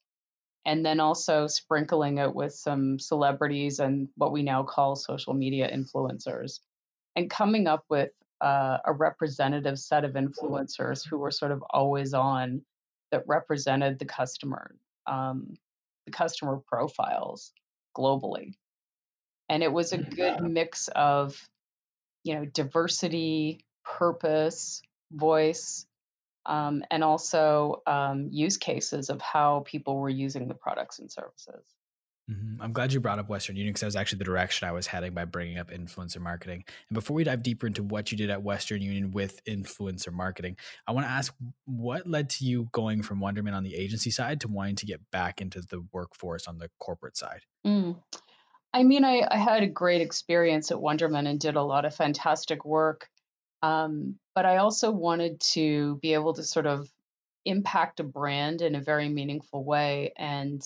and 0.66 0.84
then 0.84 1.00
also 1.00 1.46
sprinkling 1.46 2.18
it 2.18 2.34
with 2.34 2.52
some 2.52 2.98
celebrities 2.98 3.78
and 3.78 4.08
what 4.16 4.32
we 4.32 4.42
now 4.42 4.64
call 4.64 4.96
social 4.96 5.32
media 5.32 5.70
influencers, 5.72 6.58
and 7.16 7.30
coming 7.30 7.66
up 7.66 7.84
with 7.88 8.10
uh, 8.40 8.78
a 8.84 8.92
representative 8.92 9.78
set 9.78 10.04
of 10.04 10.12
influencers 10.12 11.06
who 11.08 11.18
were 11.18 11.30
sort 11.30 11.52
of 11.52 11.62
always 11.70 12.14
on 12.14 12.62
that 13.12 13.22
represented 13.26 13.98
the 13.98 14.04
customer, 14.04 14.74
um, 15.06 15.54
the 16.06 16.12
customer 16.12 16.60
profiles 16.66 17.52
globally. 17.96 18.54
And 19.48 19.62
it 19.62 19.72
was 19.72 19.92
a 19.92 19.98
good 19.98 20.40
mix 20.42 20.88
of, 20.88 21.40
you 22.24 22.34
know, 22.34 22.44
diversity, 22.44 23.64
purpose, 23.84 24.82
voice, 25.12 25.86
um, 26.46 26.84
and 26.90 27.04
also 27.04 27.82
um, 27.86 28.28
use 28.30 28.56
cases 28.56 29.10
of 29.10 29.20
how 29.20 29.64
people 29.66 29.96
were 29.96 30.08
using 30.08 30.48
the 30.48 30.54
products 30.54 30.98
and 30.98 31.10
services. 31.10 31.64
Mm-hmm. 32.30 32.62
I'm 32.62 32.72
glad 32.72 32.92
you 32.92 33.00
brought 33.00 33.18
up 33.18 33.28
Western 33.28 33.56
Union 33.56 33.72
because 33.72 33.80
that 33.80 33.86
was 33.86 33.96
actually 33.96 34.18
the 34.18 34.24
direction 34.24 34.68
I 34.68 34.72
was 34.72 34.86
heading 34.86 35.12
by 35.12 35.24
bringing 35.24 35.58
up 35.58 35.70
influencer 35.70 36.20
marketing. 36.20 36.64
And 36.88 36.94
before 36.94 37.14
we 37.14 37.24
dive 37.24 37.42
deeper 37.42 37.66
into 37.66 37.82
what 37.82 38.12
you 38.12 38.18
did 38.18 38.30
at 38.30 38.42
Western 38.42 38.80
Union 38.80 39.10
with 39.10 39.44
influencer 39.44 40.12
marketing, 40.12 40.56
I 40.86 40.92
want 40.92 41.06
to 41.06 41.10
ask 41.10 41.34
what 41.64 42.06
led 42.06 42.30
to 42.30 42.44
you 42.44 42.68
going 42.72 43.02
from 43.02 43.20
Wunderman 43.20 43.54
on 43.54 43.64
the 43.64 43.74
agency 43.74 44.10
side 44.10 44.40
to 44.42 44.48
wanting 44.48 44.76
to 44.76 44.86
get 44.86 45.00
back 45.10 45.40
into 45.40 45.60
the 45.62 45.84
workforce 45.92 46.46
on 46.46 46.58
the 46.58 46.70
corporate 46.78 47.16
side? 47.16 47.40
Mm. 47.66 47.96
I 48.72 48.84
mean, 48.84 49.04
I, 49.04 49.26
I, 49.30 49.36
had 49.36 49.62
a 49.62 49.66
great 49.66 50.00
experience 50.00 50.70
at 50.70 50.78
Wunderman 50.78 51.28
and 51.28 51.38
did 51.38 51.56
a 51.56 51.62
lot 51.62 51.84
of 51.84 51.94
fantastic 51.94 52.64
work. 52.64 53.06
Um, 53.62 54.16
but 54.34 54.46
I 54.46 54.58
also 54.58 54.90
wanted 54.90 55.40
to 55.52 55.96
be 56.02 56.14
able 56.14 56.34
to 56.34 56.42
sort 56.42 56.66
of 56.66 56.88
impact 57.44 58.00
a 58.00 58.04
brand 58.04 58.62
in 58.62 58.74
a 58.74 58.80
very 58.80 59.08
meaningful 59.08 59.64
way. 59.64 60.12
And 60.16 60.62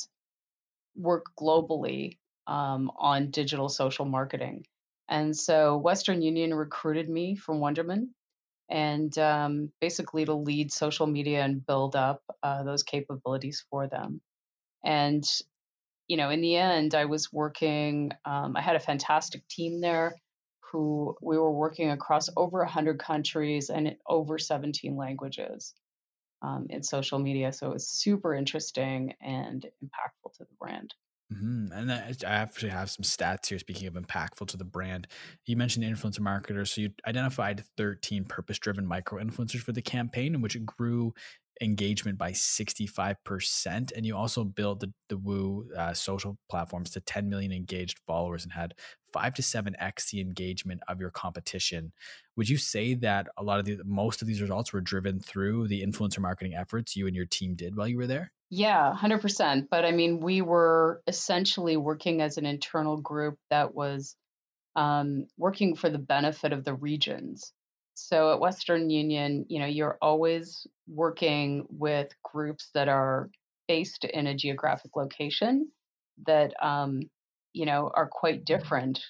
work 0.96 1.26
globally 1.38 2.18
um, 2.46 2.90
on 2.96 3.30
digital 3.30 3.68
social 3.68 4.04
marketing. 4.04 4.64
And 5.08 5.36
so 5.36 5.76
Western 5.76 6.22
Union 6.22 6.54
recruited 6.54 7.08
me 7.08 7.36
from 7.36 7.60
Wunderman 7.60 8.08
and 8.68 9.16
um, 9.18 9.70
basically 9.80 10.24
to 10.24 10.34
lead 10.34 10.72
social 10.72 11.06
media 11.06 11.44
and 11.44 11.64
build 11.64 11.94
up 11.94 12.22
uh, 12.42 12.64
those 12.64 12.82
capabilities 12.82 13.64
for 13.70 13.86
them. 13.86 14.20
And, 14.84 15.24
you 16.08 16.16
know, 16.16 16.30
in 16.30 16.40
the 16.40 16.56
end, 16.56 16.94
I 16.94 17.04
was 17.04 17.32
working, 17.32 18.12
um, 18.24 18.56
I 18.56 18.62
had 18.62 18.76
a 18.76 18.80
fantastic 18.80 19.46
team 19.48 19.80
there 19.80 20.16
who 20.70 21.16
we 21.22 21.38
were 21.38 21.52
working 21.52 21.90
across 21.90 22.28
over 22.36 22.58
100 22.58 22.98
countries 22.98 23.70
and 23.70 23.96
over 24.06 24.38
17 24.38 24.96
languages 24.96 25.74
um, 26.42 26.66
in 26.70 26.82
social 26.82 27.18
media. 27.18 27.52
So 27.52 27.70
it 27.70 27.74
was 27.74 27.88
super 27.88 28.34
interesting 28.34 29.14
and 29.20 29.64
impactful 29.64 30.32
to 30.34 30.44
the 30.44 30.54
brand. 30.58 30.94
Mm-hmm. 31.32 31.72
And 31.72 31.92
I 31.92 32.14
actually 32.24 32.70
have 32.70 32.90
some 32.90 33.02
stats 33.02 33.48
here. 33.48 33.58
Speaking 33.58 33.88
of 33.88 33.94
impactful 33.94 34.46
to 34.48 34.56
the 34.56 34.64
brand, 34.64 35.08
you 35.44 35.56
mentioned 35.56 35.84
influencer 35.84 36.20
marketers. 36.20 36.72
So 36.72 36.82
you 36.82 36.90
identified 37.06 37.64
13 37.76 38.24
purpose 38.24 38.58
driven 38.60 38.86
micro 38.86 39.22
influencers 39.22 39.60
for 39.60 39.72
the 39.72 39.82
campaign, 39.82 40.36
in 40.36 40.40
which 40.40 40.54
it 40.54 40.64
grew 40.64 41.14
engagement 41.60 42.18
by 42.18 42.32
65%. 42.32 43.92
And 43.92 44.06
you 44.06 44.16
also 44.16 44.44
built 44.44 44.80
the, 44.80 44.92
the 45.08 45.16
Woo 45.16 45.68
uh, 45.76 45.94
social 45.94 46.38
platforms 46.50 46.90
to 46.90 47.00
10 47.00 47.28
million 47.28 47.52
engaged 47.52 48.00
followers 48.06 48.44
and 48.44 48.52
had 48.52 48.74
five 49.12 49.34
to 49.34 49.42
seven 49.42 49.76
X 49.78 50.10
the 50.10 50.20
engagement 50.20 50.80
of 50.88 51.00
your 51.00 51.10
competition. 51.10 51.92
Would 52.36 52.48
you 52.48 52.56
say 52.58 52.94
that 52.94 53.28
a 53.36 53.42
lot 53.42 53.58
of 53.58 53.64
the 53.64 53.80
most 53.84 54.20
of 54.20 54.28
these 54.28 54.42
results 54.42 54.72
were 54.72 54.80
driven 54.80 55.20
through 55.20 55.68
the 55.68 55.82
influencer 55.82 56.20
marketing 56.20 56.54
efforts 56.54 56.96
you 56.96 57.06
and 57.06 57.16
your 57.16 57.26
team 57.26 57.54
did 57.54 57.76
while 57.76 57.88
you 57.88 57.96
were 57.96 58.06
there? 58.06 58.32
Yeah, 58.50 58.94
100%. 58.96 59.68
But 59.70 59.84
I 59.84 59.90
mean, 59.90 60.20
we 60.20 60.42
were 60.42 61.02
essentially 61.06 61.76
working 61.76 62.20
as 62.22 62.38
an 62.38 62.46
internal 62.46 62.96
group 62.98 63.38
that 63.50 63.74
was 63.74 64.14
um, 64.76 65.26
working 65.36 65.74
for 65.74 65.88
the 65.88 65.98
benefit 65.98 66.52
of 66.52 66.64
the 66.64 66.74
regions. 66.74 67.52
So 67.98 68.32
at 68.34 68.40
Western 68.40 68.90
Union, 68.90 69.46
you 69.48 69.58
know, 69.58 69.66
you're 69.66 69.96
always 70.02 70.66
working 70.86 71.66
with 71.70 72.08
groups 72.22 72.68
that 72.74 72.88
are 72.88 73.30
based 73.68 74.04
in 74.04 74.26
a 74.26 74.34
geographic 74.34 74.94
location 74.94 75.68
that, 76.26 76.52
um, 76.62 77.00
you 77.54 77.64
know, 77.64 77.90
are 77.94 78.06
quite 78.06 78.44
different 78.44 79.02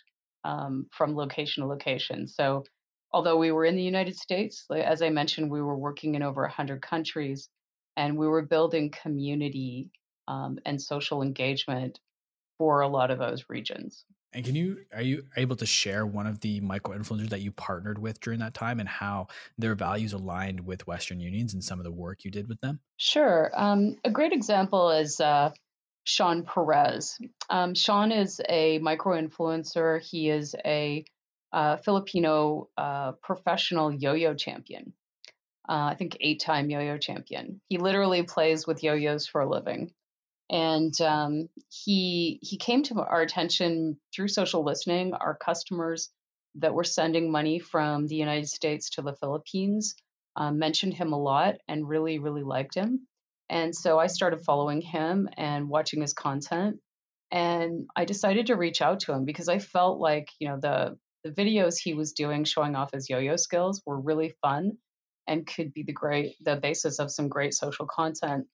um, 0.44 0.86
from 0.92 1.16
location 1.16 1.64
to 1.64 1.68
location. 1.68 2.28
So 2.28 2.62
although 3.12 3.36
we 3.36 3.50
were 3.50 3.64
in 3.64 3.74
the 3.74 3.82
United 3.82 4.16
States, 4.16 4.64
as 4.70 5.02
I 5.02 5.10
mentioned, 5.10 5.50
we 5.50 5.60
were 5.60 5.76
working 5.76 6.14
in 6.14 6.22
over 6.22 6.42
100 6.42 6.80
countries 6.80 7.48
and 7.96 8.16
we 8.16 8.28
were 8.28 8.42
building 8.42 8.92
community 9.02 9.90
um, 10.28 10.60
and 10.64 10.80
social 10.80 11.22
engagement 11.22 11.98
for 12.56 12.82
a 12.82 12.88
lot 12.88 13.10
of 13.10 13.18
those 13.18 13.46
regions. 13.48 14.04
And 14.32 14.44
can 14.44 14.54
you 14.54 14.84
are 14.94 15.02
you 15.02 15.24
able 15.36 15.56
to 15.56 15.66
share 15.66 16.04
one 16.06 16.26
of 16.26 16.40
the 16.40 16.60
micro 16.60 16.96
influencers 16.96 17.30
that 17.30 17.40
you 17.40 17.52
partnered 17.52 17.98
with 17.98 18.20
during 18.20 18.40
that 18.40 18.54
time 18.54 18.80
and 18.80 18.88
how 18.88 19.28
their 19.56 19.74
values 19.74 20.12
aligned 20.12 20.60
with 20.66 20.86
Western 20.86 21.20
Unions 21.20 21.54
and 21.54 21.64
some 21.64 21.78
of 21.78 21.84
the 21.84 21.92
work 21.92 22.24
you 22.24 22.30
did 22.30 22.48
with 22.48 22.60
them? 22.60 22.80
Sure. 22.96 23.50
Um, 23.54 23.96
a 24.04 24.10
great 24.10 24.32
example 24.32 24.90
is 24.90 25.20
uh, 25.20 25.52
Sean 26.04 26.44
Perez. 26.44 27.18
Um, 27.48 27.74
Sean 27.74 28.12
is 28.12 28.40
a 28.48 28.78
micro 28.78 29.20
influencer. 29.20 30.02
He 30.02 30.28
is 30.28 30.54
a 30.64 31.04
uh, 31.52 31.76
Filipino 31.78 32.68
uh, 32.76 33.12
professional 33.22 33.92
yo-yo 33.92 34.34
champion 34.34 34.92
uh, 35.68 35.90
I 35.90 35.94
think 35.96 36.16
eight 36.20 36.40
time 36.40 36.70
yo 36.70 36.80
yo 36.80 36.98
champion. 36.98 37.60
He 37.68 37.78
literally 37.78 38.22
plays 38.22 38.66
with 38.66 38.82
yo 38.82 38.94
yos 38.94 39.26
for 39.26 39.40
a 39.40 39.48
living. 39.48 39.92
And 40.48 40.98
um, 41.00 41.48
he 41.68 42.38
he 42.42 42.56
came 42.56 42.82
to 42.84 43.00
our 43.00 43.20
attention 43.20 43.98
through 44.14 44.28
social 44.28 44.64
listening. 44.64 45.12
Our 45.14 45.36
customers 45.36 46.10
that 46.56 46.74
were 46.74 46.84
sending 46.84 47.30
money 47.30 47.58
from 47.58 48.06
the 48.06 48.16
United 48.16 48.48
States 48.48 48.90
to 48.90 49.02
the 49.02 49.14
Philippines 49.14 49.94
um, 50.36 50.58
mentioned 50.58 50.94
him 50.94 51.12
a 51.12 51.20
lot 51.20 51.56
and 51.68 51.88
really 51.88 52.18
really 52.18 52.44
liked 52.44 52.74
him. 52.74 53.06
And 53.48 53.74
so 53.74 53.98
I 53.98 54.06
started 54.06 54.44
following 54.44 54.80
him 54.80 55.28
and 55.36 55.68
watching 55.68 56.00
his 56.00 56.12
content. 56.12 56.78
And 57.30 57.86
I 57.94 58.04
decided 58.04 58.46
to 58.46 58.56
reach 58.56 58.80
out 58.82 59.00
to 59.00 59.12
him 59.12 59.24
because 59.24 59.48
I 59.48 59.58
felt 59.58 59.98
like 59.98 60.28
you 60.38 60.48
know 60.48 60.58
the 60.60 60.96
the 61.24 61.30
videos 61.30 61.76
he 61.76 61.94
was 61.94 62.12
doing 62.12 62.44
showing 62.44 62.76
off 62.76 62.92
his 62.92 63.10
yo-yo 63.10 63.34
skills 63.34 63.82
were 63.84 64.00
really 64.00 64.34
fun 64.42 64.78
and 65.26 65.46
could 65.46 65.72
be 65.72 65.82
the 65.82 65.92
great 65.92 66.36
the 66.40 66.56
basis 66.56 67.00
of 67.00 67.10
some 67.10 67.28
great 67.28 67.52
social 67.52 67.86
content. 67.86 68.46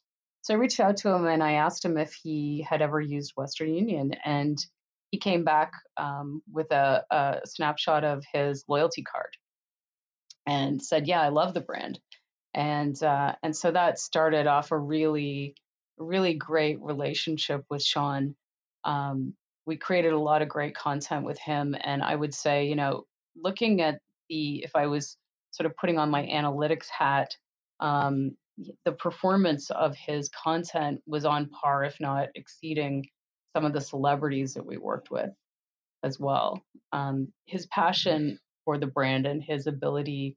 So 0.42 0.55
I 0.55 0.57
reached 0.57 0.81
out 0.81 0.98
to 0.98 1.09
him 1.11 1.26
and 1.26 1.42
I 1.42 1.52
asked 1.52 1.85
him 1.85 1.96
if 1.96 2.12
he 2.14 2.66
had 2.68 2.83
ever 2.83 3.00
used 3.00 3.33
Western 3.37 3.74
Union, 3.74 4.12
and 4.24 4.59
he 5.12 5.18
came 5.18 5.44
back 5.44 5.72
um, 5.96 6.42
with 6.52 6.72
a, 6.72 7.05
a 7.11 7.40
snapshot 7.44 8.05
of 8.05 8.24
his 8.33 8.64
loyalty 8.68 9.02
card 9.02 9.37
and 10.46 10.83
said, 10.83 11.07
"Yeah, 11.07 11.20
I 11.22 11.28
love 11.28 11.55
the 11.55 11.61
brand," 11.61 12.00
and 12.55 13.00
uh, 13.02 13.35
and 13.42 13.57
so 13.57 13.70
that 13.70 13.98
started 13.98 14.46
off 14.46 14.72
a 14.72 14.78
really 14.78 15.55
really 15.98 16.35
great 16.35 16.81
relationship 16.81 17.64
with 17.70 17.83
Sean. 17.83 18.35
Um, 18.85 19.35
we 19.66 19.76
created 19.76 20.12
a 20.12 20.18
lot 20.18 20.42
of 20.42 20.48
great 20.48 20.74
content 20.74 21.24
with 21.24 21.38
him, 21.38 21.76
and 21.81 22.02
I 22.02 22.16
would 22.16 22.35
say, 22.35 22.66
you 22.66 22.74
know, 22.76 23.05
looking 23.37 23.81
at 23.81 24.00
the 24.28 24.64
if 24.64 24.74
I 24.74 24.88
was 24.88 25.16
sort 25.52 25.66
of 25.66 25.76
putting 25.76 25.98
on 25.98 26.11
my 26.11 26.26
analytics 26.26 26.88
hat, 26.88 27.37
um, 27.78 28.37
the 28.85 28.92
performance 28.92 29.70
of 29.70 29.94
his 29.96 30.29
content 30.31 31.01
was 31.07 31.25
on 31.25 31.48
par, 31.51 31.85
if 31.85 31.96
not 32.01 32.29
exceeding, 32.35 33.07
some 33.55 33.64
of 33.64 33.72
the 33.72 33.81
celebrities 33.81 34.55
that 34.55 34.64
we 34.64 34.77
worked 34.79 35.11
with 35.11 35.31
as 36.03 36.18
well. 36.18 36.62
Um, 36.92 37.29
his 37.46 37.66
passion 37.66 38.38
for 38.64 38.79
the 38.79 38.87
brand 38.87 39.27
and 39.27 39.42
his 39.42 39.66
ability 39.66 40.37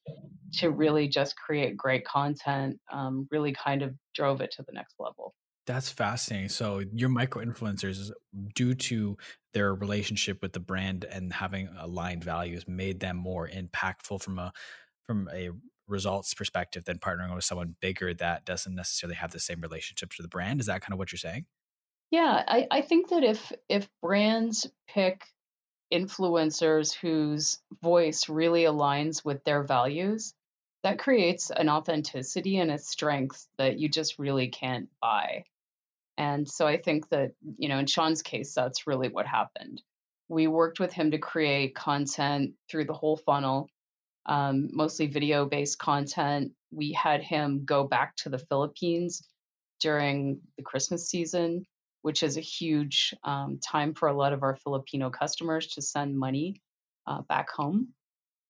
to 0.53 0.69
really 0.69 1.07
just 1.07 1.35
create 1.37 1.77
great 1.77 2.05
content 2.05 2.79
um, 2.91 3.27
really 3.31 3.53
kind 3.53 3.81
of 3.81 3.93
drove 4.13 4.41
it 4.41 4.51
to 4.51 4.63
the 4.63 4.73
next 4.73 4.95
level. 4.99 5.33
That's 5.67 5.89
fascinating. 5.89 6.49
So 6.49 6.83
your 6.93 7.09
micro 7.09 7.43
influencers, 7.43 8.11
due 8.53 8.75
to 8.75 9.17
their 9.53 9.73
relationship 9.73 10.41
with 10.41 10.53
the 10.53 10.59
brand 10.59 11.05
and 11.05 11.33
having 11.33 11.69
aligned 11.79 12.23
values, 12.23 12.67
made 12.67 12.99
them 12.99 13.17
more 13.17 13.49
impactful 13.49 14.21
from 14.21 14.37
a 14.37 14.53
from 15.05 15.29
a 15.33 15.49
results 15.87 16.33
perspective 16.33 16.85
than 16.85 16.99
partnering 16.99 17.33
with 17.33 17.43
someone 17.43 17.75
bigger 17.79 18.13
that 18.13 18.45
doesn't 18.45 18.75
necessarily 18.75 19.15
have 19.15 19.31
the 19.31 19.39
same 19.39 19.61
relationship 19.61 20.11
to 20.11 20.21
the 20.21 20.27
brand. 20.27 20.59
Is 20.59 20.65
that 20.65 20.81
kind 20.81 20.93
of 20.93 20.99
what 20.99 21.11
you're 21.11 21.19
saying? 21.19 21.45
Yeah, 22.11 22.43
I, 22.47 22.67
I 22.71 22.81
think 22.81 23.09
that 23.09 23.23
if 23.23 23.51
if 23.67 23.89
brands 24.01 24.67
pick 24.87 25.25
influencers 25.93 26.93
whose 26.93 27.59
voice 27.81 28.29
really 28.29 28.63
aligns 28.63 29.23
with 29.23 29.43
their 29.43 29.63
values, 29.63 30.33
that 30.83 30.99
creates 30.99 31.51
an 31.51 31.69
authenticity 31.69 32.57
and 32.57 32.71
a 32.71 32.77
strength 32.77 33.47
that 33.57 33.79
you 33.79 33.89
just 33.89 34.19
really 34.19 34.49
can't 34.49 34.89
buy. 35.01 35.45
And 36.17 36.47
so 36.47 36.65
I 36.67 36.77
think 36.77 37.09
that, 37.09 37.31
you 37.57 37.69
know, 37.69 37.79
in 37.79 37.87
Sean's 37.87 38.21
case, 38.21 38.53
that's 38.53 38.87
really 38.87 39.09
what 39.09 39.27
happened. 39.27 39.81
We 40.29 40.47
worked 40.47 40.79
with 40.79 40.93
him 40.93 41.11
to 41.11 41.17
create 41.17 41.75
content 41.75 42.53
through 42.69 42.85
the 42.85 42.93
whole 42.93 43.17
funnel 43.17 43.69
um, 44.25 44.69
mostly 44.71 45.07
video 45.07 45.45
based 45.45 45.79
content. 45.79 46.51
We 46.71 46.91
had 46.91 47.21
him 47.21 47.65
go 47.65 47.83
back 47.83 48.15
to 48.17 48.29
the 48.29 48.39
Philippines 48.39 49.27
during 49.79 50.39
the 50.57 50.63
Christmas 50.63 51.09
season 51.09 51.65
which 52.05 52.21
is 52.21 52.37
a 52.37 52.41
huge 52.41 53.15
um, 53.23 53.57
time 53.67 53.91
for 53.91 54.09
a 54.09 54.13
lot 54.13 54.31
of 54.31 54.43
our 54.43 54.55
Filipino 54.57 55.09
customers 55.09 55.65
to 55.65 55.81
send 55.81 56.15
money 56.15 56.61
uh, 57.07 57.23
back 57.23 57.49
home. 57.49 57.87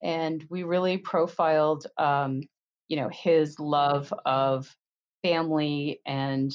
And 0.03 0.45
we 0.49 0.63
really 0.63 0.97
profiled, 0.97 1.87
um, 1.97 2.41
you 2.89 2.97
know, 2.97 3.07
his 3.07 3.57
love 3.57 4.13
of 4.25 4.75
family 5.23 6.01
and, 6.05 6.51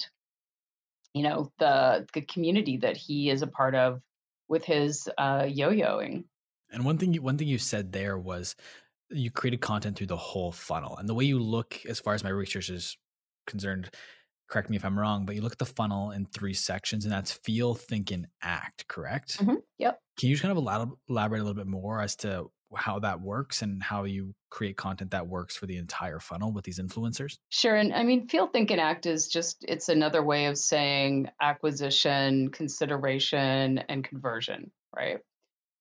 you 1.14 1.22
know, 1.22 1.50
the 1.59 2.06
the 2.12 2.20
community 2.20 2.76
that 2.76 2.98
he 2.98 3.30
is 3.30 3.40
a 3.40 3.46
part 3.46 3.74
of 3.74 4.02
with 4.48 4.66
his 4.66 5.09
uh, 5.16 5.46
yo-yoing. 5.48 6.24
And 6.70 6.85
one 6.85 6.98
thing, 6.98 7.14
you, 7.14 7.22
one 7.22 7.38
thing 7.38 7.48
you 7.48 7.56
said 7.56 7.92
there 7.92 8.18
was 8.18 8.56
you 9.11 9.31
created 9.31 9.61
content 9.61 9.96
through 9.96 10.07
the 10.07 10.16
whole 10.16 10.53
funnel, 10.53 10.96
and 10.96 11.09
the 11.09 11.14
way 11.14 11.25
you 11.25 11.38
look, 11.38 11.79
as 11.88 12.01
far 12.01 12.14
as 12.14 12.25
my 12.25 12.31
research 12.31 12.70
is 12.70 12.96
concerned, 13.46 13.90
correct 14.49 14.68
me 14.68 14.77
if 14.77 14.85
I'm 14.85 14.99
wrong, 14.99 15.27
but 15.27 15.35
you 15.37 15.42
look 15.42 15.53
at 15.53 15.59
the 15.59 15.66
funnel 15.66 16.11
in 16.11 16.27
three 16.27 16.55
sections, 16.55 17.05
and 17.05 17.12
that's 17.12 17.33
feel, 17.33 17.75
think, 17.75 18.11
and 18.11 18.27
act. 18.42 18.88
Correct? 18.88 19.38
Mm-hmm. 19.38 19.55
Yep. 19.79 19.99
Can 20.18 20.29
you 20.29 20.35
just 20.35 20.42
kind 20.42 20.57
of 20.57 20.92
elaborate 21.09 21.40
a 21.40 21.44
little 21.44 21.55
bit 21.55 21.66
more 21.66 22.01
as 22.01 22.16
to 22.16 22.51
how 22.77 23.01
that 23.01 23.20
works 23.20 23.62
and 23.62 23.83
how 23.83 24.05
you 24.05 24.35
create 24.49 24.77
content 24.77 25.11
that 25.12 25.27
works 25.27 25.57
for 25.57 25.66
the 25.66 25.77
entire 25.77 26.20
funnel 26.20 26.53
with 26.53 26.64
these 26.64 26.79
influencers? 26.79 27.38
Sure. 27.49 27.75
And 27.75 27.92
I 27.92 28.05
mean, 28.05 28.29
feel, 28.29 28.46
think, 28.46 28.70
and 28.70 28.81
act 28.81 29.07
is 29.07 29.29
just, 29.29 29.64
it's 29.66 29.88
another 29.88 30.23
way 30.23 30.46
of 30.46 30.59
saying 30.59 31.31
acquisition, 31.40 32.51
consideration, 32.51 33.79
and 33.88 34.05
conversion, 34.05 34.70
right? 34.94 35.18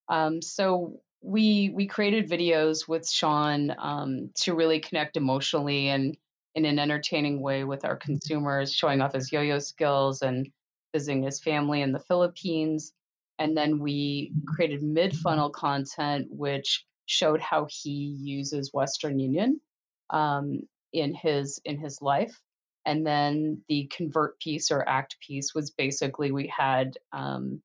Um, 0.08 0.42
so 0.42 1.00
we 1.22 1.70
we 1.74 1.88
created 1.88 2.30
videos 2.30 2.88
with 2.88 3.10
Sean 3.10 3.76
um, 3.78 4.30
to 4.36 4.54
really 4.54 4.80
connect 4.80 5.18
emotionally 5.18 5.90
and 5.90 6.18
in 6.56 6.66
an 6.66 6.80
entertaining 6.80 7.42
way 7.42 7.64
with 7.64 7.86
our 7.86 7.96
consumers, 7.96 8.74
showing 8.74 9.02
off 9.02 9.14
his 9.14 9.32
yo-yo 9.32 9.60
skills 9.60 10.22
and 10.22 10.50
visiting 10.94 11.24
his 11.24 11.40
family 11.40 11.82
in 11.82 11.92
the 11.92 12.00
Philippines. 12.00 12.94
And 13.38 13.56
then 13.56 13.80
we 13.80 14.34
created 14.48 14.82
mid-funnel 14.82 15.52
content, 15.52 16.28
which 16.30 16.86
showed 17.06 17.40
how 17.40 17.68
he 17.70 18.18
uses 18.20 18.74
Western 18.74 19.20
Union 19.20 19.62
um, 20.10 20.62
in 20.92 21.14
his 21.14 21.62
in 21.66 21.78
his 21.78 22.02
life. 22.02 22.40
And 22.86 23.06
then 23.06 23.62
the 23.68 23.90
convert 23.96 24.40
piece 24.40 24.72
or 24.72 24.88
act 24.88 25.18
piece 25.26 25.54
was 25.54 25.72
basically 25.72 26.32
we 26.32 26.48
had 26.48 26.98
um, 27.12 27.62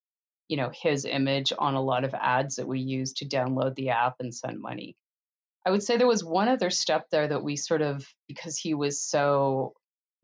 you 0.49 0.57
know 0.57 0.71
his 0.75 1.05
image 1.05 1.53
on 1.59 1.75
a 1.75 1.83
lot 1.83 2.05
of 2.05 2.15
ads 2.15 2.57
that 2.57 2.69
we 2.69 2.81
use 2.81 3.15
to 3.15 3.27
download 3.27 3.75
the 3.75 3.91
app 3.91 4.17
and 4.21 4.35
send 4.35 4.61
money. 4.61 4.97
I 5.67 5.71
would 5.71 5.83
say 5.83 5.97
there 5.97 6.07
was 6.07 6.25
one 6.25 6.49
other 6.49 6.71
step 6.71 7.07
there 7.11 7.27
that 7.29 7.43
we 7.43 7.57
sort 7.57 7.83
of 7.83 8.07
because 8.29 8.59
he 8.59 8.75
was 8.75 9.03
so 9.03 9.75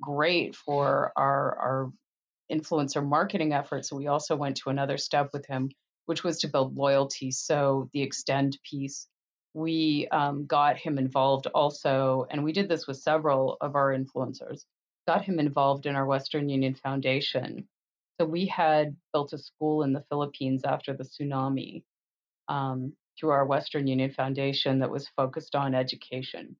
great 0.00 0.56
for 0.56 1.12
our 1.16 1.58
our 1.58 1.92
influencer 2.50 3.06
marketing 3.06 3.52
efforts, 3.52 3.92
we 3.92 4.08
also 4.08 4.36
went 4.36 4.56
to 4.58 4.70
another 4.70 4.98
step 4.98 5.30
with 5.32 5.46
him, 5.46 5.70
which 6.06 6.24
was 6.24 6.40
to 6.40 6.48
build 6.48 6.76
loyalty. 6.76 7.30
So 7.30 7.88
the 7.92 8.02
extend 8.02 8.58
piece, 8.68 9.06
we 9.54 10.08
um, 10.10 10.46
got 10.46 10.76
him 10.76 10.98
involved 10.98 11.46
also, 11.54 12.26
and 12.30 12.44
we 12.44 12.52
did 12.52 12.68
this 12.68 12.86
with 12.86 12.98
several 12.98 13.56
of 13.60 13.76
our 13.76 13.96
influencers. 13.96 14.64
Got 15.06 15.24
him 15.24 15.38
involved 15.38 15.86
in 15.86 15.96
our 15.96 16.06
Western 16.06 16.48
Union 16.48 16.74
Foundation 16.74 17.68
so 18.20 18.26
we 18.26 18.44
had 18.44 18.94
built 19.14 19.32
a 19.32 19.38
school 19.38 19.82
in 19.82 19.94
the 19.94 20.04
Philippines 20.10 20.60
after 20.66 20.92
the 20.92 21.04
tsunami 21.04 21.82
um, 22.48 22.92
through 23.18 23.30
our 23.30 23.46
Western 23.46 23.86
Union 23.86 24.10
Foundation 24.10 24.78
that 24.78 24.90
was 24.90 25.08
focused 25.16 25.54
on 25.54 25.74
education. 25.74 26.54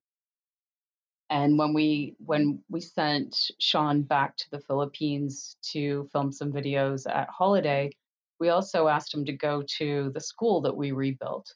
And 1.29 1.59
when 1.59 1.75
we 1.75 2.15
when 2.17 2.63
we 2.67 2.81
sent 2.81 3.51
Sean 3.59 4.01
back 4.01 4.37
to 4.37 4.45
the 4.49 4.61
Philippines 4.61 5.55
to 5.71 6.09
film 6.11 6.31
some 6.31 6.51
videos 6.51 7.07
at 7.07 7.29
Holiday, 7.29 7.91
we 8.39 8.49
also 8.49 8.87
asked 8.87 9.13
him 9.13 9.23
to 9.25 9.33
go 9.33 9.63
to 9.77 10.09
the 10.15 10.19
school 10.19 10.61
that 10.61 10.75
we 10.75 10.91
rebuilt. 10.91 11.53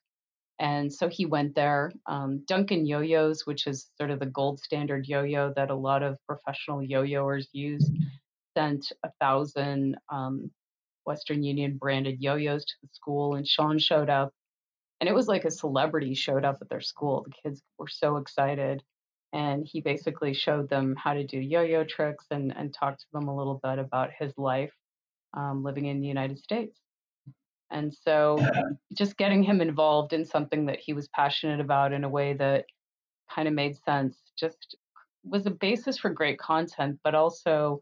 And 0.59 0.93
so 0.93 1.09
he 1.09 1.25
went 1.25 1.55
there. 1.55 1.91
Um, 2.05 2.43
Duncan 2.45 2.85
Yo-Yos, 2.85 3.47
which 3.47 3.65
is 3.65 3.89
sort 3.97 4.11
of 4.11 4.19
the 4.19 4.27
gold 4.27 4.59
standard 4.59 5.07
yo-yo 5.07 5.51
that 5.55 5.71
a 5.71 5.75
lot 5.75 6.03
of 6.03 6.19
professional 6.27 6.83
yo-yoers 6.83 7.49
use, 7.53 7.89
sent 8.55 8.91
a 9.03 9.09
thousand 9.19 9.97
um, 10.09 10.49
Western 11.05 11.43
Union 11.43 11.77
branded 11.77 12.21
yo-yos 12.21 12.65
to 12.65 12.73
the 12.81 12.89
school, 12.91 13.35
and 13.35 13.47
Sean 13.47 13.77
showed 13.77 14.09
up, 14.09 14.33
and 14.99 15.07
it 15.07 15.13
was 15.13 15.27
like 15.27 15.45
a 15.45 15.51
celebrity 15.51 16.15
showed 16.15 16.45
up 16.45 16.57
at 16.61 16.69
their 16.69 16.81
school. 16.81 17.25
The 17.25 17.33
kids 17.43 17.61
were 17.77 17.87
so 17.87 18.17
excited, 18.17 18.81
and 19.33 19.65
he 19.65 19.81
basically 19.81 20.33
showed 20.33 20.69
them 20.69 20.95
how 20.97 21.13
to 21.13 21.25
do 21.25 21.39
yo-yo 21.39 21.83
tricks 21.83 22.25
and 22.31 22.55
and 22.55 22.73
talked 22.73 23.01
to 23.01 23.07
them 23.13 23.27
a 23.27 23.35
little 23.35 23.59
bit 23.63 23.77
about 23.77 24.09
his 24.17 24.33
life 24.37 24.73
um, 25.35 25.63
living 25.63 25.85
in 25.85 26.01
the 26.01 26.07
United 26.07 26.39
States. 26.39 26.79
And 27.71 27.93
so, 27.93 28.37
just 28.93 29.17
getting 29.17 29.43
him 29.43 29.59
involved 29.59 30.13
in 30.13 30.23
something 30.25 30.67
that 30.67 30.79
he 30.79 30.93
was 30.93 31.07
passionate 31.09 31.59
about 31.59 31.93
in 31.93 32.03
a 32.03 32.09
way 32.09 32.33
that 32.33 32.65
kind 33.33 33.47
of 33.47 33.53
made 33.53 33.75
sense 33.83 34.17
just 34.37 34.77
was 35.23 35.45
a 35.45 35.51
basis 35.51 35.97
for 35.97 36.09
great 36.09 36.37
content, 36.37 36.99
but 37.03 37.15
also 37.15 37.81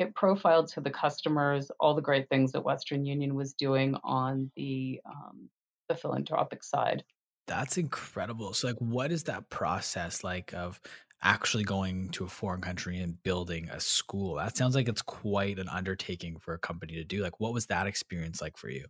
it 0.00 0.14
profiled 0.14 0.68
to 0.68 0.80
the 0.80 0.90
customers 0.90 1.70
all 1.78 1.94
the 1.94 2.02
great 2.02 2.28
things 2.28 2.52
that 2.52 2.64
Western 2.64 3.04
Union 3.04 3.34
was 3.34 3.52
doing 3.52 3.94
on 4.02 4.50
the 4.56 5.00
um, 5.06 5.48
the 5.88 5.94
philanthropic 5.94 6.62
side. 6.64 7.04
That's 7.46 7.78
incredible. 7.78 8.52
So, 8.54 8.68
like, 8.68 8.76
what 8.78 9.12
is 9.12 9.24
that 9.24 9.50
process 9.50 10.22
like 10.24 10.54
of 10.54 10.80
actually 11.22 11.64
going 11.64 12.08
to 12.10 12.24
a 12.24 12.28
foreign 12.28 12.60
country 12.60 12.98
and 12.98 13.22
building 13.22 13.68
a 13.70 13.80
school? 13.80 14.36
That 14.36 14.56
sounds 14.56 14.74
like 14.74 14.88
it's 14.88 15.02
quite 15.02 15.58
an 15.58 15.68
undertaking 15.68 16.38
for 16.38 16.54
a 16.54 16.58
company 16.58 16.94
to 16.94 17.04
do. 17.04 17.22
Like, 17.22 17.40
what 17.40 17.52
was 17.52 17.66
that 17.66 17.86
experience 17.86 18.40
like 18.40 18.56
for 18.56 18.70
you? 18.70 18.86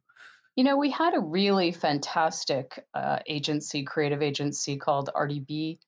You 0.56 0.64
know, 0.64 0.76
we 0.76 0.90
had 0.90 1.14
a 1.14 1.20
really 1.20 1.72
fantastic 1.72 2.84
uh, 2.92 3.20
agency, 3.26 3.84
creative 3.84 4.20
agency 4.20 4.76
called 4.76 5.08
RDB 5.14 5.78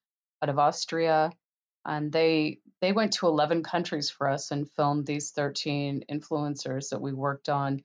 out 0.42 0.48
of 0.48 0.58
Austria 0.58 1.30
and 1.84 2.12
they 2.12 2.58
they 2.82 2.92
went 2.92 3.12
to 3.12 3.28
11 3.28 3.62
countries 3.62 4.10
for 4.10 4.28
us 4.28 4.50
and 4.50 4.70
filmed 4.72 5.06
these 5.06 5.30
13 5.30 6.04
influencers 6.10 6.90
that 6.90 7.00
we 7.00 7.12
worked 7.12 7.48
on. 7.48 7.80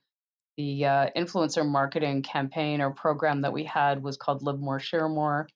The 0.56 0.84
uh, 0.86 1.06
influencer 1.16 1.64
marketing 1.64 2.22
campaign 2.22 2.80
or 2.80 2.90
program 2.90 3.42
that 3.42 3.52
we 3.52 3.62
had 3.62 4.02
was 4.02 4.16
called 4.16 4.42
live 4.42 4.58
more 4.58 4.80
share 4.80 5.08
more. 5.08 5.48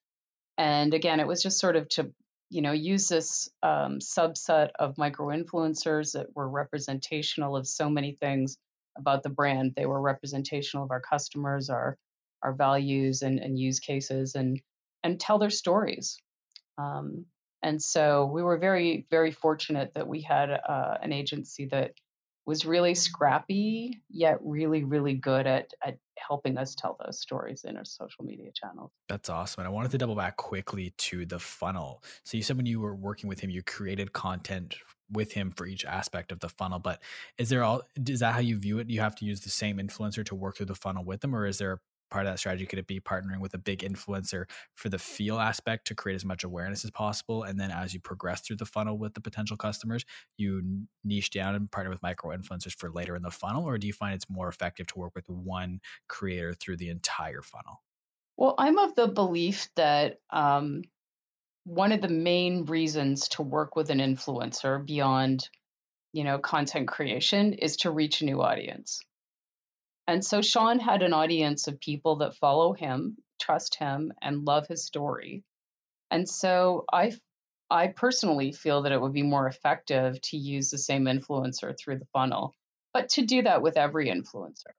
And 0.57 0.95
again 0.95 1.19
it 1.19 1.27
was 1.27 1.43
just 1.43 1.59
sort 1.59 1.75
of 1.75 1.89
to 1.91 2.13
you 2.51 2.63
know 2.63 2.71
use 2.71 3.09
this 3.09 3.51
um, 3.65 3.99
subset 3.99 4.71
of 4.79 4.97
micro 4.97 5.29
influencers 5.37 6.13
that 6.13 6.29
were 6.37 6.49
representational 6.49 7.57
of 7.57 7.67
so 7.67 7.91
many 7.91 8.13
things 8.13 8.59
about 8.97 9.25
the 9.25 9.29
brand. 9.31 9.73
They 9.75 9.87
were 9.87 10.01
representational 10.01 10.85
of 10.85 10.93
our 10.93 11.01
customers 11.01 11.69
our 11.69 11.99
our 12.43 12.53
values 12.53 13.23
and, 13.23 13.41
and 13.41 13.59
use 13.59 13.81
cases 13.81 14.37
and 14.37 14.61
and 15.03 15.19
tell 15.19 15.39
their 15.39 15.51
stories. 15.51 16.17
Um, 16.79 17.27
and 17.63 17.81
so 17.81 18.27
we 18.27 18.43
were 18.43 18.59
very, 18.59 19.07
very 19.11 19.31
fortunate 19.31 19.93
that 19.95 20.07
we 20.07 20.21
had 20.21 20.51
uh, 20.51 20.99
an 21.03 21.13
agency 21.13 21.67
that 21.67 21.93
was 22.45 22.67
really 22.67 22.95
scrappy, 22.95 24.03
yet 24.11 24.39
really, 24.43 24.83
really 24.83 25.15
good 25.15 25.47
at, 25.47 25.71
at 25.85 25.97
helping 26.19 26.59
us 26.59 26.75
tell 26.75 26.97
those 27.05 27.21
stories 27.21 27.65
in 27.65 27.77
our 27.77 27.85
social 27.85 28.25
media 28.25 28.51
channels. 28.53 28.91
That's 29.09 29.29
awesome. 29.29 29.61
And 29.61 29.69
I 29.69 29.71
wanted 29.71 29.93
to 29.93 29.99
double 29.99 30.17
back 30.17 30.37
quickly 30.37 30.93
to 30.99 31.25
the 31.25 31.39
funnel. 31.39 32.03
So 32.25 32.37
you 32.37 32.43
said 32.43 32.57
when 32.57 32.67
you 32.67 32.81
were 32.81 32.97
working 32.97 33.29
with 33.29 33.39
him, 33.39 33.51
you 33.51 33.63
created 33.63 34.13
content 34.13 34.75
with 35.13 35.33
him 35.33 35.53
for 35.53 35.67
each 35.67 35.85
aspect 35.85 36.33
of 36.33 36.41
the 36.41 36.49
funnel. 36.49 36.81
But 36.81 37.01
is 37.39 37.49
there 37.49 37.63
all 37.63 37.83
is 38.09 38.21
that 38.21 38.35
how 38.35 38.41
you 38.41 38.59
view 38.59 38.79
it? 38.79 38.91
You 38.91 39.01
have 39.01 39.15
to 39.17 39.25
use 39.25 39.41
the 39.41 39.51
same 39.51 39.77
influencer 39.77 40.25
to 40.25 40.35
work 40.35 40.57
through 40.57 40.67
the 40.67 40.75
funnel 40.75 41.05
with 41.05 41.21
them, 41.21 41.37
or 41.37 41.47
is 41.47 41.59
there 41.59 41.81
part 42.13 42.27
of 42.27 42.33
that 42.33 42.39
strategy 42.39 42.67
could 42.67 42.79
it 42.79 42.87
be 42.87 43.01
partnering 43.01 43.41
with 43.41 43.55
a 43.55 43.59
big 43.59 43.81
influencer 43.81 44.45
for 44.75 44.91
the 44.91 44.99
feel 44.99 45.41
aspect 45.41 45.87
to 45.87 45.95
create 45.95 46.15
as 46.15 46.25
much 46.25 46.45
awareness 46.45 46.85
as 46.85 46.91
possible? 46.91 47.43
And 47.43 47.59
then 47.59 47.71
as 47.71 47.95
you 47.95 48.01
progress 48.01 48.43
through 48.43 48.57
the 48.57 48.67
funnel 48.67 48.99
with 48.99 49.15
the 49.15 49.21
potential 49.21 49.57
customers 49.57 50.05
you 50.37 50.63
niche 51.03 51.31
down 51.31 51.55
and 51.55 51.71
partner 51.71 51.91
with 51.91 52.03
micro 52.03 52.37
influencers 52.37 52.75
for 52.75 52.91
later 52.91 53.17
in 53.17 53.23
the 53.23 53.31
funnel? 53.31 53.65
Or 53.65 53.79
do 53.79 53.87
you 53.87 53.93
find 53.95 54.15
it's 54.15 54.29
more 54.29 54.49
effective 54.49 54.87
to 54.89 54.99
work 54.99 55.15
with 55.15 55.29
one 55.29 55.81
creator 56.09 56.53
through 56.53 56.77
the 56.77 56.91
entire 56.91 57.43
funnel? 57.43 57.83
Well 58.37 58.55
i'm 58.59 58.79
of 58.79 58.95
the 58.95 59.09
belief 59.09 59.69
that 59.77 60.21
um, 60.31 60.83
one 61.65 61.93
of 61.93 62.03
the 62.03 62.09
main 62.09 62.67
reasons 62.67 63.29
to 63.29 63.43
work 63.43 63.75
with 63.75 63.91
an 63.91 63.99
influencer 63.99 64.85
beyond 64.85 65.49
you 66.13 66.25
know 66.25 66.39
content 66.39 66.89
creation 66.89 67.55
is 67.55 67.79
to 67.79 67.91
reach 67.91 68.21
a 68.21 68.27
new 68.27 68.43
audience 68.43 69.01
and 70.13 70.23
so 70.23 70.43
Sean 70.43 70.79
had 70.79 71.01
an 71.01 71.15
audience 71.15 71.69
of 71.69 71.81
people 71.81 72.17
that 72.17 72.37
follow 72.37 72.75
him, 72.75 73.17
trust 73.41 73.77
him, 73.77 74.13
and 74.21 74.45
love 74.45 74.67
his 74.67 74.85
story. 74.85 75.43
And 76.11 76.29
so 76.29 76.85
I 76.93 77.13
I 77.71 77.87
personally 77.87 78.53
feel 78.53 78.83
that 78.83 78.93
it 78.93 79.01
would 79.01 79.15
be 79.15 79.23
more 79.23 79.47
effective 79.47 80.21
to 80.21 80.37
use 80.37 80.69
the 80.69 80.77
same 80.77 81.07
influencer 81.07 81.75
through 81.79 81.99
the 81.99 82.13
funnel, 82.13 82.55
but 82.93 83.09
to 83.15 83.25
do 83.25 83.41
that 83.41 83.63
with 83.63 83.79
every 83.79 84.11
influencer, 84.11 84.75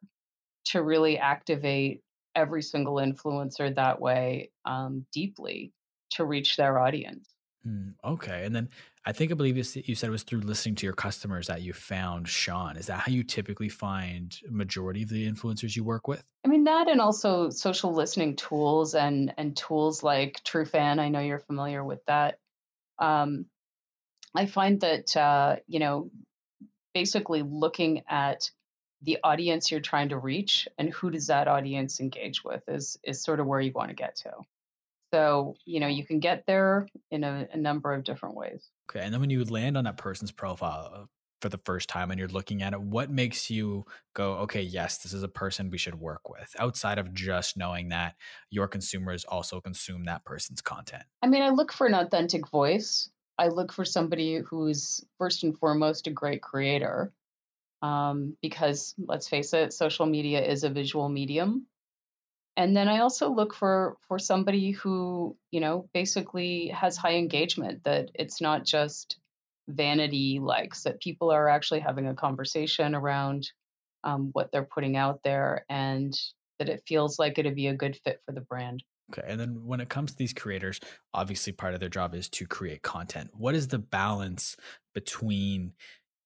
to 0.65 0.83
really 0.83 1.17
activate 1.17 2.01
every 2.35 2.61
single 2.61 2.97
influencer 2.97 3.73
that 3.73 3.99
way 3.99 4.51
um, 4.65 5.07
deeply 5.11 5.73
to 6.11 6.25
reach 6.25 6.57
their 6.57 6.77
audience. 6.77 7.32
Mm, 7.67 7.93
okay. 8.03 8.43
And 8.43 8.53
then 8.53 8.69
I 9.05 9.13
think 9.13 9.31
I 9.31 9.35
believe 9.35 9.55
you 9.55 9.95
said 9.95 10.07
it 10.07 10.11
was 10.11 10.23
through 10.23 10.41
listening 10.41 10.75
to 10.75 10.85
your 10.85 10.93
customers 10.93 11.47
that 11.47 11.61
you 11.61 11.73
found 11.73 12.27
Sean. 12.27 12.75
Is 12.75 12.87
that 12.87 12.99
how 12.99 13.11
you 13.11 13.23
typically 13.23 13.69
find 13.69 14.35
majority 14.49 15.03
of 15.03 15.09
the 15.09 15.29
influencers 15.29 15.75
you 15.75 15.83
work 15.83 16.07
with? 16.07 16.23
I 16.45 16.49
mean 16.49 16.65
that 16.65 16.89
and 16.89 16.99
also 16.99 17.49
social 17.49 17.93
listening 17.93 18.35
tools 18.35 18.95
and 18.95 19.33
and 19.37 19.55
tools 19.55 20.03
like 20.03 20.41
TrueFan. 20.43 20.99
I 20.99 21.09
know 21.09 21.19
you're 21.19 21.39
familiar 21.39 21.83
with 21.83 22.03
that. 22.07 22.39
Um, 22.99 23.45
I 24.35 24.45
find 24.45 24.81
that 24.81 25.15
uh, 25.15 25.57
you 25.67 25.79
know 25.79 26.09
basically 26.93 27.43
looking 27.43 28.03
at 28.09 28.49
the 29.03 29.19
audience 29.23 29.71
you're 29.71 29.81
trying 29.81 30.09
to 30.09 30.17
reach 30.17 30.67
and 30.77 30.93
who 30.93 31.11
does 31.11 31.27
that 31.27 31.47
audience 31.47 31.99
engage 31.99 32.43
with 32.43 32.63
is 32.67 32.97
is 33.03 33.23
sort 33.23 33.39
of 33.39 33.47
where 33.47 33.61
you 33.61 33.71
want 33.73 33.89
to 33.89 33.95
get 33.95 34.17
to. 34.17 34.31
So 35.13 35.53
you 35.65 35.79
know 35.79 35.85
you 35.85 36.03
can 36.03 36.19
get 36.19 36.45
there 36.47 36.87
in 37.11 37.23
a, 37.23 37.47
a 37.53 37.57
number 37.57 37.93
of 37.93 38.03
different 38.03 38.35
ways. 38.35 38.67
Okay. 38.89 39.05
And 39.05 39.13
then 39.13 39.21
when 39.21 39.29
you 39.29 39.43
land 39.43 39.77
on 39.77 39.83
that 39.83 39.97
person's 39.97 40.31
profile 40.31 40.91
uh, 40.91 41.05
for 41.39 41.49
the 41.49 41.59
first 41.65 41.87
time 41.87 42.09
and 42.09 42.17
you're 42.17 42.29
looking 42.29 42.63
at 42.63 42.73
it, 42.73 42.81
what 42.81 43.11
makes 43.11 43.51
you 43.51 43.85
go, 44.15 44.33
okay, 44.37 44.63
yes, 44.63 44.97
this 44.99 45.13
is 45.13 45.21
a 45.21 45.27
person 45.27 45.69
we 45.69 45.77
should 45.77 45.93
work 45.93 46.29
with 46.29 46.55
outside 46.57 46.97
of 46.97 47.13
just 47.13 47.57
knowing 47.57 47.89
that 47.89 48.15
your 48.49 48.67
consumers 48.67 49.23
also 49.25 49.61
consume 49.61 50.05
that 50.05 50.25
person's 50.25 50.61
content? 50.61 51.03
I 51.21 51.27
mean, 51.27 51.43
I 51.43 51.49
look 51.49 51.71
for 51.71 51.85
an 51.85 51.93
authentic 51.93 52.49
voice. 52.49 53.09
I 53.37 53.49
look 53.49 53.71
for 53.71 53.85
somebody 53.85 54.37
who's 54.39 55.05
first 55.19 55.43
and 55.43 55.55
foremost 55.55 56.07
a 56.07 56.11
great 56.11 56.41
creator, 56.41 57.13
um, 57.83 58.35
because 58.41 58.95
let's 58.97 59.27
face 59.27 59.53
it, 59.53 59.73
social 59.73 60.07
media 60.07 60.43
is 60.43 60.63
a 60.63 60.71
visual 60.71 61.07
medium. 61.07 61.67
And 62.55 62.75
then 62.77 62.87
I 62.87 62.99
also 62.99 63.31
look 63.31 63.53
for 63.53 63.97
for 64.07 64.19
somebody 64.19 64.71
who, 64.71 65.35
you 65.51 65.59
know, 65.59 65.89
basically 65.93 66.67
has 66.67 66.97
high 66.97 67.15
engagement. 67.15 67.83
That 67.83 68.11
it's 68.13 68.41
not 68.41 68.65
just 68.65 69.17
vanity 69.67 70.39
likes. 70.41 70.83
That 70.83 71.01
people 71.01 71.31
are 71.31 71.49
actually 71.49 71.79
having 71.79 72.07
a 72.07 72.13
conversation 72.13 72.93
around 72.93 73.49
um, 74.03 74.29
what 74.33 74.51
they're 74.51 74.63
putting 74.63 74.97
out 74.97 75.21
there, 75.23 75.65
and 75.69 76.13
that 76.59 76.69
it 76.69 76.83
feels 76.87 77.17
like 77.17 77.39
it'd 77.39 77.55
be 77.55 77.67
a 77.67 77.75
good 77.75 77.97
fit 78.03 78.21
for 78.25 78.33
the 78.33 78.41
brand. 78.41 78.83
Okay. 79.11 79.27
And 79.27 79.39
then 79.39 79.65
when 79.65 79.81
it 79.81 79.89
comes 79.89 80.11
to 80.11 80.17
these 80.17 80.33
creators, 80.33 80.79
obviously 81.13 81.53
part 81.53 81.73
of 81.73 81.79
their 81.79 81.89
job 81.89 82.15
is 82.15 82.29
to 82.29 82.45
create 82.45 82.83
content. 82.83 83.31
What 83.33 83.55
is 83.55 83.67
the 83.67 83.79
balance 83.79 84.55
between 84.93 85.73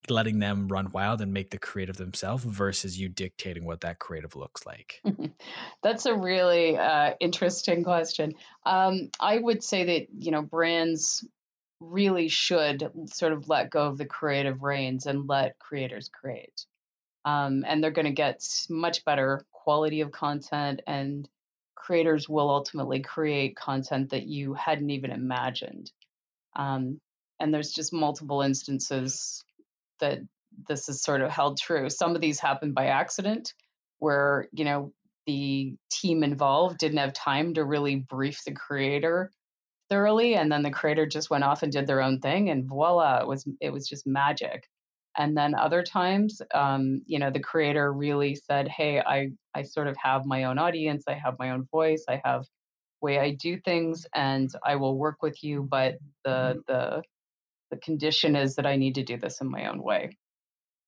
letting 0.10 0.40
them 0.40 0.68
run 0.68 0.92
wild 0.92 1.22
and 1.22 1.34
make 1.34 1.50
the 1.50 1.58
creative 1.58 1.98
themselves 1.98 2.44
versus 2.44 3.00
you 3.00 3.10
dictating 3.10 3.66
what 3.66 3.82
that 3.82 4.00
creative 4.00 4.36
looks 4.36 4.66
like? 4.66 5.02
That's 5.84 6.06
a 6.06 6.16
really 6.16 6.78
uh, 6.78 7.14
interesting 7.20 7.84
question. 7.84 8.34
Um, 8.66 9.10
I 9.20 9.38
would 9.38 9.64
say 9.64 9.84
that 9.86 10.08
you 10.18 10.32
know 10.32 10.42
brands 10.42 11.26
really 11.80 12.28
should 12.28 12.90
sort 13.08 13.34
of 13.34 13.50
let 13.50 13.70
go 13.70 13.86
of 13.86 13.98
the 13.98 14.06
creative 14.06 14.64
reins 14.64 15.06
and 15.06 15.28
let 15.28 15.60
creators 15.60 16.10
create, 16.10 16.66
um, 17.26 17.64
and 17.68 17.84
they're 17.84 17.92
going 17.92 18.06
to 18.06 18.12
get 18.12 18.44
much 18.70 19.06
better 19.06 19.46
quality 19.52 20.02
of 20.02 20.12
content, 20.12 20.82
and 20.88 21.28
creators 21.76 22.28
will 22.28 22.50
ultimately 22.50 23.02
create 23.02 23.56
content 23.56 24.10
that 24.12 24.26
you 24.26 24.54
hadn't 24.54 24.90
even 24.90 25.12
imagined. 25.12 25.92
Um, 26.56 27.00
and 27.40 27.54
there's 27.54 27.72
just 27.72 27.94
multiple 27.94 28.42
instances 28.42 29.44
that 30.00 30.20
this 30.68 30.90
is 30.90 31.02
sort 31.02 31.22
of 31.22 31.30
held 31.32 31.60
true. 31.60 31.90
Some 31.90 32.16
of 32.16 32.22
these 32.22 32.40
happen 32.40 32.74
by 32.74 32.88
accident, 32.88 33.54
where 34.00 34.48
you 34.54 34.66
know 34.66 34.94
the 35.26 35.76
team 35.92 36.24
involved 36.24 36.78
didn't 36.80 37.00
have 37.00 37.14
time 37.14 37.54
to 37.56 37.66
really 37.66 37.96
brief 37.98 38.44
the 38.46 38.54
creator 38.54 39.32
thoroughly, 39.90 40.36
and 40.36 40.52
then 40.52 40.64
the 40.64 40.72
creator 40.72 41.06
just 41.06 41.30
went 41.30 41.44
off 41.44 41.64
and 41.64 41.72
did 41.72 41.88
their 41.88 42.02
own 42.02 42.20
thing, 42.20 42.50
and 42.50 42.66
voila, 42.68 43.20
it 43.20 43.28
was 43.28 43.48
it 43.62 43.72
was 43.72 43.88
just 43.88 44.08
magic. 44.08 44.68
And 45.20 45.36
then 45.36 45.56
other 45.56 45.82
times, 45.82 46.42
um, 46.54 47.02
you 47.08 47.18
know, 47.20 47.32
the 47.32 47.40
creator 47.40 47.92
really 47.92 48.36
said, 48.36 48.68
"Hey, 48.68 49.00
I 49.02 49.32
I 49.56 49.64
sort 49.64 49.88
of 49.88 49.98
have 49.98 50.26
my 50.26 50.46
own 50.46 50.58
audience, 50.60 51.06
I 51.08 51.14
have 51.14 51.40
my 51.40 51.52
own 51.52 51.68
voice, 51.72 52.06
I 52.10 52.22
have 52.24 52.46
way 53.02 53.20
I 53.20 53.32
do 53.32 53.60
things, 53.60 54.06
and 54.16 54.50
I 54.66 54.76
will 54.76 54.98
work 54.98 55.22
with 55.22 55.44
you, 55.44 55.64
but 55.64 55.98
the 56.24 56.62
the 56.68 57.04
the 57.72 57.78
condition 57.78 58.36
is 58.36 58.56
that 58.56 58.66
I 58.66 58.76
need 58.76 58.96
to 58.96 59.04
do 59.04 59.18
this 59.18 59.42
in 59.42 59.50
my 59.50 59.68
own 59.68 59.82
way." 59.82 60.18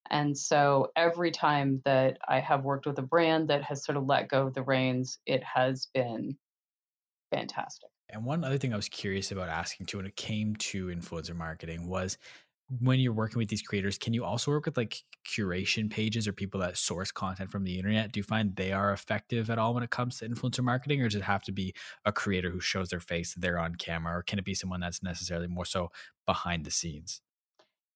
And 0.09 0.37
so 0.37 0.91
every 0.95 1.31
time 1.31 1.81
that 1.85 2.17
I 2.27 2.39
have 2.39 2.63
worked 2.63 2.85
with 2.85 2.97
a 2.97 3.03
brand 3.03 3.49
that 3.49 3.63
has 3.63 3.83
sort 3.83 3.97
of 3.97 4.05
let 4.05 4.27
go 4.27 4.47
of 4.47 4.53
the 4.53 4.63
reins, 4.63 5.19
it 5.25 5.43
has 5.43 5.87
been 5.93 6.37
fantastic. 7.31 7.89
And 8.09 8.25
one 8.25 8.43
other 8.43 8.57
thing 8.57 8.73
I 8.73 8.75
was 8.75 8.89
curious 8.89 9.31
about 9.31 9.49
asking 9.49 9.85
too 9.85 9.97
when 9.97 10.07
it 10.07 10.15
came 10.15 10.55
to 10.55 10.87
influencer 10.87 11.35
marketing 11.35 11.87
was 11.87 12.17
when 12.79 12.99
you're 12.99 13.13
working 13.13 13.39
with 13.39 13.49
these 13.49 13.61
creators, 13.63 13.97
can 13.97 14.13
you 14.13 14.23
also 14.23 14.51
work 14.51 14.65
with 14.65 14.77
like 14.77 15.03
curation 15.27 15.89
pages 15.89 16.27
or 16.27 16.33
people 16.33 16.59
that 16.59 16.77
source 16.77 17.11
content 17.11 17.49
from 17.51 17.63
the 17.63 17.77
internet? 17.77 18.11
Do 18.11 18.19
you 18.19 18.23
find 18.23 18.55
they 18.55 18.71
are 18.71 18.93
effective 18.93 19.49
at 19.49 19.57
all 19.57 19.73
when 19.73 19.83
it 19.83 19.89
comes 19.89 20.19
to 20.19 20.29
influencer 20.29 20.63
marketing, 20.63 21.01
or 21.01 21.05
does 21.05 21.15
it 21.15 21.23
have 21.23 21.41
to 21.43 21.51
be 21.51 21.73
a 22.05 22.11
creator 22.11 22.51
who 22.51 22.59
shows 22.59 22.89
their 22.89 22.99
face, 22.99 23.33
they're 23.35 23.59
on 23.59 23.75
camera, 23.75 24.17
or 24.19 24.23
can 24.23 24.37
it 24.39 24.45
be 24.45 24.53
someone 24.53 24.79
that's 24.81 25.01
necessarily 25.01 25.47
more 25.47 25.65
so 25.65 25.91
behind 26.27 26.63
the 26.65 26.71
scenes? 26.71 27.21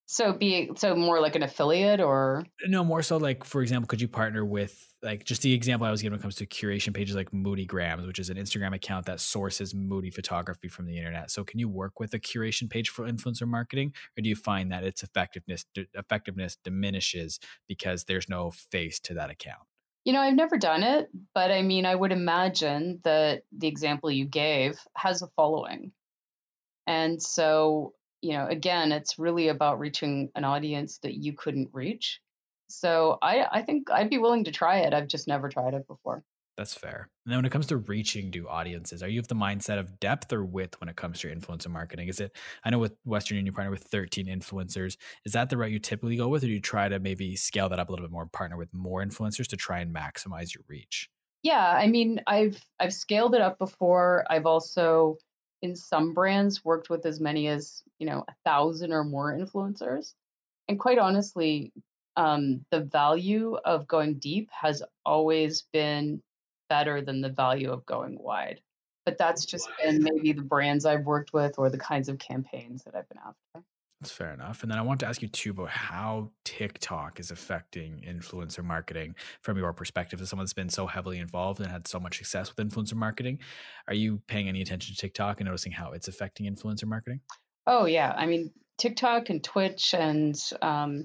So 0.06 0.34
be 0.34 0.70
so 0.76 0.94
more 0.94 1.20
like 1.20 1.34
an 1.34 1.42
affiliate 1.42 2.00
or 2.00 2.44
No, 2.66 2.84
more 2.84 3.02
so 3.02 3.16
like, 3.16 3.42
for 3.42 3.62
example, 3.62 3.86
could 3.86 4.00
you 4.00 4.08
partner 4.08 4.44
with 4.44 4.94
like 5.02 5.24
just 5.24 5.42
the 5.42 5.52
example 5.52 5.86
I 5.86 5.90
was 5.90 6.02
giving 6.02 6.12
when 6.12 6.20
it 6.20 6.22
comes 6.22 6.36
to 6.36 6.46
curation 6.46 6.94
pages 6.94 7.16
like 7.16 7.32
Moody 7.32 7.64
Grams, 7.64 8.06
which 8.06 8.18
is 8.18 8.28
an 8.28 8.36
Instagram 8.36 8.74
account 8.74 9.06
that 9.06 9.20
sources 9.20 9.74
moody 9.74 10.10
photography 10.10 10.68
from 10.68 10.86
the 10.86 10.96
internet. 10.98 11.30
So 11.30 11.42
can 11.42 11.58
you 11.58 11.68
work 11.68 12.00
with 12.00 12.12
a 12.14 12.18
curation 12.18 12.68
page 12.68 12.90
for 12.90 13.06
influencer 13.06 13.48
marketing, 13.48 13.94
or 14.18 14.22
do 14.22 14.28
you 14.28 14.36
find 14.36 14.70
that 14.72 14.84
its 14.84 15.02
effectiveness 15.02 15.64
effectiveness 15.94 16.56
diminishes 16.62 17.40
because 17.66 18.04
there's 18.04 18.28
no 18.28 18.50
face 18.50 19.00
to 19.00 19.14
that 19.14 19.30
account? 19.30 19.62
you 20.04 20.12
know, 20.12 20.20
I've 20.20 20.34
never 20.34 20.58
done 20.58 20.82
it, 20.82 21.08
but 21.34 21.50
I 21.50 21.62
mean, 21.62 21.86
I 21.86 21.94
would 21.94 22.12
imagine 22.12 23.00
that 23.04 23.44
the 23.56 23.68
example 23.68 24.10
you 24.10 24.26
gave 24.26 24.78
has 24.94 25.22
a 25.22 25.28
following. 25.28 25.92
And 26.86 27.22
so, 27.22 27.94
you 28.24 28.32
know, 28.32 28.46
again, 28.46 28.90
it's 28.90 29.18
really 29.18 29.48
about 29.48 29.78
reaching 29.78 30.30
an 30.34 30.44
audience 30.44 30.98
that 30.98 31.14
you 31.14 31.34
couldn't 31.34 31.68
reach. 31.72 32.20
So 32.68 33.18
I, 33.20 33.46
I 33.50 33.62
think 33.62 33.90
I'd 33.90 34.10
be 34.10 34.18
willing 34.18 34.44
to 34.44 34.50
try 34.50 34.78
it. 34.78 34.94
I've 34.94 35.08
just 35.08 35.28
never 35.28 35.48
tried 35.48 35.74
it 35.74 35.86
before. 35.86 36.24
That's 36.56 36.74
fair. 36.74 37.08
And 37.26 37.32
then 37.32 37.38
when 37.38 37.44
it 37.44 37.52
comes 37.52 37.66
to 37.66 37.76
reaching 37.76 38.30
new 38.30 38.48
audiences, 38.48 39.02
are 39.02 39.08
you 39.08 39.20
of 39.20 39.28
the 39.28 39.34
mindset 39.34 39.78
of 39.78 39.98
depth 39.98 40.32
or 40.32 40.44
width 40.44 40.80
when 40.80 40.88
it 40.88 40.96
comes 40.96 41.20
to 41.20 41.28
your 41.28 41.36
influencer 41.36 41.68
marketing? 41.68 42.08
Is 42.08 42.20
it, 42.20 42.34
I 42.64 42.70
know 42.70 42.78
with 42.78 42.94
Western 43.04 43.36
Union, 43.36 43.46
you 43.46 43.52
partner 43.52 43.72
with 43.72 43.82
13 43.82 44.26
influencers. 44.26 44.96
Is 45.26 45.32
that 45.32 45.50
the 45.50 45.56
route 45.56 45.72
you 45.72 45.80
typically 45.80 46.16
go 46.16 46.28
with, 46.28 46.44
or 46.44 46.46
do 46.46 46.52
you 46.52 46.60
try 46.60 46.88
to 46.88 47.00
maybe 47.00 47.36
scale 47.36 47.68
that 47.68 47.78
up 47.78 47.88
a 47.88 47.92
little 47.92 48.06
bit 48.06 48.12
more, 48.12 48.26
partner 48.26 48.56
with 48.56 48.72
more 48.72 49.04
influencers 49.04 49.48
to 49.48 49.56
try 49.56 49.80
and 49.80 49.94
maximize 49.94 50.54
your 50.54 50.62
reach? 50.68 51.10
Yeah, 51.42 51.66
I 51.66 51.88
mean, 51.88 52.22
I've 52.26 52.58
I've 52.80 52.94
scaled 52.94 53.34
it 53.34 53.42
up 53.42 53.58
before. 53.58 54.24
I've 54.30 54.46
also 54.46 55.18
in 55.64 55.74
some 55.74 56.12
brands 56.12 56.62
worked 56.62 56.90
with 56.90 57.06
as 57.06 57.20
many 57.20 57.48
as, 57.48 57.82
you 57.98 58.06
know, 58.06 58.22
a 58.28 58.34
thousand 58.44 58.92
or 58.92 59.02
more 59.02 59.32
influencers. 59.32 60.12
And 60.68 60.78
quite 60.78 60.98
honestly, 60.98 61.72
um, 62.16 62.66
the 62.70 62.80
value 62.80 63.56
of 63.64 63.88
going 63.88 64.18
deep 64.18 64.50
has 64.52 64.82
always 65.06 65.62
been 65.72 66.22
better 66.68 67.00
than 67.00 67.22
the 67.22 67.30
value 67.30 67.72
of 67.72 67.86
going 67.86 68.18
wide. 68.18 68.60
But 69.06 69.16
that's 69.16 69.46
just 69.46 69.70
been 69.82 70.02
maybe 70.02 70.32
the 70.32 70.42
brands 70.42 70.84
I've 70.84 71.06
worked 71.06 71.32
with 71.32 71.58
or 71.58 71.70
the 71.70 71.78
kinds 71.78 72.10
of 72.10 72.18
campaigns 72.18 72.84
that 72.84 72.94
I've 72.94 73.08
been 73.08 73.18
after. 73.26 73.66
That's 74.04 74.12
fair 74.12 74.34
enough. 74.34 74.62
And 74.62 74.70
then 74.70 74.78
I 74.78 74.82
want 74.82 75.00
to 75.00 75.06
ask 75.06 75.22
you 75.22 75.28
too 75.28 75.52
about 75.52 75.70
how 75.70 76.30
TikTok 76.44 77.18
is 77.18 77.30
affecting 77.30 78.04
influencer 78.06 78.62
marketing 78.62 79.14
from 79.40 79.56
your 79.56 79.72
perspective 79.72 80.20
as 80.20 80.28
someone 80.28 80.44
that's 80.44 80.52
been 80.52 80.68
so 80.68 80.86
heavily 80.86 81.18
involved 81.18 81.58
and 81.60 81.70
had 81.70 81.88
so 81.88 81.98
much 81.98 82.18
success 82.18 82.54
with 82.54 82.68
influencer 82.68 82.96
marketing. 82.96 83.38
Are 83.88 83.94
you 83.94 84.20
paying 84.26 84.46
any 84.46 84.60
attention 84.60 84.94
to 84.94 85.00
TikTok 85.00 85.40
and 85.40 85.46
noticing 85.46 85.72
how 85.72 85.92
it's 85.92 86.06
affecting 86.06 86.44
influencer 86.44 86.84
marketing? 86.84 87.20
Oh 87.66 87.86
yeah, 87.86 88.12
I 88.14 88.26
mean 88.26 88.50
TikTok 88.76 89.30
and 89.30 89.42
Twitch 89.42 89.94
and 89.94 90.38
um, 90.60 91.04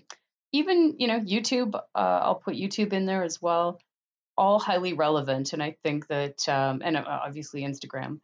even 0.51 0.95
you 0.97 1.07
know 1.07 1.21
YouTube. 1.21 1.75
Uh, 1.75 1.79
I'll 1.95 2.35
put 2.35 2.55
YouTube 2.55 2.91
in 2.91 3.05
there 3.05 3.23
as 3.23 3.41
well. 3.41 3.79
All 4.37 4.59
highly 4.59 4.91
relevant, 4.91 5.53
and 5.53 5.63
I 5.63 5.77
think 5.83 6.07
that 6.07 6.49
um, 6.49 6.81
and 6.83 6.97
uh, 6.97 7.05
obviously 7.07 7.61
Instagram. 7.61 8.19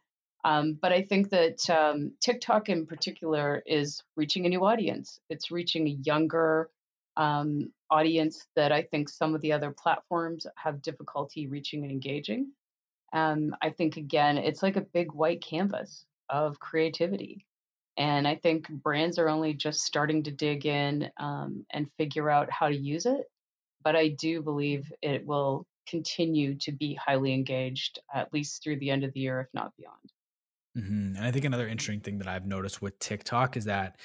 Um, 0.46 0.78
but 0.80 0.92
I 0.92 1.02
think 1.02 1.30
that 1.30 1.68
um, 1.68 2.12
TikTok 2.20 2.68
in 2.68 2.86
particular 2.86 3.62
is 3.66 4.02
reaching 4.16 4.46
a 4.46 4.48
new 4.48 4.64
audience. 4.64 5.18
It's 5.28 5.50
reaching 5.50 5.88
a 5.88 5.98
younger 6.04 6.70
um, 7.16 7.72
audience 7.90 8.46
that 8.54 8.70
I 8.70 8.82
think 8.82 9.08
some 9.08 9.34
of 9.34 9.40
the 9.40 9.52
other 9.52 9.72
platforms 9.72 10.46
have 10.54 10.82
difficulty 10.82 11.48
reaching 11.48 11.82
and 11.82 11.90
engaging. 11.90 12.52
Um, 13.12 13.56
I 13.60 13.70
think 13.70 13.96
again, 13.96 14.38
it's 14.38 14.62
like 14.62 14.76
a 14.76 14.82
big 14.82 15.12
white 15.12 15.42
canvas 15.42 16.04
of 16.30 16.60
creativity 16.60 17.44
and 17.96 18.28
I 18.28 18.34
think 18.34 18.68
brands 18.68 19.18
are 19.18 19.28
only 19.28 19.54
just 19.54 19.80
starting 19.80 20.24
to 20.24 20.30
dig 20.30 20.66
in 20.66 21.10
um, 21.16 21.64
and 21.70 21.90
figure 21.96 22.28
out 22.28 22.50
how 22.50 22.68
to 22.68 22.76
use 22.76 23.06
it. 23.06 23.30
But 23.82 23.96
I 23.96 24.08
do 24.08 24.42
believe 24.42 24.92
it 25.00 25.26
will 25.26 25.66
continue 25.88 26.56
to 26.56 26.72
be 26.72 26.94
highly 26.94 27.32
engaged, 27.32 28.00
at 28.12 28.32
least 28.32 28.62
through 28.62 28.80
the 28.80 28.90
end 28.90 29.04
of 29.04 29.12
the 29.12 29.20
year, 29.20 29.40
if 29.40 29.48
not 29.54 29.72
beyond. 29.78 30.12
Mm-hmm. 30.76 31.16
And 31.16 31.24
I 31.24 31.30
think 31.30 31.44
another 31.44 31.66
interesting 31.66 32.00
thing 32.00 32.18
that 32.18 32.28
I've 32.28 32.46
noticed 32.46 32.82
with 32.82 32.98
TikTok 32.98 33.56
is 33.56 33.64
that 33.64 33.96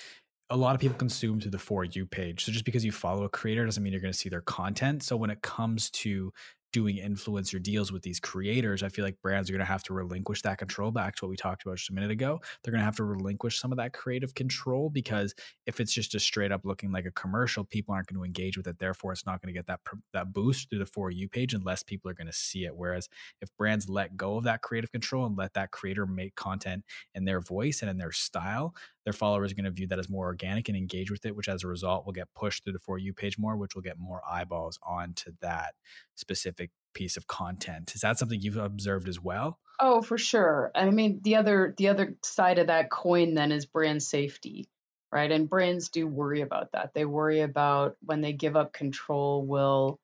a 0.49 0.55
lot 0.55 0.75
of 0.75 0.81
people 0.81 0.97
consume 0.97 1.39
through 1.39 1.51
the 1.51 1.59
for 1.59 1.83
you 1.85 2.05
page. 2.05 2.45
So 2.45 2.51
just 2.51 2.65
because 2.65 2.83
you 2.83 2.91
follow 2.91 3.23
a 3.23 3.29
creator 3.29 3.65
doesn't 3.65 3.81
mean 3.81 3.93
you're 3.93 4.01
going 4.01 4.13
to 4.13 4.17
see 4.17 4.29
their 4.29 4.41
content. 4.41 5.03
So 5.03 5.15
when 5.15 5.29
it 5.29 5.41
comes 5.41 5.89
to 5.91 6.31
doing 6.71 6.97
influencer 6.97 7.61
deals 7.61 7.91
with 7.91 8.01
these 8.03 8.19
creators, 8.19 8.83
I 8.83 8.89
feel 8.89 9.05
like 9.05 9.21
brands 9.21 9.49
are 9.49 9.53
going 9.53 9.59
to 9.59 9.65
have 9.65 9.83
to 9.83 9.93
relinquish 9.93 10.41
that 10.43 10.57
control 10.57 10.91
back 10.91 11.15
to 11.15 11.25
what 11.25 11.29
we 11.29 11.35
talked 11.35 11.63
about 11.63 11.77
just 11.77 11.89
a 11.89 11.93
minute 11.93 12.11
ago. 12.11 12.39
They're 12.63 12.71
going 12.71 12.81
to 12.81 12.85
have 12.85 12.95
to 12.97 13.03
relinquish 13.03 13.59
some 13.59 13.71
of 13.71 13.77
that 13.77 13.93
creative 13.93 14.33
control 14.33 14.89
because 14.89 15.33
if 15.65 15.79
it's 15.79 15.93
just 15.93 16.15
a 16.15 16.19
straight 16.19 16.51
up 16.51 16.65
looking 16.65 16.91
like 16.91 17.05
a 17.05 17.11
commercial, 17.11 17.63
people 17.63 17.93
aren't 17.93 18.07
going 18.07 18.19
to 18.19 18.25
engage 18.25 18.57
with 18.57 18.67
it. 18.67 18.79
Therefore, 18.79 19.11
it's 19.11 19.25
not 19.25 19.41
going 19.41 19.53
to 19.53 19.57
get 19.57 19.67
that 19.67 19.79
that 20.13 20.33
boost 20.33 20.69
through 20.69 20.79
the 20.79 20.85
for 20.85 21.11
you 21.11 21.27
page 21.27 21.53
unless 21.53 21.83
people 21.83 22.09
are 22.09 22.15
going 22.15 22.27
to 22.27 22.33
see 22.33 22.65
it. 22.65 22.75
Whereas 22.75 23.09
if 23.41 23.49
brands 23.57 23.89
let 23.89 24.17
go 24.17 24.37
of 24.37 24.43
that 24.45 24.61
creative 24.61 24.91
control 24.91 25.25
and 25.25 25.37
let 25.37 25.53
that 25.53 25.71
creator 25.71 26.05
make 26.05 26.35
content 26.35 26.83
in 27.15 27.25
their 27.25 27.41
voice 27.41 27.81
and 27.81 27.89
in 27.89 27.97
their 27.97 28.11
style, 28.11 28.73
their 29.03 29.13
followers 29.13 29.51
are 29.51 29.55
going 29.55 29.65
to 29.65 29.71
view 29.71 29.87
that 29.87 29.99
as 29.99 30.09
more 30.09 30.25
organic 30.25 30.67
and 30.67 30.77
engage 30.77 31.09
with 31.09 31.25
it, 31.25 31.35
which 31.35 31.49
as 31.49 31.63
a 31.63 31.67
result 31.67 32.05
will 32.05 32.13
get 32.13 32.33
pushed 32.35 32.63
through 32.63 32.73
the 32.73 32.79
for 32.79 32.97
you 32.97 33.13
page 33.13 33.37
more, 33.37 33.57
which 33.57 33.75
will 33.75 33.81
get 33.81 33.97
more 33.97 34.21
eyeballs 34.29 34.77
onto 34.83 35.31
that 35.41 35.73
specific 36.15 36.60
piece 36.93 37.17
of 37.17 37.27
content. 37.27 37.93
Is 37.95 38.01
that 38.01 38.19
something 38.19 38.41
you've 38.41 38.57
observed 38.57 39.07
as 39.07 39.19
well? 39.21 39.59
Oh, 39.79 40.01
for 40.01 40.17
sure. 40.17 40.71
I 40.75 40.89
mean, 40.91 41.21
the 41.23 41.37
other 41.37 41.73
the 41.75 41.87
other 41.87 42.15
side 42.23 42.59
of 42.59 42.67
that 42.67 42.91
coin 42.91 43.33
then 43.33 43.51
is 43.51 43.65
brand 43.65 44.03
safety, 44.03 44.69
right? 45.11 45.31
And 45.31 45.49
brands 45.49 45.89
do 45.89 46.07
worry 46.07 46.41
about 46.41 46.73
that. 46.73 46.93
They 46.93 47.03
worry 47.03 47.41
about 47.41 47.97
when 48.01 48.21
they 48.21 48.33
give 48.33 48.55
up 48.55 48.73
control, 48.73 49.43
will 49.43 49.99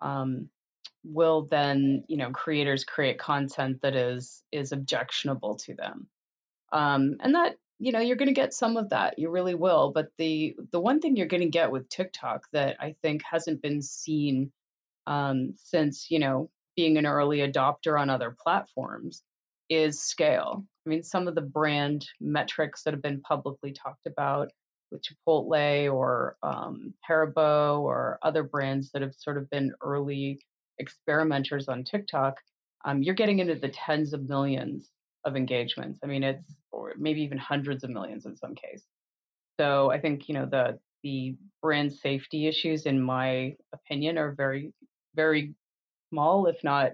um, 0.00 0.48
will 1.04 1.46
then 1.50 2.04
you 2.08 2.16
know 2.16 2.30
creators 2.30 2.84
create 2.84 3.18
content 3.18 3.82
that 3.82 3.94
is 3.94 4.42
is 4.50 4.72
objectionable 4.72 5.56
to 5.56 5.74
them, 5.74 6.08
um, 6.72 7.18
and 7.20 7.36
that 7.36 7.56
you 7.78 7.92
know 7.92 8.00
you're 8.00 8.16
going 8.16 8.26
to 8.26 8.34
get 8.34 8.54
some 8.54 8.76
of 8.76 8.90
that. 8.90 9.20
You 9.20 9.30
really 9.30 9.54
will. 9.54 9.92
But 9.94 10.08
the 10.18 10.56
the 10.72 10.80
one 10.80 11.00
thing 11.00 11.14
you're 11.16 11.26
going 11.28 11.42
to 11.42 11.48
get 11.48 11.70
with 11.70 11.88
TikTok 11.88 12.48
that 12.52 12.76
I 12.80 12.96
think 13.02 13.22
hasn't 13.22 13.62
been 13.62 13.82
seen 13.82 14.50
um, 15.06 15.54
since 15.56 16.10
you 16.10 16.18
know 16.18 16.50
being 16.76 16.96
an 16.96 17.06
early 17.06 17.38
adopter 17.38 18.00
on 18.00 18.10
other 18.10 18.34
platforms 18.42 19.22
is 19.68 20.02
scale. 20.02 20.64
I 20.86 20.90
mean, 20.90 21.02
some 21.02 21.28
of 21.28 21.34
the 21.34 21.40
brand 21.40 22.06
metrics 22.20 22.82
that 22.82 22.94
have 22.94 23.02
been 23.02 23.20
publicly 23.20 23.72
talked 23.72 24.06
about 24.06 24.50
with 24.90 25.02
Chipotle 25.02 25.92
or 25.92 26.36
um, 26.42 26.94
Haribo 27.08 27.80
or 27.80 28.18
other 28.22 28.42
brands 28.42 28.90
that 28.92 29.02
have 29.02 29.14
sort 29.14 29.38
of 29.38 29.48
been 29.50 29.72
early 29.82 30.40
experimenters 30.78 31.68
on 31.68 31.84
TikTok, 31.84 32.36
um, 32.84 33.02
you're 33.02 33.14
getting 33.14 33.38
into 33.38 33.54
the 33.54 33.68
tens 33.68 34.12
of 34.12 34.28
millions 34.28 34.90
of 35.24 35.36
engagements. 35.36 36.00
I 36.02 36.06
mean, 36.06 36.22
it's 36.22 36.44
or 36.72 36.92
maybe 36.98 37.22
even 37.22 37.38
hundreds 37.38 37.84
of 37.84 37.90
millions 37.90 38.26
in 38.26 38.36
some 38.36 38.54
case. 38.54 38.84
So 39.58 39.90
I 39.90 40.00
think 40.00 40.28
you 40.28 40.34
know 40.34 40.46
the 40.46 40.78
the 41.02 41.36
brand 41.60 41.92
safety 41.92 42.46
issues, 42.46 42.86
in 42.86 43.00
my 43.00 43.56
opinion, 43.72 44.18
are 44.18 44.32
very 44.32 44.72
very 45.14 45.54
small, 46.10 46.46
if 46.46 46.62
not 46.62 46.92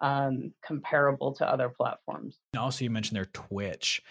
um, 0.00 0.52
comparable 0.64 1.34
to 1.34 1.46
other 1.46 1.68
platforms. 1.68 2.38
Also, 2.56 2.84
you 2.84 2.90
mentioned 2.90 3.16
their 3.16 3.26
Twitch. 3.26 4.02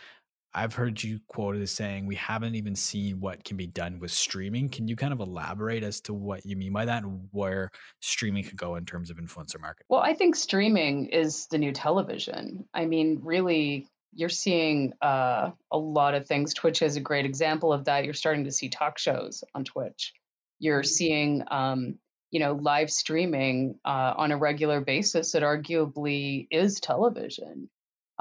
I've 0.54 0.74
heard 0.74 1.04
you 1.04 1.20
quoted 1.28 1.62
as 1.62 1.72
saying 1.72 2.08
we 2.08 2.16
haven't 2.16 2.56
even 2.56 2.76
seen 2.76 3.20
what 3.20 3.44
can 3.44 3.56
be 3.56 3.68
done 3.68 4.00
with 4.00 4.12
streaming. 4.12 4.70
Can 4.70 4.88
you 4.88 4.96
kind 4.96 5.14
of 5.14 5.20
elaborate 5.20 5.84
as 5.84 6.02
to 6.02 6.14
what 6.14 6.44
you 6.44 6.56
mean 6.56 6.74
by 6.74 6.86
that 6.86 7.04
and 7.04 7.28
where 7.32 7.70
streaming 8.00 8.44
could 8.44 8.58
go 8.58 8.76
in 8.76 8.86
terms 8.86 9.12
of 9.12 9.18
influencer 9.18 9.60
marketing? 9.62 9.86
Well, 9.90 10.02
I 10.02 10.16
think 10.16 10.36
streaming 10.36 11.08
is 11.08 11.46
the 11.48 11.60
new 11.60 11.72
television. 11.72 12.68
I 12.74 12.86
mean, 12.86 13.20
really, 13.24 13.88
you're 14.12 14.30
seeing 14.30 14.94
uh, 15.04 15.52
a 15.72 15.78
lot 15.78 16.16
of 16.16 16.28
things. 16.28 16.56
Twitch 16.56 16.82
is 16.82 16.96
a 16.96 17.02
great 17.02 17.26
example 17.26 17.72
of 17.72 17.86
that. 17.86 18.06
You're 18.06 18.16
starting 18.16 18.46
to 18.46 18.52
see 18.52 18.70
talk 18.70 18.98
shows 18.98 19.44
on 19.54 19.64
Twitch. 19.66 20.14
You're 20.58 20.84
seeing 20.84 21.44
um, 21.50 22.00
you 22.32 22.40
know 22.40 22.54
live 22.54 22.92
streaming 22.92 23.80
uh, 23.86 24.14
on 24.16 24.32
a 24.32 24.38
regular 24.38 24.82
basis 24.82 25.32
that 25.32 25.44
arguably 25.44 26.48
is 26.52 26.80
television 26.80 27.70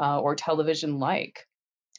uh, 0.00 0.20
or 0.20 0.34
television 0.34 0.98
like 0.98 1.46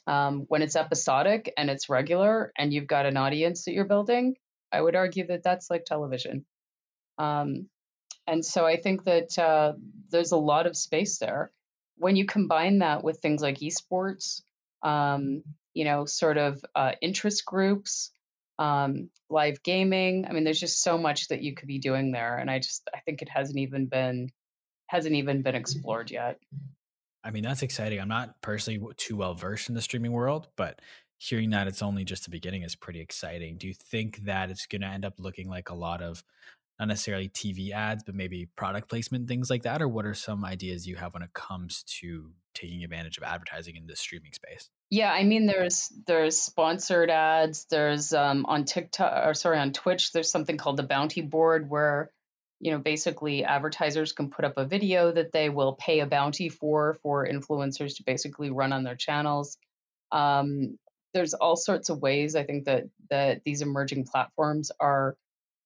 um, 0.06 0.44
when 0.48 0.62
it's 0.62 0.76
episodic 0.76 1.52
and 1.56 1.70
it's 1.70 1.88
regular 1.88 2.52
and 2.56 2.72
you've 2.72 2.86
got 2.86 3.06
an 3.06 3.16
audience 3.16 3.64
that 3.64 3.72
you're 3.72 3.84
building 3.84 4.34
i 4.72 4.80
would 4.80 4.96
argue 4.96 5.26
that 5.26 5.42
that's 5.42 5.70
like 5.70 5.84
television. 5.84 6.44
Um, 7.18 7.68
and 8.26 8.44
so 8.44 8.64
i 8.66 8.76
think 8.76 9.04
that 9.04 9.38
uh, 9.38 9.74
there's 10.10 10.32
a 10.32 10.36
lot 10.36 10.66
of 10.66 10.76
space 10.76 11.18
there. 11.18 11.52
When 11.96 12.16
you 12.16 12.24
combine 12.24 12.78
that 12.78 13.04
with 13.04 13.20
things 13.20 13.42
like 13.42 13.58
esports 13.58 14.42
um, 14.82 15.42
you 15.74 15.84
know 15.84 16.04
sort 16.06 16.38
of 16.38 16.64
uh, 16.74 16.92
interest 17.00 17.44
groups 17.44 18.10
um, 18.60 19.08
live 19.30 19.62
gaming. 19.62 20.26
I 20.28 20.32
mean, 20.32 20.44
there's 20.44 20.60
just 20.60 20.82
so 20.82 20.98
much 20.98 21.28
that 21.28 21.42
you 21.42 21.54
could 21.54 21.66
be 21.66 21.78
doing 21.78 22.12
there, 22.12 22.36
and 22.36 22.50
I 22.50 22.58
just 22.58 22.88
I 22.94 23.00
think 23.00 23.22
it 23.22 23.28
hasn't 23.28 23.58
even 23.58 23.86
been 23.86 24.28
hasn't 24.86 25.14
even 25.14 25.42
been 25.42 25.54
explored 25.54 26.10
yet. 26.10 26.38
I 27.24 27.30
mean, 27.30 27.42
that's 27.42 27.62
exciting. 27.62 28.00
I'm 28.00 28.08
not 28.08 28.40
personally 28.42 28.80
too 28.96 29.16
well 29.16 29.34
versed 29.34 29.68
in 29.68 29.74
the 29.74 29.82
streaming 29.82 30.12
world, 30.12 30.48
but 30.56 30.80
hearing 31.16 31.50
that 31.50 31.68
it's 31.68 31.82
only 31.82 32.04
just 32.04 32.24
the 32.24 32.30
beginning 32.30 32.62
is 32.62 32.74
pretty 32.74 33.00
exciting. 33.00 33.56
Do 33.56 33.66
you 33.66 33.74
think 33.74 34.24
that 34.24 34.50
it's 34.50 34.66
going 34.66 34.80
to 34.82 34.88
end 34.88 35.04
up 35.04 35.14
looking 35.18 35.48
like 35.48 35.70
a 35.70 35.74
lot 35.74 36.02
of 36.02 36.22
not 36.80 36.88
necessarily 36.88 37.28
TV 37.28 37.72
ads, 37.72 38.02
but 38.02 38.14
maybe 38.14 38.48
product 38.56 38.88
placement, 38.88 39.28
things 39.28 39.50
like 39.50 39.62
that? 39.62 39.82
Or 39.82 39.88
what 39.88 40.06
are 40.06 40.14
some 40.14 40.44
ideas 40.44 40.86
you 40.86 40.96
have 40.96 41.12
when 41.12 41.22
it 41.22 41.34
comes 41.34 41.84
to 42.00 42.30
taking 42.54 42.82
advantage 42.82 43.18
of 43.18 43.22
advertising 43.22 43.76
in 43.76 43.86
the 43.86 43.94
streaming 43.94 44.32
space? 44.32 44.70
Yeah, 44.88 45.12
I 45.12 45.24
mean, 45.24 45.46
there's 45.46 45.92
there's 46.06 46.40
sponsored 46.40 47.10
ads. 47.10 47.66
There's 47.70 48.14
um, 48.14 48.46
on 48.46 48.64
TikTok 48.64 49.26
or 49.26 49.34
sorry 49.34 49.58
on 49.58 49.72
Twitch. 49.72 50.12
There's 50.12 50.30
something 50.30 50.56
called 50.56 50.78
the 50.78 50.82
Bounty 50.82 51.20
Board 51.20 51.68
where 51.68 52.10
you 52.60 52.72
know 52.72 52.78
basically 52.78 53.44
advertisers 53.44 54.12
can 54.12 54.30
put 54.30 54.46
up 54.46 54.54
a 54.56 54.64
video 54.64 55.12
that 55.12 55.32
they 55.32 55.50
will 55.50 55.74
pay 55.74 56.00
a 56.00 56.06
bounty 56.06 56.48
for 56.48 56.98
for 57.02 57.28
influencers 57.28 57.96
to 57.96 58.04
basically 58.04 58.50
run 58.50 58.72
on 58.72 58.84
their 58.84 58.96
channels. 58.96 59.58
Um, 60.12 60.78
there's 61.12 61.34
all 61.34 61.56
sorts 61.56 61.90
of 61.90 62.00
ways 62.00 62.34
I 62.36 62.44
think 62.44 62.64
that 62.64 62.84
that 63.10 63.42
these 63.44 63.60
emerging 63.60 64.06
platforms 64.06 64.72
are 64.80 65.16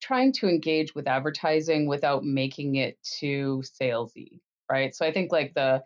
trying 0.05 0.33
to 0.33 0.49
engage 0.49 0.95
with 0.95 1.09
advertising 1.09 1.87
without 1.87 2.25
making 2.25 2.77
it 2.77 2.99
too 3.03 3.63
salesy, 3.81 4.41
right? 4.71 4.95
So 4.95 5.07
I 5.07 5.13
think 5.13 5.33
like 5.33 5.55
the 5.55 5.83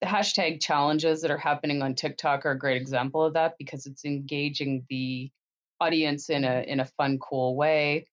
the 0.00 0.06
hashtag 0.08 0.60
challenges 0.60 1.20
that 1.20 1.30
are 1.30 1.38
happening 1.38 1.82
on 1.82 1.94
TikTok 1.94 2.44
are 2.44 2.52
a 2.52 2.58
great 2.58 2.80
example 2.80 3.22
of 3.22 3.34
that 3.34 3.54
because 3.58 3.86
it's 3.86 4.04
engaging 4.04 4.84
the 4.88 5.30
audience 5.80 6.30
in 6.30 6.44
a 6.44 6.64
in 6.66 6.80
a 6.80 6.86
fun, 6.96 7.18
cool 7.18 7.54
way. 7.54 8.06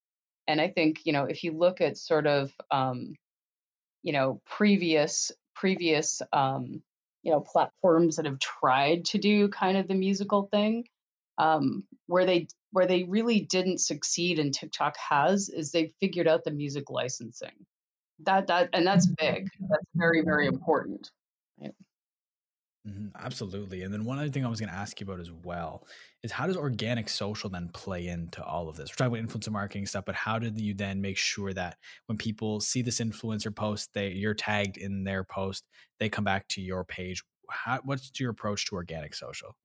And 0.47 0.59
I 0.59 0.67
think 0.67 1.05
you 1.05 1.13
know 1.13 1.23
if 1.23 1.43
you 1.43 1.53
look 1.53 1.79
at 1.79 1.97
sort 1.97 2.27
of 2.27 2.51
um, 2.69 3.15
you 4.03 4.11
know 4.11 4.41
previous 4.45 5.31
previous 5.55 6.21
um, 6.33 6.83
you 7.23 7.31
know 7.31 7.39
platforms 7.39 8.17
that 8.17 8.25
have 8.25 8.39
tried 8.39 9.05
to 9.05 9.17
do 9.17 9.47
kind 9.47 9.77
of 9.77 9.87
the 9.87 9.95
musical 9.95 10.49
thing, 10.51 10.85
um, 11.37 11.85
where 12.07 12.25
they 12.25 12.47
where 12.71 12.85
they 12.85 13.03
really 13.03 13.41
didn't 13.41 13.79
succeed 13.79 14.39
and 14.39 14.53
TikTok 14.53 14.95
has 14.97 15.49
is 15.49 15.71
they 15.71 15.93
figured 15.99 16.27
out 16.27 16.43
the 16.43 16.51
music 16.51 16.89
licensing. 16.89 17.65
That 18.25 18.47
that 18.47 18.69
and 18.73 18.85
that's 18.85 19.07
big. 19.07 19.47
That's 19.59 19.85
very 19.95 20.21
very 20.21 20.47
important. 20.47 21.09
Right? 21.59 21.73
Mm-hmm, 22.87 23.07
absolutely. 23.19 23.83
And 23.83 23.93
then 23.93 24.05
one 24.05 24.19
other 24.19 24.29
thing 24.29 24.45
I 24.45 24.49
was 24.49 24.59
going 24.59 24.71
to 24.71 24.75
ask 24.75 24.99
you 24.99 25.05
about 25.05 25.19
as 25.19 25.31
well 25.31 25.85
is 26.23 26.31
how 26.31 26.47
does 26.47 26.57
organic 26.57 27.09
social 27.09 27.49
then 27.49 27.69
play 27.73 28.07
into 28.07 28.43
all 28.43 28.69
of 28.69 28.77
this? 28.77 28.89
We're 28.89 29.05
talking 29.05 29.19
about 29.19 29.29
influencer 29.29 29.51
marketing 29.51 29.85
stuff, 29.85 30.05
but 30.05 30.15
how 30.15 30.39
did 30.39 30.59
you 30.59 30.73
then 30.73 31.01
make 31.01 31.17
sure 31.17 31.53
that 31.53 31.77
when 32.07 32.17
people 32.17 32.59
see 32.59 32.81
this 32.81 32.99
influencer 32.99 33.53
post, 33.53 33.89
they 33.93 34.11
you're 34.11 34.33
tagged 34.33 34.77
in 34.77 35.03
their 35.03 35.23
post, 35.23 35.65
they 35.99 36.09
come 36.09 36.23
back 36.23 36.47
to 36.49 36.61
your 36.61 36.83
page? 36.83 37.23
How, 37.49 37.79
what's 37.83 38.11
your 38.19 38.31
approach 38.31 38.65
to 38.67 38.75
organic 38.75 39.13
social? 39.13 39.55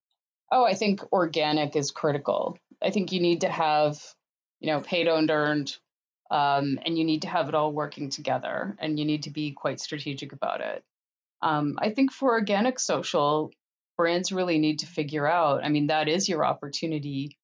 Oh, 0.51 0.65
I 0.65 0.73
think 0.73 1.01
organic 1.11 1.75
is 1.75 1.91
critical. 1.91 2.57
I 2.85 2.91
think 2.91 3.11
you 3.11 3.19
need 3.19 3.41
to 3.41 3.49
have, 3.49 3.99
you 4.59 4.67
know, 4.67 4.79
paid, 4.79 5.07
owned, 5.07 5.31
earned, 5.31 5.75
um, 6.29 6.79
and 6.85 6.97
you 6.97 7.03
need 7.03 7.23
to 7.23 7.27
have 7.27 7.49
it 7.49 7.55
all 7.55 7.71
working 7.71 8.09
together, 8.09 8.75
and 8.79 8.99
you 8.99 9.05
need 9.05 9.23
to 9.23 9.31
be 9.31 9.51
quite 9.51 9.79
strategic 9.79 10.33
about 10.33 10.61
it. 10.61 10.83
Um, 11.41 11.77
I 11.79 11.89
think 11.89 12.11
for 12.11 12.31
organic 12.31 12.79
social, 12.79 13.51
brands 13.97 14.31
really 14.31 14.59
need 14.59 14.79
to 14.79 14.87
figure 14.87 15.27
out. 15.27 15.63
I 15.63 15.69
mean, 15.69 15.87
that 15.87 16.07
is 16.07 16.29
your 16.29 16.45
opportunity 16.45 17.37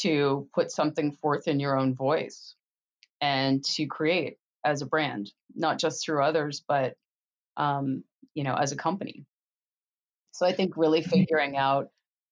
to 0.00 0.48
put 0.54 0.70
something 0.70 1.12
forth 1.12 1.48
in 1.48 1.60
your 1.60 1.78
own 1.78 1.94
voice 1.94 2.54
and 3.20 3.64
to 3.64 3.86
create 3.86 4.38
as 4.64 4.82
a 4.82 4.86
brand, 4.86 5.30
not 5.54 5.78
just 5.78 6.04
through 6.04 6.22
others, 6.22 6.62
but 6.66 6.94
um, 7.56 8.04
you 8.34 8.44
know, 8.44 8.54
as 8.54 8.72
a 8.72 8.76
company. 8.76 9.24
So 10.32 10.46
I 10.46 10.52
think 10.52 10.76
really 10.76 11.00
mm-hmm. 11.00 11.10
figuring 11.10 11.56
out 11.56 11.88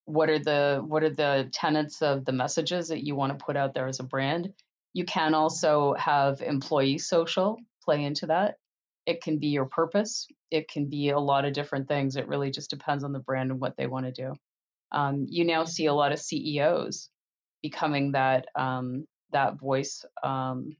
what 0.07 0.29
are 0.29 0.39
the 0.39 0.83
what 0.87 1.03
are 1.03 1.11
the 1.11 1.49
tenets 1.53 2.03
of 2.03 2.25
the 2.25 2.33
messages 2.33 2.89
that 2.89 3.05
you 3.05 3.15
want 3.15 3.37
to 3.37 3.45
put 3.45 3.57
out 3.57 3.75
there 3.75 3.87
as 3.87 4.01
a 4.01 4.05
brand 4.05 4.53
you 4.93 5.05
can 5.05 5.35
also 5.35 5.95
have 5.95 6.41
employee 6.41 6.99
social 6.99 7.59
play 7.85 8.05
into 8.05 8.27
that 8.27 8.57
it 9.07 9.23
can 9.23 9.39
be 9.39 9.49
your 9.49 9.67
purpose. 9.67 10.27
It 10.51 10.69
can 10.69 10.87
be 10.87 11.11
a 11.11 11.19
lot 11.19 11.45
of 11.45 11.53
different 11.53 11.89
things. 11.89 12.17
It 12.17 12.29
really 12.29 12.51
just 12.51 12.71
depends 12.71 13.05
on 13.05 13.13
the 13.13 13.19
brand 13.19 13.51
and 13.51 13.61
what 13.61 13.77
they 13.77 13.87
want 13.87 14.07
to 14.07 14.13
do. 14.13 14.35
Um, 14.93 15.27
you 15.29 15.45
now 15.45 15.65
see 15.65 15.87
a 15.87 15.95
lot 15.95 16.13
of 16.13 16.21
CEOs 16.21 17.11
becoming 17.63 18.13
that 18.13 18.47
um, 18.55 19.07
that 19.33 19.59
voice 19.59 20.05
um, 20.23 20.77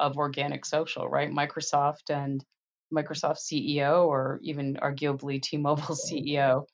of 0.00 0.16
organic 0.16 0.64
social, 0.64 1.08
right? 1.08 1.30
Microsoft 1.30 2.10
and 2.10 2.44
Microsoft 2.92 3.38
CEO, 3.38 4.06
or 4.06 4.40
even 4.42 4.74
arguably 4.74 5.40
T-Mobile 5.40 5.82
CEO, 6.10 6.66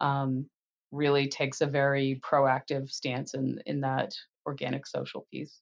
um, 0.00 0.46
really 0.94 1.28
takes 1.28 1.60
a 1.60 1.66
very 1.66 2.20
proactive 2.22 2.90
stance 2.90 3.34
in 3.34 3.60
in 3.66 3.80
that 3.80 4.14
organic 4.46 4.86
social 4.86 5.26
piece. 5.30 5.60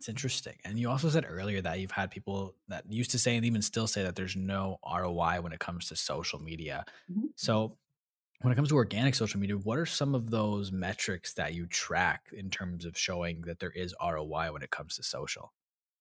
It's 0.00 0.08
interesting. 0.08 0.56
And 0.64 0.78
you 0.78 0.90
also 0.90 1.08
said 1.08 1.24
earlier 1.28 1.62
that 1.62 1.80
you've 1.80 1.90
had 1.90 2.10
people 2.10 2.54
that 2.68 2.84
used 2.90 3.12
to 3.12 3.18
say 3.18 3.36
and 3.36 3.44
even 3.44 3.62
still 3.62 3.86
say 3.86 4.02
that 4.02 4.16
there's 4.16 4.36
no 4.36 4.78
ROI 4.84 5.40
when 5.40 5.52
it 5.52 5.60
comes 5.60 5.88
to 5.88 5.96
social 5.96 6.40
media. 6.40 6.84
Mm-hmm. 7.10 7.28
So 7.36 7.76
when 8.40 8.52
it 8.52 8.56
comes 8.56 8.68
to 8.68 8.74
organic 8.74 9.14
social 9.14 9.40
media, 9.40 9.56
what 9.56 9.78
are 9.78 9.86
some 9.86 10.14
of 10.14 10.30
those 10.30 10.72
metrics 10.72 11.32
that 11.34 11.54
you 11.54 11.66
track 11.66 12.28
in 12.32 12.50
terms 12.50 12.84
of 12.84 12.98
showing 12.98 13.42
that 13.42 13.60
there 13.60 13.70
is 13.70 13.94
ROI 14.02 14.52
when 14.52 14.62
it 14.62 14.70
comes 14.70 14.96
to 14.96 15.02
social? 15.02 15.52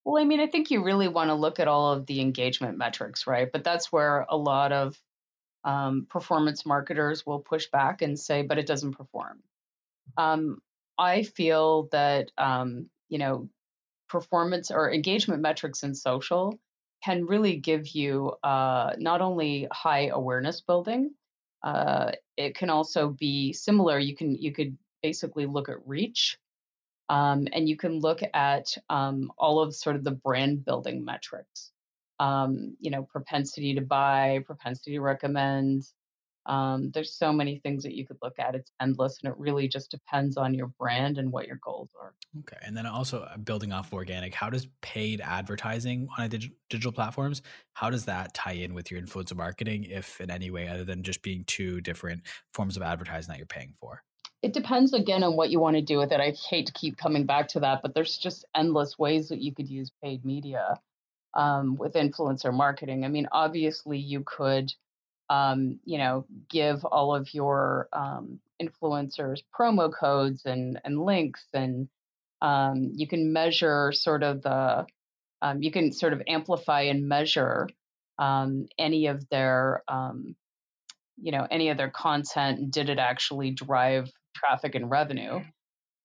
Well, 0.03 0.21
I 0.21 0.25
mean, 0.25 0.41
I 0.41 0.47
think 0.47 0.69
you 0.69 0.83
really 0.83 1.07
want 1.07 1.29
to 1.29 1.35
look 1.35 1.59
at 1.61 1.69
all 1.69 1.93
of 1.93 2.05
the 2.05 2.19
engagement 2.19 2.77
metrics, 2.77 3.25
right? 3.25 3.49
But 3.49 3.63
that's 3.63 3.91
where 3.91 4.25
a 4.27 4.35
lot 4.35 4.73
of 4.73 4.99
um, 5.63 6.07
performance 6.09 6.65
marketers 6.65 7.25
will 7.25 7.39
push 7.39 7.67
back 7.67 8.01
and 8.01 8.19
say, 8.19 8.41
but 8.41 8.57
it 8.57 8.67
doesn't 8.67 8.93
perform. 8.93 9.39
Um, 10.17 10.61
I 10.97 11.23
feel 11.23 11.89
that, 11.91 12.31
um, 12.37 12.89
you 13.09 13.17
know, 13.17 13.49
performance 14.09 14.69
or 14.71 14.91
engagement 14.91 15.41
metrics 15.41 15.83
in 15.83 15.95
social 15.95 16.59
can 17.03 17.25
really 17.25 17.57
give 17.57 17.87
you 17.89 18.33
uh, 18.43 18.93
not 18.97 19.21
only 19.21 19.67
high 19.71 20.07
awareness 20.07 20.61
building, 20.61 21.11
uh, 21.63 22.11
it 22.37 22.55
can 22.55 22.69
also 22.69 23.09
be 23.09 23.51
similar. 23.53 23.99
You 23.99 24.15
can 24.15 24.35
you 24.35 24.51
could 24.53 24.77
basically 25.01 25.45
look 25.45 25.67
at 25.67 25.85
reach, 25.85 26.37
um, 27.09 27.47
and 27.51 27.67
you 27.67 27.75
can 27.75 27.99
look 27.99 28.21
at 28.33 28.77
um, 28.89 29.31
all 29.37 29.59
of 29.59 29.75
sort 29.75 29.97
of 29.97 30.03
the 30.03 30.11
brand 30.11 30.63
building 30.63 31.03
metrics. 31.03 31.72
Um, 32.23 32.77
you 32.79 32.91
know, 32.91 33.03
propensity 33.03 33.75
to 33.75 33.81
buy, 33.81 34.43
propensity 34.45 34.93
to 34.93 35.01
recommend, 35.01 35.83
um, 36.45 36.91
there's 36.93 37.13
so 37.13 37.31
many 37.31 37.59
things 37.59 37.83
that 37.83 37.95
you 37.95 38.05
could 38.05 38.17
look 38.21 38.37
at. 38.37 38.55
It's 38.55 38.71
endless, 38.81 39.19
and 39.23 39.31
it 39.31 39.37
really 39.37 39.67
just 39.67 39.91
depends 39.91 40.35
on 40.37 40.53
your 40.53 40.67
brand 40.79 41.17
and 41.17 41.31
what 41.31 41.47
your 41.47 41.59
goals 41.63 41.89
are. 42.01 42.13
Okay, 42.39 42.57
and 42.65 42.75
then 42.75 42.85
also 42.85 43.21
uh, 43.21 43.37
building 43.37 43.71
off 43.71 43.93
organic, 43.93 44.33
how 44.33 44.49
does 44.49 44.67
paid 44.81 45.21
advertising 45.21 46.07
on 46.17 46.25
a 46.25 46.29
dig- 46.29 46.51
digital 46.69 46.91
platforms? 46.91 47.41
How 47.73 47.89
does 47.89 48.05
that 48.05 48.33
tie 48.33 48.53
in 48.53 48.73
with 48.73 48.91
your 48.91 49.01
influencer 49.01 49.35
marketing, 49.35 49.85
if 49.85 50.19
in 50.19 50.29
any 50.29 50.49
way, 50.51 50.67
other 50.67 50.83
than 50.83 51.03
just 51.03 51.21
being 51.21 51.43
two 51.45 51.79
different 51.81 52.23
forms 52.53 52.75
of 52.75 52.83
advertising 52.83 53.31
that 53.31 53.37
you're 53.37 53.45
paying 53.45 53.73
for? 53.79 54.01
It 54.41 54.53
depends 54.53 54.93
again 54.93 55.23
on 55.23 55.37
what 55.37 55.49
you 55.49 55.59
want 55.61 55.77
to 55.77 55.81
do 55.81 55.97
with 55.97 56.11
it. 56.11 56.19
I 56.19 56.33
hate 56.49 56.67
to 56.67 56.73
keep 56.73 56.97
coming 56.97 57.25
back 57.25 57.47
to 57.49 57.61
that, 57.61 57.81
but 57.81 57.93
there's 57.93 58.17
just 58.17 58.43
endless 58.55 58.99
ways 58.99 59.29
that 59.29 59.41
you 59.41 59.53
could 59.53 59.69
use 59.69 59.91
paid 60.03 60.25
media 60.25 60.77
um, 61.33 61.75
with 61.77 61.93
influencer 61.93 62.53
marketing. 62.53 63.05
I 63.05 63.07
mean, 63.07 63.27
obviously, 63.31 63.97
you 63.97 64.23
could 64.25 64.73
um, 65.29 65.79
you 65.85 65.97
know, 65.97 66.25
give 66.49 66.83
all 66.85 67.15
of 67.15 67.33
your 67.33 67.87
um, 67.93 68.39
influencers 68.61 69.41
promo 69.57 69.91
codes 69.91 70.45
and, 70.45 70.79
and 70.83 70.99
links, 71.03 71.45
and 71.53 71.87
um, 72.41 72.91
you 72.93 73.07
can 73.07 73.33
measure 73.33 73.91
sort 73.93 74.21
of 74.21 74.41
the, 74.43 74.85
um, 75.41 75.63
you 75.63 75.71
can 75.71 75.91
sort 75.91 76.13
of 76.13 76.21
amplify 76.27 76.81
and 76.81 77.07
measure 77.07 77.69
um, 78.19 78.67
any 78.77 79.07
of 79.07 79.27
their, 79.29 79.83
you 81.17 81.31
know, 81.31 81.47
any 81.49 81.69
of 81.69 81.77
their 81.77 81.89
content. 81.89 82.71
Did 82.71 82.89
it 82.89 82.99
actually 82.99 83.51
drive 83.51 84.11
traffic 84.35 84.75
and 84.75 84.91
revenue? 84.91 85.41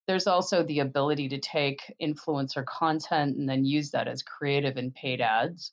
There's 0.09 0.27
also 0.27 0.65
the 0.65 0.81
ability 0.81 1.29
to 1.29 1.39
take 1.39 1.95
influencer 2.03 2.65
content 2.65 3.37
and 3.37 3.49
then 3.49 3.65
use 3.65 3.91
that 3.91 4.09
as 4.09 4.23
creative 4.23 4.77
and 4.79 4.93
paid 4.93 5.21
ads. 5.21 5.73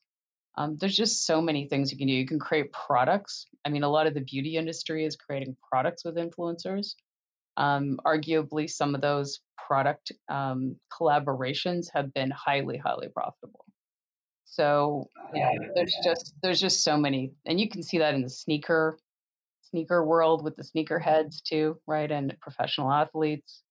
Um, 0.57 0.77
there's 0.77 0.95
just 0.95 1.25
so 1.25 1.41
many 1.41 1.67
things 1.67 1.91
you 1.91 1.97
can 1.97 2.07
do. 2.07 2.13
You 2.13 2.27
can 2.27 2.39
create 2.39 2.71
products. 2.71 3.47
I 3.65 3.69
mean, 3.69 3.83
a 3.83 3.89
lot 3.89 4.07
of 4.07 4.13
the 4.13 4.21
beauty 4.21 4.57
industry 4.57 5.05
is 5.05 5.15
creating 5.15 5.55
products 5.69 6.05
with 6.05 6.15
influencers. 6.15 6.95
Um, 7.57 7.99
arguably, 8.05 8.69
some 8.69 8.93
of 8.93 9.01
those 9.01 9.39
product 9.57 10.11
um, 10.29 10.75
collaborations 10.91 11.88
have 11.93 12.13
been 12.13 12.31
highly, 12.31 12.77
highly 12.77 13.07
profitable. 13.07 13.65
So 14.43 15.09
there's 15.75 15.95
just 16.03 16.33
there's 16.41 16.61
just 16.61 16.83
so 16.83 16.97
many, 16.97 17.33
and 17.45 17.59
you 17.59 17.69
can 17.69 17.83
see 17.83 17.97
that 17.97 18.13
in 18.13 18.21
the 18.21 18.29
sneaker 18.29 18.97
sneaker 19.63 20.05
world 20.05 20.43
with 20.43 20.55
the 20.55 20.63
sneaker 20.63 20.99
heads 20.99 21.41
too, 21.41 21.77
right? 21.88 22.09
And 22.09 22.38
professional 22.39 22.91
athletes. 22.91 23.63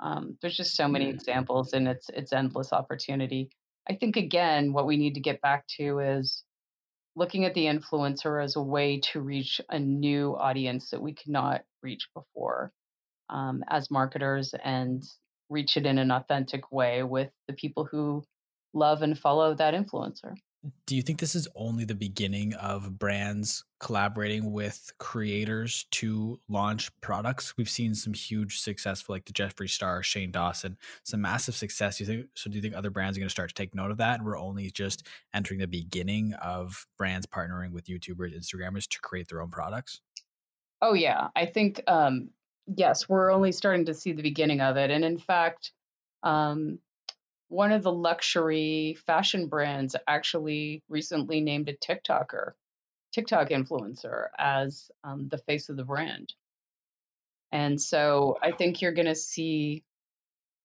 Um, 0.00 0.38
there's 0.40 0.56
just 0.56 0.76
so 0.76 0.88
many 0.88 1.08
examples, 1.08 1.72
and 1.72 1.88
it's 1.88 2.08
it's 2.10 2.32
endless 2.32 2.72
opportunity. 2.72 3.50
I 3.88 3.94
think 3.94 4.16
again, 4.16 4.72
what 4.72 4.86
we 4.86 4.96
need 4.96 5.14
to 5.14 5.20
get 5.20 5.40
back 5.40 5.66
to 5.78 5.98
is 5.98 6.44
looking 7.16 7.44
at 7.44 7.54
the 7.54 7.64
influencer 7.64 8.42
as 8.42 8.56
a 8.56 8.62
way 8.62 9.00
to 9.00 9.20
reach 9.20 9.60
a 9.70 9.78
new 9.78 10.36
audience 10.36 10.90
that 10.90 11.02
we 11.02 11.14
could 11.14 11.32
not 11.32 11.62
reach 11.82 12.08
before 12.14 12.72
um, 13.28 13.64
as 13.68 13.90
marketers 13.90 14.54
and 14.64 15.02
reach 15.50 15.76
it 15.76 15.86
in 15.86 15.98
an 15.98 16.10
authentic 16.10 16.70
way 16.70 17.02
with 17.02 17.30
the 17.48 17.54
people 17.54 17.84
who 17.84 18.22
love 18.74 19.02
and 19.02 19.18
follow 19.18 19.54
that 19.54 19.74
influencer. 19.74 20.34
Do 20.86 20.96
you 20.96 21.02
think 21.02 21.20
this 21.20 21.36
is 21.36 21.46
only 21.54 21.84
the 21.84 21.94
beginning 21.94 22.52
of 22.54 22.98
brands 22.98 23.64
collaborating 23.78 24.50
with 24.52 24.90
creators 24.98 25.86
to 25.92 26.40
launch 26.48 26.90
products? 27.00 27.56
We've 27.56 27.68
seen 27.68 27.94
some 27.94 28.12
huge 28.12 28.58
successful, 28.58 29.14
like 29.14 29.24
the 29.24 29.32
Jeffree 29.32 29.70
Star, 29.70 30.02
Shane 30.02 30.32
Dawson, 30.32 30.76
some 31.04 31.20
massive 31.20 31.54
success. 31.54 32.00
You 32.00 32.06
think 32.06 32.26
so? 32.34 32.50
Do 32.50 32.56
you 32.56 32.62
think 32.62 32.74
other 32.74 32.90
brands 32.90 33.16
are 33.16 33.20
going 33.20 33.28
to 33.28 33.32
start 33.32 33.50
to 33.50 33.54
take 33.54 33.72
note 33.72 33.92
of 33.92 33.98
that? 33.98 34.18
And 34.18 34.26
we're 34.26 34.38
only 34.38 34.68
just 34.70 35.06
entering 35.32 35.60
the 35.60 35.68
beginning 35.68 36.34
of 36.34 36.86
brands 36.96 37.26
partnering 37.26 37.70
with 37.70 37.86
YouTubers, 37.86 38.36
Instagrammers 38.36 38.88
to 38.88 39.00
create 39.00 39.28
their 39.28 39.40
own 39.40 39.50
products? 39.50 40.00
Oh 40.82 40.94
yeah, 40.94 41.28
I 41.36 41.46
think 41.46 41.82
um, 41.86 42.30
yes, 42.66 43.08
we're 43.08 43.30
only 43.30 43.52
starting 43.52 43.84
to 43.86 43.94
see 43.94 44.12
the 44.12 44.22
beginning 44.22 44.60
of 44.60 44.76
it, 44.76 44.90
and 44.90 45.04
in 45.04 45.18
fact. 45.18 45.72
Um, 46.24 46.80
one 47.48 47.72
of 47.72 47.82
the 47.82 47.92
luxury 47.92 48.96
fashion 49.06 49.48
brands 49.48 49.96
actually 50.06 50.82
recently 50.88 51.40
named 51.40 51.68
a 51.68 51.74
TikToker, 51.74 52.52
TikTok 53.12 53.48
influencer, 53.48 54.26
as 54.38 54.90
um, 55.02 55.28
the 55.28 55.38
face 55.38 55.68
of 55.68 55.76
the 55.76 55.84
brand. 55.84 56.32
And 57.50 57.80
so 57.80 58.38
I 58.42 58.52
think 58.52 58.82
you're 58.82 58.92
going 58.92 59.06
to 59.06 59.14
see, 59.14 59.82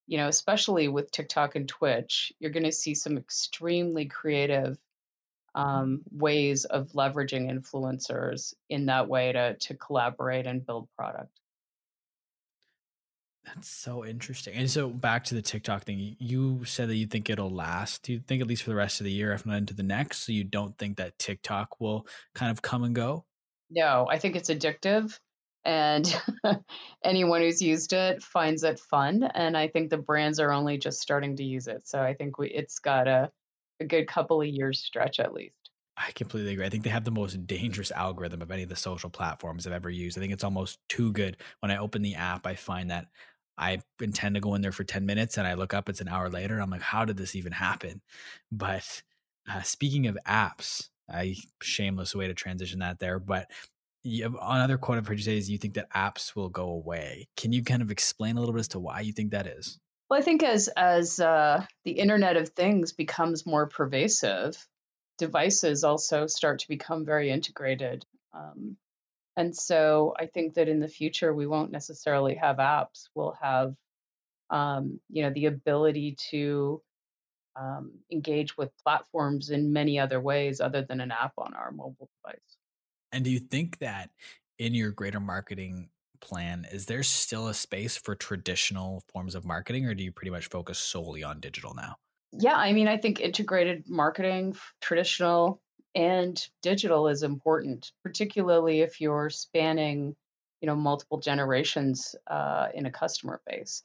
you 0.07 0.17
know, 0.17 0.27
especially 0.27 0.89
with 0.89 1.11
TikTok 1.11 1.55
and 1.55 1.67
Twitch, 1.67 2.33
you're 2.39 2.51
going 2.51 2.65
to 2.65 2.71
see 2.73 2.93
some 2.95 3.17
extremely 3.17 4.05
creative 4.05 4.77
um, 5.55 6.01
ways 6.11 6.65
of 6.65 6.91
leveraging 6.91 7.49
influencers 7.49 8.53
in 8.69 8.87
that 8.87 9.07
way 9.07 9.31
to 9.31 9.55
to 9.55 9.75
collaborate 9.75 10.47
and 10.47 10.65
build 10.65 10.89
product. 10.97 11.39
That's 13.45 13.69
so 13.69 14.05
interesting. 14.05 14.55
And 14.55 14.69
so 14.69 14.89
back 14.89 15.25
to 15.25 15.35
the 15.35 15.41
TikTok 15.41 15.83
thing, 15.83 16.15
you 16.17 16.63
said 16.63 16.89
that 16.89 16.95
you 16.95 17.05
think 17.05 17.29
it'll 17.29 17.49
last. 17.49 18.03
Do 18.03 18.13
you 18.13 18.19
think 18.19 18.41
at 18.41 18.47
least 18.47 18.63
for 18.63 18.69
the 18.69 18.75
rest 18.75 19.01
of 19.01 19.05
the 19.05 19.11
year, 19.11 19.33
if 19.33 19.45
not 19.45 19.57
into 19.57 19.73
the 19.73 19.83
next? 19.83 20.19
So 20.19 20.31
you 20.31 20.43
don't 20.43 20.77
think 20.77 20.97
that 20.97 21.19
TikTok 21.19 21.81
will 21.81 22.07
kind 22.33 22.51
of 22.51 22.61
come 22.61 22.83
and 22.83 22.95
go? 22.95 23.25
No, 23.69 24.07
I 24.09 24.17
think 24.17 24.35
it's 24.35 24.49
addictive. 24.49 25.17
And 25.65 26.13
anyone 27.03 27.41
who's 27.41 27.61
used 27.61 27.93
it 27.93 28.21
finds 28.21 28.63
it 28.63 28.79
fun. 28.79 29.23
And 29.23 29.57
I 29.57 29.67
think 29.67 29.89
the 29.89 29.97
brands 29.97 30.39
are 30.39 30.51
only 30.51 30.77
just 30.77 31.01
starting 31.01 31.35
to 31.37 31.43
use 31.43 31.67
it. 31.67 31.87
So 31.87 32.01
I 32.01 32.13
think 32.13 32.37
we, 32.37 32.49
it's 32.49 32.79
got 32.79 33.07
a, 33.07 33.29
a 33.79 33.85
good 33.85 34.07
couple 34.07 34.41
of 34.41 34.47
years 34.47 34.79
stretch 34.79 35.19
at 35.19 35.33
least. 35.33 35.69
I 35.95 36.11
completely 36.11 36.53
agree. 36.53 36.65
I 36.65 36.69
think 36.69 36.83
they 36.83 36.89
have 36.89 37.03
the 37.03 37.11
most 37.11 37.45
dangerous 37.45 37.91
algorithm 37.91 38.41
of 38.41 38.51
any 38.51 38.63
of 38.63 38.69
the 38.69 38.75
social 38.75 39.09
platforms 39.09 39.67
I've 39.67 39.73
ever 39.73 39.91
used. 39.91 40.17
I 40.17 40.21
think 40.21 40.33
it's 40.33 40.43
almost 40.43 40.79
too 40.89 41.11
good. 41.11 41.37
When 41.59 41.71
I 41.71 41.77
open 41.77 42.01
the 42.01 42.15
app, 42.15 42.47
I 42.47 42.55
find 42.55 42.89
that 42.89 43.07
I 43.57 43.79
intend 44.01 44.35
to 44.35 44.41
go 44.41 44.55
in 44.55 44.61
there 44.61 44.71
for 44.71 44.83
10 44.83 45.05
minutes 45.05 45.37
and 45.37 45.47
I 45.47 45.53
look 45.53 45.73
up, 45.73 45.89
it's 45.89 46.01
an 46.01 46.07
hour 46.07 46.29
later. 46.29 46.59
I'm 46.59 46.69
like, 46.69 46.81
how 46.81 47.05
did 47.05 47.17
this 47.17 47.35
even 47.35 47.51
happen? 47.51 48.01
But 48.51 49.03
uh, 49.51 49.61
speaking 49.61 50.07
of 50.07 50.17
apps, 50.27 50.89
I 51.09 51.35
shameless 51.61 52.15
way 52.15 52.27
to 52.27 52.33
transition 52.33 52.79
that 52.79 52.99
there. 52.99 53.19
But 53.19 53.51
you, 54.03 54.37
another 54.41 54.77
quote 54.77 54.97
I've 54.97 55.07
heard 55.07 55.17
you 55.17 55.23
say 55.23 55.37
is 55.37 55.49
you 55.49 55.57
think 55.57 55.75
that 55.75 55.91
apps 55.91 56.35
will 56.35 56.49
go 56.49 56.69
away. 56.69 57.27
Can 57.37 57.53
you 57.53 57.63
kind 57.63 57.81
of 57.81 57.91
explain 57.91 58.37
a 58.37 58.39
little 58.39 58.53
bit 58.53 58.61
as 58.61 58.67
to 58.69 58.79
why 58.79 59.01
you 59.01 59.13
think 59.13 59.31
that 59.31 59.47
is? 59.47 59.79
Well, 60.09 60.19
I 60.19 60.23
think 60.23 60.43
as 60.43 60.67
as 60.67 61.19
uh, 61.19 61.65
the 61.85 61.93
Internet 61.93 62.37
of 62.37 62.49
Things 62.49 62.91
becomes 62.91 63.45
more 63.45 63.67
pervasive, 63.67 64.55
devices 65.17 65.83
also 65.83 66.27
start 66.27 66.59
to 66.59 66.67
become 66.67 67.05
very 67.05 67.29
integrated. 67.29 68.05
Um, 68.33 68.77
and 69.35 69.55
so 69.55 70.13
I 70.19 70.27
think 70.27 70.55
that 70.55 70.69
in 70.69 70.79
the 70.79 70.87
future, 70.87 71.33
we 71.33 71.47
won't 71.47 71.71
necessarily 71.71 72.35
have 72.35 72.57
apps. 72.57 73.07
We'll 73.15 73.35
have, 73.41 73.73
um, 74.49 74.99
you 75.09 75.23
know, 75.23 75.31
the 75.31 75.47
ability 75.47 76.17
to 76.29 76.81
um, 77.55 77.91
engage 78.11 78.57
with 78.57 78.71
platforms 78.83 79.49
in 79.49 79.73
many 79.73 79.99
other 79.99 80.19
ways 80.19 80.61
other 80.61 80.83
than 80.83 81.01
an 81.01 81.11
app 81.11 81.33
on 81.37 81.53
our 81.53 81.71
mobile 81.71 82.09
device. 82.23 82.57
And 83.11 83.23
do 83.23 83.31
you 83.31 83.39
think 83.39 83.79
that 83.79 84.11
in 84.59 84.73
your 84.73 84.91
greater 84.91 85.19
marketing 85.19 85.89
plan, 86.21 86.67
is 86.71 86.85
there 86.85 87.03
still 87.03 87.47
a 87.47 87.53
space 87.53 87.97
for 87.97 88.15
traditional 88.15 89.03
forms 89.11 89.35
of 89.35 89.45
marketing, 89.45 89.85
or 89.85 89.93
do 89.93 90.03
you 90.03 90.11
pretty 90.11 90.31
much 90.31 90.47
focus 90.47 90.79
solely 90.79 91.23
on 91.23 91.39
digital 91.39 91.73
now? 91.73 91.97
Yeah, 92.31 92.55
I 92.55 92.73
mean, 92.73 92.87
I 92.87 92.97
think 92.97 93.19
integrated 93.19 93.87
marketing, 93.87 94.55
traditional 94.81 95.61
and 95.95 96.47
digital, 96.61 97.07
is 97.07 97.23
important, 97.23 97.91
particularly 98.03 98.81
if 98.81 98.99
you're 98.99 99.29
spanning, 99.29 100.15
you 100.61 100.67
know, 100.67 100.75
multiple 100.75 101.19
generations 101.19 102.15
uh, 102.27 102.67
in 102.73 102.85
a 102.85 102.91
customer 102.91 103.41
base. 103.45 103.81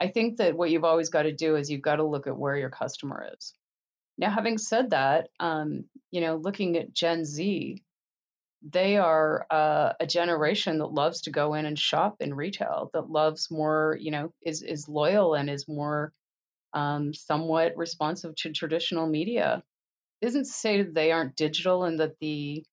I 0.00 0.08
think 0.08 0.38
that 0.38 0.56
what 0.56 0.70
you've 0.70 0.84
always 0.84 1.10
got 1.10 1.22
to 1.22 1.32
do 1.32 1.56
is 1.56 1.70
you've 1.70 1.82
got 1.82 1.96
to 1.96 2.04
look 2.04 2.26
at 2.26 2.36
where 2.36 2.56
your 2.56 2.70
customer 2.70 3.28
is. 3.36 3.54
Now, 4.18 4.30
having 4.30 4.58
said 4.58 4.90
that, 4.90 5.28
um, 5.40 5.84
you 6.10 6.20
know, 6.20 6.36
looking 6.36 6.76
at 6.76 6.92
Gen 6.92 7.24
Z, 7.24 7.82
they 8.62 8.96
are 8.96 9.46
uh, 9.50 9.92
a 9.98 10.06
generation 10.06 10.78
that 10.78 10.92
loves 10.92 11.22
to 11.22 11.30
go 11.30 11.54
in 11.54 11.66
and 11.66 11.78
shop 11.78 12.16
in 12.20 12.34
retail, 12.34 12.90
that 12.92 13.10
loves 13.10 13.50
more, 13.50 13.96
you 14.00 14.10
know, 14.10 14.32
is 14.44 14.62
is 14.62 14.88
loyal 14.88 15.34
and 15.34 15.50
is 15.50 15.66
more 15.66 16.12
um, 16.72 17.12
somewhat 17.12 17.76
responsive 17.76 18.34
to 18.36 18.52
traditional 18.52 19.06
media. 19.06 19.62
Isn't 20.22 20.44
to 20.44 20.50
say 20.50 20.82
that 20.82 20.94
they 20.94 21.12
aren't 21.12 21.36
digital 21.36 21.84
and 21.84 22.00
that 22.00 22.18
the 22.20 22.64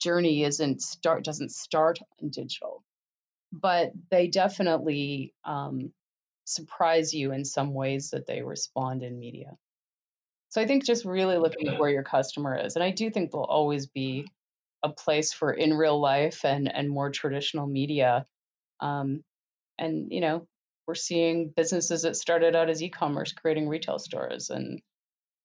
journey 0.00 0.42
isn't 0.44 0.82
start 0.82 1.22
doesn't 1.24 1.52
start 1.52 1.98
in 2.18 2.30
digital, 2.30 2.82
but 3.52 3.92
they 4.10 4.26
definitely 4.28 5.34
um, 5.44 5.92
surprise 6.44 7.14
you 7.14 7.32
in 7.32 7.44
some 7.44 7.74
ways 7.74 8.10
that 8.10 8.26
they 8.26 8.42
respond 8.42 9.02
in 9.02 9.18
media. 9.18 9.56
So 10.48 10.60
I 10.60 10.66
think 10.66 10.84
just 10.84 11.04
really 11.04 11.36
looking 11.36 11.68
at 11.68 11.78
where 11.78 11.90
your 11.90 12.04
customer 12.04 12.56
is, 12.56 12.76
and 12.76 12.82
I 12.82 12.90
do 12.90 13.10
think 13.10 13.30
there'll 13.30 13.46
always 13.46 13.86
be 13.86 14.26
a 14.82 14.88
place 14.88 15.32
for 15.32 15.52
in 15.52 15.74
real 15.74 16.00
life 16.00 16.44
and 16.44 16.72
and 16.74 16.88
more 16.88 17.10
traditional 17.10 17.66
media. 17.66 18.26
Um, 18.80 19.24
and 19.78 20.10
you 20.10 20.20
know, 20.20 20.46
we're 20.86 20.94
seeing 20.94 21.52
businesses 21.54 22.02
that 22.02 22.16
started 22.16 22.56
out 22.56 22.70
as 22.70 22.82
e-commerce 22.82 23.32
creating 23.32 23.68
retail 23.68 23.98
stores, 23.98 24.50
and 24.50 24.80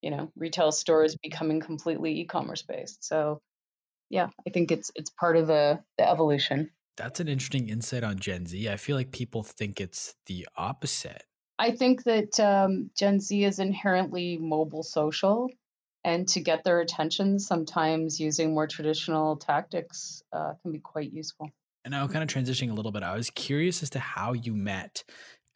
you 0.02 0.12
know, 0.12 0.32
retail 0.36 0.72
stores 0.72 1.16
becoming 1.22 1.60
completely 1.60 2.20
e-commerce 2.20 2.62
based. 2.62 3.04
So 3.04 3.42
yeah, 4.10 4.30
I 4.48 4.50
think 4.50 4.72
it's 4.72 4.92
it's 4.96 5.10
part 5.10 5.38
of 5.38 5.48
the 5.48 5.80
the 5.98 6.10
evolution. 6.10 6.72
That's 6.98 7.20
an 7.20 7.28
interesting 7.28 7.70
insight 7.70 8.04
on 8.04 8.20
Gen 8.20 8.46
Z. 8.46 8.70
I 8.70 8.76
feel 8.76 8.96
like 8.96 9.12
people 9.12 9.44
think 9.44 9.80
it's 9.80 10.16
the 10.26 10.48
opposite. 10.58 11.24
I 11.58 11.72
think 11.72 12.04
that 12.04 12.40
um, 12.40 12.90
Gen 12.96 13.20
Z 13.20 13.44
is 13.44 13.60
inherently 13.60 14.38
mobile 14.38 14.84
social 14.84 15.50
and 16.04 16.28
to 16.30 16.40
get 16.40 16.64
their 16.64 16.80
attention, 16.80 17.40
sometimes 17.40 18.20
using 18.20 18.54
more 18.54 18.68
traditional 18.68 19.36
tactics 19.36 20.24
uh, 20.32 20.54
can 20.62 20.72
be 20.72 20.80
quite 20.80 21.12
useful. 21.12 21.50
And 21.84 21.92
now, 21.92 22.08
kind 22.08 22.24
of 22.24 22.30
transitioning 22.30 22.72
a 22.72 22.74
little 22.74 22.92
bit, 22.92 23.04
I 23.04 23.16
was 23.16 23.30
curious 23.30 23.84
as 23.84 23.90
to 23.92 24.00
how 24.00 24.34
you 24.34 24.54
met 24.54 25.04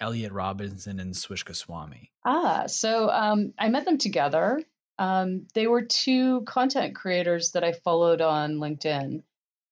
Elliot 0.03 0.31
Robinson 0.31 0.99
and 0.99 1.15
Swish 1.15 1.43
Goswami. 1.43 2.11
Ah, 2.25 2.65
so 2.67 3.09
um, 3.09 3.53
I 3.57 3.69
met 3.69 3.85
them 3.85 3.97
together. 3.97 4.61
Um, 4.99 5.47
they 5.55 5.65
were 5.65 5.83
two 5.83 6.41
content 6.41 6.95
creators 6.95 7.51
that 7.51 7.63
I 7.63 7.71
followed 7.71 8.21
on 8.21 8.57
LinkedIn. 8.57 9.23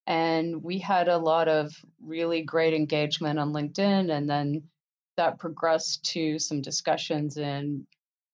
And 0.07 0.63
we 0.63 0.79
had 0.79 1.07
a 1.07 1.17
lot 1.17 1.47
of 1.47 1.71
really 2.01 2.41
great 2.41 2.73
engagement 2.73 3.37
on 3.37 3.53
LinkedIn. 3.53 4.11
And 4.11 4.29
then 4.29 4.63
that 5.17 5.37
progressed 5.37 6.05
to 6.13 6.39
some 6.39 6.61
discussions 6.61 7.37
in 7.37 7.85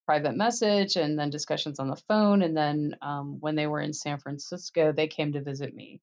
private 0.08 0.38
message 0.38 0.96
and 0.96 1.20
then 1.20 1.30
discussions 1.30 1.80
on 1.80 1.90
the 1.90 2.02
phone. 2.08 2.42
And 2.42 2.56
then 2.56 2.96
um, 3.02 3.38
when 3.42 3.56
they 3.56 3.68
were 3.68 3.82
in 3.82 3.94
San 3.94 4.18
Francisco, 4.20 4.94
they 4.94 5.08
came 5.08 5.34
to 5.34 5.42
visit 5.42 5.76
me, 5.76 6.00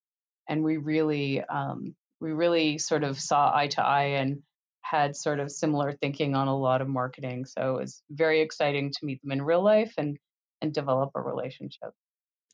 and 0.48 0.62
we 0.62 0.76
really 0.76 1.42
um, 1.42 1.94
we 2.20 2.32
really 2.32 2.78
sort 2.78 3.02
of 3.02 3.18
saw 3.18 3.50
eye 3.54 3.68
to 3.68 3.82
eye 3.82 4.18
and 4.20 4.42
had 4.84 5.16
sort 5.16 5.40
of 5.40 5.50
similar 5.50 5.92
thinking 5.92 6.34
on 6.34 6.46
a 6.46 6.56
lot 6.56 6.82
of 6.82 6.88
marketing. 6.88 7.46
So 7.46 7.76
it 7.76 7.80
was 7.80 8.02
very 8.10 8.42
exciting 8.42 8.92
to 8.92 9.06
meet 9.06 9.20
them 9.22 9.32
in 9.32 9.42
real 9.42 9.62
life 9.62 9.94
and 9.96 10.18
and 10.60 10.72
develop 10.72 11.10
a 11.14 11.20
relationship. 11.20 11.92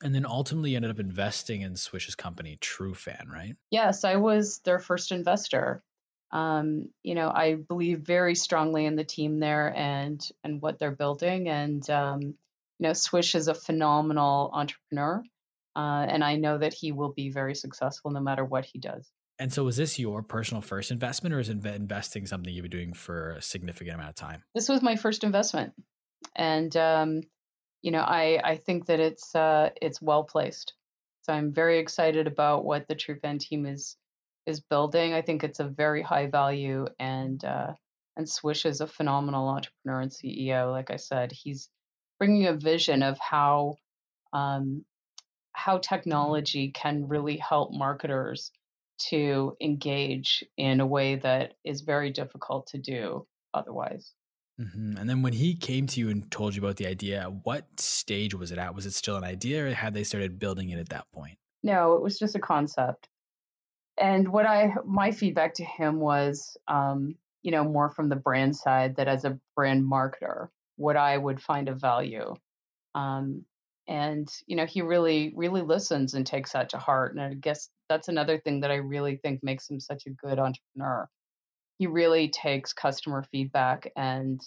And 0.02 0.14
then 0.14 0.24
ultimately 0.24 0.74
ended 0.74 0.90
up 0.90 0.98
investing 0.98 1.60
in 1.60 1.76
Swish's 1.76 2.14
company, 2.14 2.56
TrueFan, 2.60 3.28
right? 3.28 3.54
Yes, 3.70 4.04
I 4.04 4.16
was 4.16 4.60
their 4.64 4.78
first 4.78 5.12
investor. 5.12 5.82
Um, 6.32 6.88
you 7.02 7.14
know, 7.14 7.28
I 7.28 7.56
believe 7.56 8.00
very 8.00 8.34
strongly 8.34 8.86
in 8.86 8.96
the 8.96 9.04
team 9.04 9.40
there 9.40 9.76
and 9.76 10.24
and 10.44 10.62
what 10.62 10.78
they're 10.78 10.92
building. 10.92 11.48
And 11.48 11.88
um, 11.90 12.20
you 12.22 12.34
know, 12.78 12.92
Swish 12.92 13.34
is 13.34 13.48
a 13.48 13.54
phenomenal 13.54 14.50
entrepreneur, 14.52 15.22
uh, 15.76 16.06
and 16.08 16.22
I 16.22 16.36
know 16.36 16.58
that 16.58 16.74
he 16.74 16.92
will 16.92 17.12
be 17.12 17.30
very 17.30 17.56
successful 17.56 18.12
no 18.12 18.20
matter 18.20 18.44
what 18.44 18.64
he 18.64 18.78
does. 18.78 19.10
And 19.40 19.50
so, 19.50 19.64
was 19.64 19.78
this 19.78 19.98
your 19.98 20.22
personal 20.22 20.60
first 20.60 20.90
investment, 20.90 21.34
or 21.34 21.40
is 21.40 21.48
investing 21.48 22.26
something 22.26 22.52
you've 22.52 22.64
been 22.64 22.70
doing 22.70 22.92
for 22.92 23.30
a 23.30 23.42
significant 23.42 23.94
amount 23.94 24.10
of 24.10 24.14
time? 24.14 24.44
This 24.54 24.68
was 24.68 24.82
my 24.82 24.96
first 24.96 25.24
investment, 25.24 25.72
and 26.36 26.76
um, 26.76 27.22
you 27.80 27.90
know, 27.90 28.02
I 28.02 28.38
I 28.44 28.56
think 28.56 28.84
that 28.86 29.00
it's 29.00 29.34
uh, 29.34 29.70
it's 29.80 30.02
well 30.02 30.24
placed. 30.24 30.74
So 31.22 31.32
I'm 31.32 31.54
very 31.54 31.78
excited 31.78 32.26
about 32.26 32.66
what 32.66 32.86
the 32.86 32.94
TrueFan 32.94 33.40
team 33.40 33.64
is 33.64 33.96
is 34.44 34.60
building. 34.60 35.14
I 35.14 35.22
think 35.22 35.42
it's 35.42 35.60
a 35.60 35.64
very 35.64 36.02
high 36.02 36.26
value, 36.26 36.86
and 36.98 37.42
uh, 37.42 37.72
and 38.18 38.28
Swish 38.28 38.66
is 38.66 38.82
a 38.82 38.86
phenomenal 38.86 39.48
entrepreneur 39.48 40.02
and 40.02 40.10
CEO. 40.10 40.70
Like 40.70 40.90
I 40.90 40.96
said, 40.96 41.32
he's 41.32 41.70
bringing 42.18 42.46
a 42.46 42.52
vision 42.52 43.02
of 43.02 43.18
how 43.18 43.76
um, 44.34 44.84
how 45.52 45.78
technology 45.78 46.72
can 46.72 47.08
really 47.08 47.38
help 47.38 47.72
marketers 47.72 48.50
to 49.08 49.56
engage 49.60 50.44
in 50.56 50.80
a 50.80 50.86
way 50.86 51.16
that 51.16 51.54
is 51.64 51.80
very 51.80 52.10
difficult 52.10 52.68
to 52.68 52.78
do 52.78 53.26
otherwise. 53.54 54.12
Mm-hmm. 54.60 54.98
And 54.98 55.08
then 55.08 55.22
when 55.22 55.32
he 55.32 55.54
came 55.54 55.86
to 55.88 56.00
you 56.00 56.10
and 56.10 56.30
told 56.30 56.54
you 56.54 56.62
about 56.62 56.76
the 56.76 56.86
idea, 56.86 57.32
what 57.44 57.66
stage 57.80 58.34
was 58.34 58.52
it 58.52 58.58
at? 58.58 58.74
Was 58.74 58.84
it 58.84 58.92
still 58.92 59.16
an 59.16 59.24
idea, 59.24 59.66
or 59.66 59.72
had 59.72 59.94
they 59.94 60.04
started 60.04 60.38
building 60.38 60.70
it 60.70 60.78
at 60.78 60.90
that 60.90 61.06
point? 61.12 61.38
No, 61.62 61.94
it 61.94 62.02
was 62.02 62.18
just 62.18 62.34
a 62.34 62.40
concept 62.40 63.08
and 64.00 64.28
what 64.28 64.46
I 64.46 64.74
my 64.84 65.12
feedback 65.12 65.54
to 65.54 65.64
him 65.64 66.00
was, 66.00 66.56
um, 66.66 67.14
you 67.42 67.52
know, 67.52 67.64
more 67.64 67.90
from 67.90 68.08
the 68.08 68.16
brand 68.16 68.56
side 68.56 68.96
that 68.96 69.08
as 69.08 69.24
a 69.24 69.38
brand 69.54 69.84
marketer, 69.84 70.48
what 70.76 70.96
I 70.96 71.16
would 71.16 71.40
find 71.40 71.68
of 71.68 71.80
value. 71.80 72.34
Um, 72.94 73.44
and 73.86 74.28
you 74.46 74.56
know, 74.56 74.66
he 74.66 74.82
really 74.82 75.32
really 75.36 75.62
listens 75.62 76.14
and 76.14 76.26
takes 76.26 76.52
that 76.52 76.70
to 76.70 76.78
heart. 76.78 77.14
And 77.14 77.22
I 77.22 77.34
guess 77.34 77.68
that's 77.90 78.08
another 78.08 78.38
thing 78.38 78.60
that 78.60 78.70
I 78.70 78.76
really 78.76 79.16
think 79.16 79.40
makes 79.42 79.68
him 79.68 79.80
such 79.80 80.06
a 80.06 80.10
good 80.10 80.38
entrepreneur. 80.38 81.08
He 81.78 81.88
really 81.88 82.28
takes 82.28 82.72
customer 82.72 83.24
feedback 83.32 83.90
and 83.96 84.40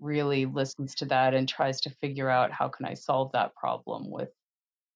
really 0.00 0.44
listens 0.44 0.94
to 0.96 1.06
that 1.06 1.34
and 1.34 1.48
tries 1.48 1.80
to 1.80 1.90
figure 2.02 2.28
out 2.28 2.52
how 2.52 2.68
can 2.68 2.84
I 2.86 2.94
solve 2.94 3.32
that 3.32 3.56
problem 3.56 4.10
with 4.10 4.28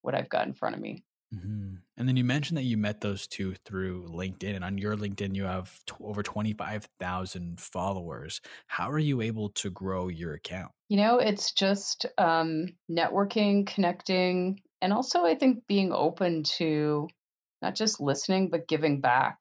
what 0.02 0.14
I've 0.14 0.28
got 0.28 0.46
in 0.46 0.52
front 0.52 0.76
of 0.76 0.82
me. 0.82 1.02
Mm-hmm. 1.34 1.76
And 1.96 2.08
then 2.08 2.16
you 2.16 2.24
mentioned 2.24 2.58
that 2.58 2.64
you 2.64 2.76
met 2.76 3.00
those 3.00 3.26
two 3.26 3.54
through 3.64 4.06
LinkedIn, 4.08 4.54
and 4.54 4.64
on 4.64 4.76
your 4.76 4.96
LinkedIn, 4.96 5.34
you 5.34 5.44
have 5.44 5.72
t- 5.86 5.94
over 6.02 6.22
25,000 6.22 7.58
followers. 7.58 8.42
How 8.66 8.90
are 8.90 8.98
you 8.98 9.22
able 9.22 9.48
to 9.50 9.70
grow 9.70 10.08
your 10.08 10.34
account? 10.34 10.72
You 10.90 10.98
know, 10.98 11.18
it's 11.18 11.52
just 11.52 12.04
um, 12.18 12.74
networking, 12.90 13.66
connecting, 13.66 14.60
and 14.82 14.92
also 14.92 15.24
I 15.24 15.36
think 15.36 15.66
being 15.66 15.92
open 15.92 16.42
to 16.58 17.08
not 17.62 17.74
just 17.74 18.00
listening, 18.00 18.50
but 18.50 18.68
giving 18.68 19.00
back. 19.00 19.38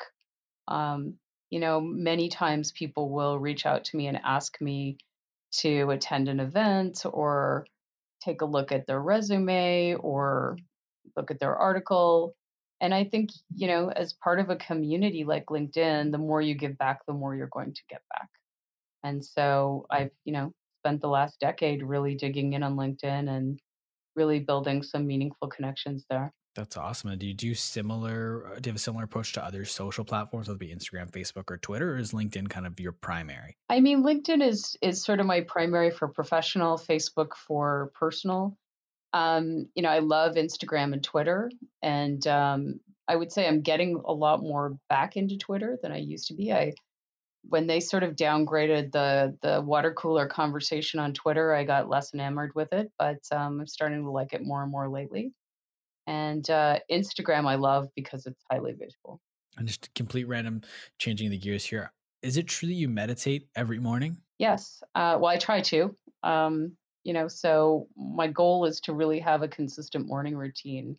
Um, 0.67 1.15
you 1.49 1.59
know, 1.59 1.81
many 1.81 2.29
times 2.29 2.71
people 2.71 3.09
will 3.09 3.37
reach 3.37 3.65
out 3.65 3.83
to 3.85 3.97
me 3.97 4.07
and 4.07 4.19
ask 4.23 4.61
me 4.61 4.97
to 5.59 5.89
attend 5.89 6.29
an 6.29 6.39
event 6.39 7.01
or 7.05 7.65
take 8.23 8.41
a 8.41 8.45
look 8.45 8.71
at 8.71 8.87
their 8.87 9.01
resume 9.01 9.95
or 9.95 10.57
look 11.17 11.31
at 11.31 11.39
their 11.39 11.55
article. 11.55 12.35
And 12.79 12.93
I 12.93 13.03
think, 13.03 13.31
you 13.53 13.67
know, 13.67 13.89
as 13.89 14.13
part 14.13 14.39
of 14.39 14.49
a 14.49 14.55
community 14.55 15.23
like 15.23 15.47
LinkedIn, 15.47 16.11
the 16.11 16.17
more 16.17 16.41
you 16.41 16.55
give 16.55 16.77
back, 16.77 16.99
the 17.05 17.13
more 17.13 17.35
you're 17.35 17.47
going 17.47 17.73
to 17.73 17.81
get 17.89 18.01
back. 18.13 18.29
And 19.03 19.23
so 19.23 19.85
I've, 19.89 20.11
you 20.23 20.33
know, 20.33 20.53
spent 20.79 21.01
the 21.01 21.07
last 21.07 21.39
decade 21.39 21.83
really 21.83 22.15
digging 22.15 22.53
in 22.53 22.63
on 22.63 22.75
LinkedIn 22.75 23.29
and 23.29 23.59
really 24.15 24.39
building 24.39 24.83
some 24.83 25.05
meaningful 25.05 25.47
connections 25.47 26.05
there. 26.09 26.31
That's 26.53 26.75
awesome. 26.75 27.11
And 27.11 27.19
do 27.19 27.27
you 27.27 27.33
do 27.33 27.53
similar? 27.53 28.45
Uh, 28.45 28.55
do 28.55 28.67
you 28.67 28.71
have 28.71 28.75
a 28.75 28.79
similar 28.79 29.05
approach 29.05 29.31
to 29.33 29.45
other 29.45 29.63
social 29.63 30.03
platforms, 30.03 30.47
whether 30.47 30.57
it 30.57 30.59
be 30.59 30.75
Instagram, 30.75 31.09
Facebook, 31.09 31.49
or 31.49 31.57
Twitter? 31.57 31.93
Or 31.93 31.97
is 31.97 32.11
LinkedIn 32.11 32.49
kind 32.49 32.67
of 32.67 32.77
your 32.79 32.91
primary? 32.91 33.55
I 33.69 33.79
mean, 33.79 34.03
LinkedIn 34.03 34.45
is 34.45 34.75
is 34.81 35.01
sort 35.01 35.21
of 35.21 35.25
my 35.25 35.41
primary 35.41 35.91
for 35.91 36.09
professional. 36.09 36.77
Facebook 36.77 37.35
for 37.35 37.91
personal. 37.97 38.57
Um, 39.13 39.67
you 39.75 39.83
know, 39.83 39.89
I 39.89 39.99
love 39.99 40.35
Instagram 40.35 40.93
and 40.93 41.03
Twitter, 41.03 41.49
and 41.81 42.25
um, 42.27 42.79
I 43.07 43.15
would 43.15 43.31
say 43.31 43.47
I'm 43.47 43.61
getting 43.61 44.01
a 44.05 44.13
lot 44.13 44.41
more 44.41 44.77
back 44.89 45.15
into 45.15 45.37
Twitter 45.37 45.77
than 45.81 45.91
I 45.93 45.97
used 45.97 46.27
to 46.27 46.33
be. 46.33 46.51
I 46.51 46.73
when 47.43 47.65
they 47.65 47.79
sort 47.79 48.03
of 48.03 48.15
downgraded 48.17 48.91
the 48.91 49.37
the 49.41 49.61
water 49.61 49.93
cooler 49.93 50.27
conversation 50.27 50.99
on 50.99 51.13
Twitter, 51.13 51.53
I 51.53 51.63
got 51.63 51.89
less 51.89 52.13
enamored 52.13 52.51
with 52.55 52.73
it, 52.73 52.91
but 52.99 53.19
um, 53.31 53.61
I'm 53.61 53.67
starting 53.67 54.03
to 54.03 54.11
like 54.11 54.33
it 54.33 54.43
more 54.43 54.63
and 54.63 54.71
more 54.71 54.89
lately. 54.89 55.31
And 56.11 56.49
uh, 56.49 56.79
Instagram, 56.91 57.47
I 57.47 57.55
love 57.55 57.87
because 57.95 58.25
it's 58.25 58.43
highly 58.51 58.73
visual. 58.73 59.21
And 59.57 59.65
just 59.65 59.93
complete 59.93 60.27
random 60.27 60.61
changing 60.97 61.29
the 61.29 61.37
gears 61.37 61.63
here. 61.63 61.93
Is 62.21 62.35
it 62.35 62.47
true 62.47 62.67
that 62.67 62.73
you 62.73 62.89
meditate 62.89 63.47
every 63.55 63.79
morning? 63.79 64.17
Yes. 64.37 64.83
Uh, 64.93 65.17
well, 65.21 65.27
I 65.27 65.37
try 65.37 65.61
to. 65.61 65.95
Um, 66.23 66.73
you 67.05 67.13
know, 67.13 67.29
so 67.29 67.87
my 67.95 68.27
goal 68.27 68.65
is 68.65 68.81
to 68.81 68.93
really 68.93 69.19
have 69.19 69.41
a 69.41 69.47
consistent 69.47 70.05
morning 70.05 70.35
routine 70.35 70.97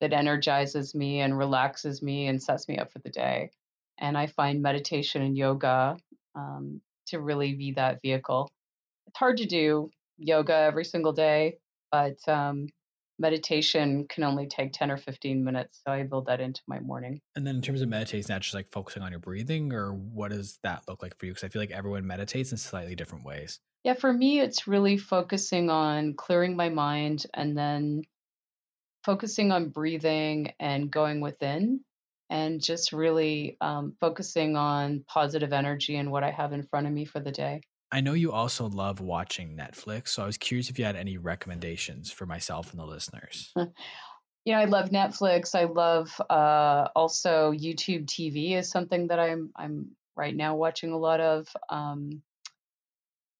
that 0.00 0.12
energizes 0.12 0.94
me 0.94 1.20
and 1.20 1.36
relaxes 1.36 2.00
me 2.00 2.28
and 2.28 2.40
sets 2.40 2.68
me 2.68 2.78
up 2.78 2.92
for 2.92 3.00
the 3.00 3.10
day. 3.10 3.50
And 3.98 4.16
I 4.16 4.28
find 4.28 4.62
meditation 4.62 5.20
and 5.22 5.36
yoga 5.36 5.96
um, 6.36 6.80
to 7.08 7.18
really 7.18 7.54
be 7.54 7.72
that 7.72 8.00
vehicle. 8.02 8.52
It's 9.08 9.18
hard 9.18 9.36
to 9.38 9.46
do 9.46 9.90
yoga 10.16 10.54
every 10.54 10.84
single 10.84 11.12
day, 11.12 11.58
but 11.90 12.16
um, 12.28 12.68
meditation 13.18 14.06
can 14.08 14.24
only 14.24 14.46
take 14.46 14.72
10 14.72 14.90
or 14.90 14.96
15 14.96 15.44
minutes. 15.44 15.80
So 15.86 15.92
I 15.92 16.02
build 16.02 16.26
that 16.26 16.40
into 16.40 16.60
my 16.66 16.80
morning. 16.80 17.20
And 17.36 17.46
then 17.46 17.56
in 17.56 17.62
terms 17.62 17.80
of 17.80 17.88
meditation, 17.88 18.26
that's 18.28 18.46
just 18.46 18.54
like 18.54 18.70
focusing 18.72 19.02
on 19.02 19.10
your 19.10 19.20
breathing, 19.20 19.72
or 19.72 19.92
what 19.92 20.30
does 20.30 20.58
that 20.62 20.82
look 20.88 21.02
like 21.02 21.18
for 21.18 21.26
you? 21.26 21.32
Because 21.32 21.44
I 21.44 21.48
feel 21.48 21.62
like 21.62 21.70
everyone 21.70 22.06
meditates 22.06 22.52
in 22.52 22.58
slightly 22.58 22.94
different 22.94 23.24
ways. 23.24 23.60
Yeah, 23.84 23.94
for 23.94 24.12
me, 24.12 24.40
it's 24.40 24.66
really 24.66 24.96
focusing 24.96 25.68
on 25.70 26.14
clearing 26.14 26.56
my 26.56 26.70
mind 26.70 27.26
and 27.34 27.56
then 27.56 28.02
focusing 29.04 29.52
on 29.52 29.68
breathing 29.68 30.52
and 30.58 30.90
going 30.90 31.20
within 31.20 31.80
and 32.30 32.62
just 32.62 32.92
really 32.92 33.58
um, 33.60 33.94
focusing 34.00 34.56
on 34.56 35.04
positive 35.06 35.52
energy 35.52 35.96
and 35.96 36.10
what 36.10 36.24
I 36.24 36.30
have 36.30 36.52
in 36.52 36.62
front 36.62 36.86
of 36.86 36.92
me 36.92 37.04
for 37.04 37.20
the 37.20 37.30
day. 37.30 37.60
I 37.94 38.00
know 38.00 38.14
you 38.14 38.32
also 38.32 38.68
love 38.68 38.98
watching 38.98 39.56
Netflix, 39.56 40.08
so 40.08 40.24
I 40.24 40.26
was 40.26 40.36
curious 40.36 40.68
if 40.68 40.80
you 40.80 40.84
had 40.84 40.96
any 40.96 41.16
recommendations 41.16 42.10
for 42.10 42.26
myself 42.26 42.72
and 42.72 42.80
the 42.80 42.84
listeners. 42.84 43.52
you 43.56 44.52
know, 44.52 44.58
I 44.58 44.64
love 44.64 44.90
Netflix. 44.90 45.54
I 45.54 45.66
love 45.66 46.20
uh, 46.28 46.88
also 46.96 47.52
YouTube 47.52 48.06
TV 48.06 48.58
is 48.58 48.68
something 48.68 49.06
that 49.06 49.20
I'm 49.20 49.52
I'm 49.54 49.92
right 50.16 50.34
now 50.34 50.56
watching 50.56 50.90
a 50.90 50.98
lot 50.98 51.20
of. 51.20 51.46
Um, 51.70 52.20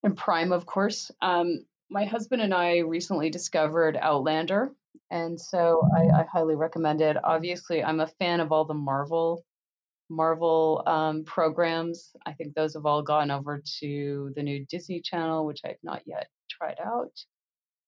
and 0.04 0.16
Prime, 0.16 0.52
of 0.52 0.66
course. 0.66 1.10
Um, 1.20 1.64
my 1.90 2.04
husband 2.04 2.40
and 2.40 2.54
I 2.54 2.78
recently 2.78 3.30
discovered 3.30 3.98
Outlander, 4.00 4.70
and 5.10 5.40
so 5.40 5.82
I, 5.96 6.20
I, 6.20 6.26
highly 6.32 6.54
recommend 6.54 7.00
it. 7.00 7.16
Obviously, 7.24 7.82
I'm 7.82 7.98
a 7.98 8.06
fan 8.06 8.38
of 8.38 8.52
all 8.52 8.64
the 8.64 8.72
Marvel 8.72 9.44
Marvel 10.08 10.82
um, 10.86 11.24
programs. 11.24 12.12
I 12.26 12.32
think 12.32 12.54
those 12.54 12.74
have 12.74 12.86
all 12.86 13.02
gone 13.02 13.30
over 13.30 13.62
to 13.80 14.32
the 14.36 14.42
new 14.42 14.64
Disney 14.66 15.00
Channel, 15.00 15.46
which 15.46 15.60
I've 15.64 15.82
not 15.82 16.02
yet 16.06 16.28
tried 16.50 16.76
out. 16.84 17.12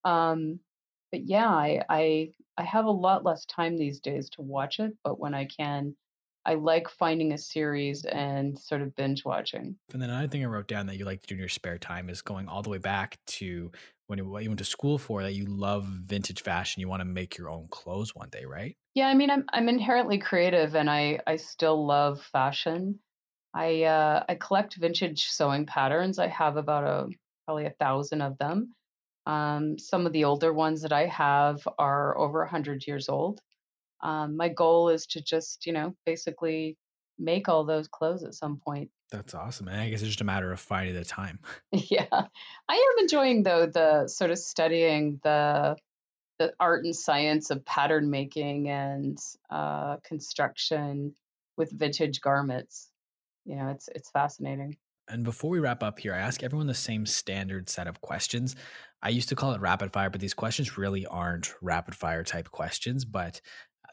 Um, 0.04 0.60
but 1.12 1.26
yeah, 1.26 1.48
I, 1.48 1.82
I 1.88 2.30
I 2.58 2.62
have 2.62 2.86
a 2.86 2.90
lot 2.90 3.24
less 3.24 3.44
time 3.46 3.76
these 3.76 4.00
days 4.00 4.30
to 4.30 4.42
watch 4.42 4.80
it, 4.80 4.92
but 5.04 5.20
when 5.20 5.34
I 5.34 5.44
can, 5.44 5.94
I 6.46 6.54
like 6.54 6.88
finding 6.88 7.32
a 7.32 7.38
series 7.38 8.04
and 8.04 8.58
sort 8.58 8.80
of 8.80 8.94
binge 8.94 9.24
watching. 9.24 9.76
And 9.92 10.00
then 10.00 10.10
another 10.10 10.28
thing 10.28 10.42
I 10.42 10.46
wrote 10.46 10.68
down 10.68 10.86
that 10.86 10.96
you 10.96 11.04
like 11.04 11.20
to 11.22 11.28
do 11.28 11.34
in 11.34 11.40
your 11.40 11.48
spare 11.48 11.76
time 11.76 12.08
is 12.08 12.22
going 12.22 12.48
all 12.48 12.62
the 12.62 12.70
way 12.70 12.78
back 12.78 13.18
to 13.26 13.72
when 14.06 14.18
you, 14.18 14.28
what 14.28 14.42
you 14.42 14.50
went 14.50 14.58
to 14.58 14.64
school 14.64 14.98
for 14.98 15.22
that 15.22 15.34
you 15.34 15.46
love 15.46 15.84
vintage 15.84 16.42
fashion. 16.42 16.80
You 16.80 16.88
want 16.88 17.00
to 17.00 17.06
make 17.06 17.36
your 17.36 17.50
own 17.50 17.68
clothes 17.70 18.14
one 18.14 18.28
day, 18.30 18.44
right? 18.44 18.76
Yeah, 18.94 19.08
I 19.08 19.14
mean, 19.14 19.30
I'm 19.30 19.44
I'm 19.52 19.68
inherently 19.68 20.18
creative, 20.18 20.74
and 20.74 20.88
I 20.90 21.20
I 21.26 21.36
still 21.36 21.86
love 21.86 22.22
fashion. 22.32 22.98
I 23.54 23.84
uh, 23.84 24.24
I 24.28 24.34
collect 24.36 24.76
vintage 24.76 25.24
sewing 25.24 25.66
patterns. 25.66 26.18
I 26.18 26.28
have 26.28 26.56
about 26.56 26.84
a 26.84 27.08
probably 27.44 27.66
a 27.66 27.74
thousand 27.78 28.22
of 28.22 28.38
them. 28.38 28.74
Um, 29.26 29.78
some 29.78 30.06
of 30.06 30.12
the 30.12 30.24
older 30.24 30.52
ones 30.52 30.82
that 30.82 30.92
I 30.92 31.06
have 31.06 31.66
are 31.78 32.16
over 32.16 32.42
a 32.42 32.48
hundred 32.50 32.86
years 32.86 33.08
old 33.08 33.40
um, 34.02 34.36
my 34.36 34.48
goal 34.48 34.88
is 34.88 35.06
to 35.06 35.22
just 35.22 35.66
you 35.66 35.72
know 35.72 35.94
basically 36.04 36.76
make 37.18 37.48
all 37.48 37.64
those 37.64 37.88
clothes 37.88 38.22
at 38.24 38.34
some 38.34 38.56
point 38.56 38.90
that's 39.10 39.34
awesome 39.34 39.68
and 39.68 39.80
i 39.80 39.88
guess 39.88 40.00
it's 40.00 40.08
just 40.08 40.20
a 40.20 40.24
matter 40.24 40.52
of 40.52 40.60
finding 40.60 40.94
the 40.94 41.04
time 41.04 41.38
yeah 41.72 42.06
i 42.10 42.74
am 42.74 43.02
enjoying 43.02 43.42
though 43.42 43.66
the 43.66 44.08
sort 44.08 44.30
of 44.30 44.38
studying 44.38 45.20
the 45.22 45.76
the 46.38 46.52
art 46.60 46.84
and 46.84 46.94
science 46.94 47.50
of 47.50 47.64
pattern 47.64 48.10
making 48.10 48.68
and 48.68 49.18
uh, 49.48 49.96
construction 50.04 51.14
with 51.56 51.70
vintage 51.70 52.20
garments 52.20 52.90
you 53.44 53.56
know 53.56 53.68
it's 53.68 53.88
it's 53.94 54.10
fascinating 54.10 54.76
and 55.08 55.22
before 55.22 55.50
we 55.50 55.60
wrap 55.60 55.82
up 55.82 56.00
here, 56.00 56.12
I 56.12 56.18
ask 56.18 56.42
everyone 56.42 56.66
the 56.66 56.74
same 56.74 57.06
standard 57.06 57.68
set 57.68 57.86
of 57.86 58.00
questions. 58.00 58.56
I 59.02 59.10
used 59.10 59.28
to 59.28 59.36
call 59.36 59.52
it 59.52 59.60
rapid 59.60 59.92
fire, 59.92 60.10
but 60.10 60.20
these 60.20 60.34
questions 60.34 60.76
really 60.76 61.06
aren't 61.06 61.54
rapid 61.62 61.94
fire 61.94 62.24
type 62.24 62.50
questions. 62.50 63.04
But 63.04 63.40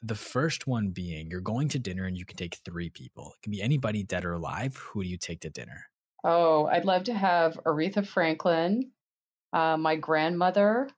the 0.04 0.16
first 0.16 0.68
one 0.68 0.90
being 0.90 1.32
you're 1.32 1.42
going 1.42 1.70
to 1.70 1.80
dinner 1.80 2.06
and 2.06 2.18
you 2.18 2.26
can 2.26 2.38
take 2.38 2.58
three 2.66 2.90
people. 2.90 3.34
It 3.38 3.42
can 3.42 3.52
be 3.52 3.62
anybody 3.62 4.04
dead 4.04 4.26
or 4.26 4.34
alive. 4.34 4.76
Who 4.76 5.02
do 5.02 5.10
you 5.10 5.18
take 5.18 5.42
to 5.42 5.50
dinner? 5.50 5.86
Oh, 6.24 6.66
I'd 6.66 6.86
love 6.86 7.06
to 7.06 7.14
have 7.14 7.60
Aretha 7.66 8.06
Franklin, 8.06 8.92
uh, 9.52 9.78
my 9.78 9.96
grandmother, 9.96 10.90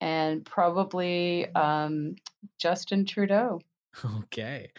and 0.00 0.44
probably 0.44 1.46
um, 1.54 2.16
Justin 2.58 3.04
Trudeau. 3.04 3.60
Okay. 4.24 4.72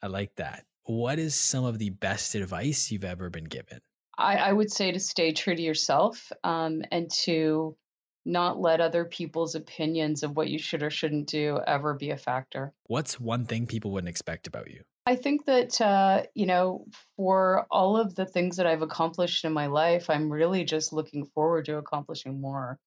I 0.00 0.06
like 0.06 0.36
that. 0.36 0.64
What 0.84 1.18
is 1.18 1.34
some 1.34 1.64
of 1.64 1.80
the 1.80 1.90
best 1.90 2.36
advice 2.36 2.92
you've 2.92 3.04
ever 3.04 3.28
been 3.28 3.44
given? 3.44 3.80
I, 4.16 4.36
I 4.36 4.52
would 4.52 4.70
say 4.70 4.92
to 4.92 5.00
stay 5.00 5.32
true 5.32 5.56
to 5.56 5.60
yourself 5.62 6.30
um, 6.44 6.82
and 6.92 7.10
to 7.24 7.76
not 8.24 8.60
let 8.60 8.80
other 8.80 9.04
people's 9.04 9.54
opinions 9.54 10.22
of 10.22 10.36
what 10.36 10.48
you 10.48 10.58
should 10.58 10.82
or 10.82 10.90
shouldn't 10.90 11.28
do 11.28 11.60
ever 11.66 11.94
be 11.94 12.10
a 12.10 12.16
factor. 12.16 12.72
What's 12.86 13.18
one 13.18 13.44
thing 13.46 13.66
people 13.66 13.90
wouldn't 13.90 14.08
expect 14.08 14.46
about 14.46 14.70
you? 14.70 14.82
I 15.06 15.16
think 15.16 15.46
that, 15.46 15.80
uh, 15.80 16.24
you 16.34 16.46
know, 16.46 16.86
for 17.16 17.66
all 17.70 17.96
of 17.96 18.14
the 18.14 18.26
things 18.26 18.56
that 18.56 18.66
I've 18.66 18.82
accomplished 18.82 19.44
in 19.44 19.52
my 19.52 19.66
life, 19.66 20.10
I'm 20.10 20.30
really 20.30 20.64
just 20.64 20.92
looking 20.92 21.24
forward 21.26 21.64
to 21.66 21.78
accomplishing 21.78 22.40
more. 22.40 22.78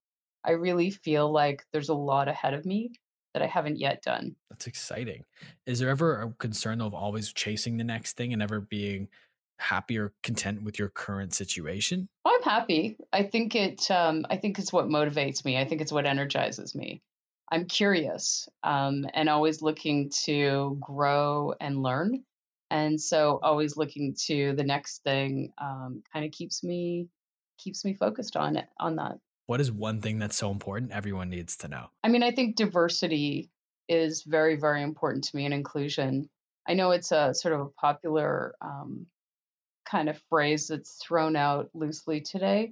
I 0.46 0.52
really 0.52 0.92
feel 0.92 1.32
like 1.32 1.64
there's 1.74 1.90
a 1.90 1.96
lot 1.96 2.28
ahead 2.28 2.54
of 2.54 2.66
me 2.66 2.92
that 3.34 3.42
I 3.42 3.48
haven't 3.48 3.80
yet 3.80 4.04
done. 4.04 4.36
That's 4.50 4.68
exciting. 4.68 5.24
Is 5.66 5.80
there 5.80 5.90
ever 5.90 6.22
a 6.22 6.34
concern 6.34 6.82
of 6.82 6.94
always 6.94 7.34
chasing 7.34 7.78
the 7.78 7.84
next 7.84 8.16
thing 8.16 8.32
and 8.32 8.40
never 8.40 8.62
being 8.62 9.08
happy 9.58 9.98
or 9.98 10.14
content 10.24 10.64
with 10.64 10.78
your 10.80 10.90
current 10.90 11.34
situation? 11.34 12.10
I'm 12.26 12.42
happy. 12.44 12.98
I 13.12 13.24
think 13.24 13.56
it. 13.56 13.90
Um, 13.90 14.26
I 14.30 14.38
think 14.38 14.60
it's 14.60 14.74
what 14.74 14.88
motivates 14.88 15.44
me. 15.46 15.58
I 15.58 15.66
think 15.66 15.82
it's 15.82 15.92
what 15.92 16.06
energizes 16.06 16.76
me. 16.76 17.02
I'm 17.52 17.66
curious 17.66 18.48
um, 18.64 19.06
and 19.14 19.30
always 19.30 19.62
looking 19.62 20.10
to 20.26 20.78
grow 20.82 21.54
and 21.60 21.84
learn, 21.84 22.24
and 22.72 23.00
so 23.00 23.40
always 23.44 23.78
looking 23.78 24.16
to 24.26 24.54
the 24.56 24.64
next 24.64 25.04
thing 25.04 25.54
um, 25.62 26.04
kind 26.12 26.26
of 26.26 26.32
keeps 26.32 26.64
me 26.64 27.08
keeps 27.58 27.86
me 27.86 27.94
focused 27.94 28.36
on 28.36 28.58
it 28.58 28.68
on 28.80 28.96
that. 28.96 29.20
What 29.46 29.62
is 29.62 29.72
one 29.72 30.02
thing 30.02 30.20
that's 30.20 30.38
so 30.38 30.52
important 30.52 30.92
everyone 30.92 31.30
needs 31.30 31.58
to 31.58 31.68
know? 31.68 31.88
I 32.04 32.08
mean, 32.08 32.24
I 32.24 32.32
think 32.32 32.56
diversity 32.56 33.50
is 33.88 34.24
very 34.24 34.56
very 34.56 34.82
important 34.82 35.26
to 35.26 35.36
me 35.36 35.46
and 35.46 35.54
inclusion. 35.54 36.30
I 36.68 36.74
know 36.74 36.92
it's 36.92 37.12
a 37.12 37.34
sort 37.34 37.54
of 37.54 37.62
a 37.62 37.70
popular 37.70 38.56
um, 38.62 39.06
kind 39.94 40.10
of 40.10 40.20
phrase 40.28 40.68
that's 40.68 40.96
thrown 40.96 41.36
out 41.36 41.70
loosely 41.76 42.20
today. 42.20 42.72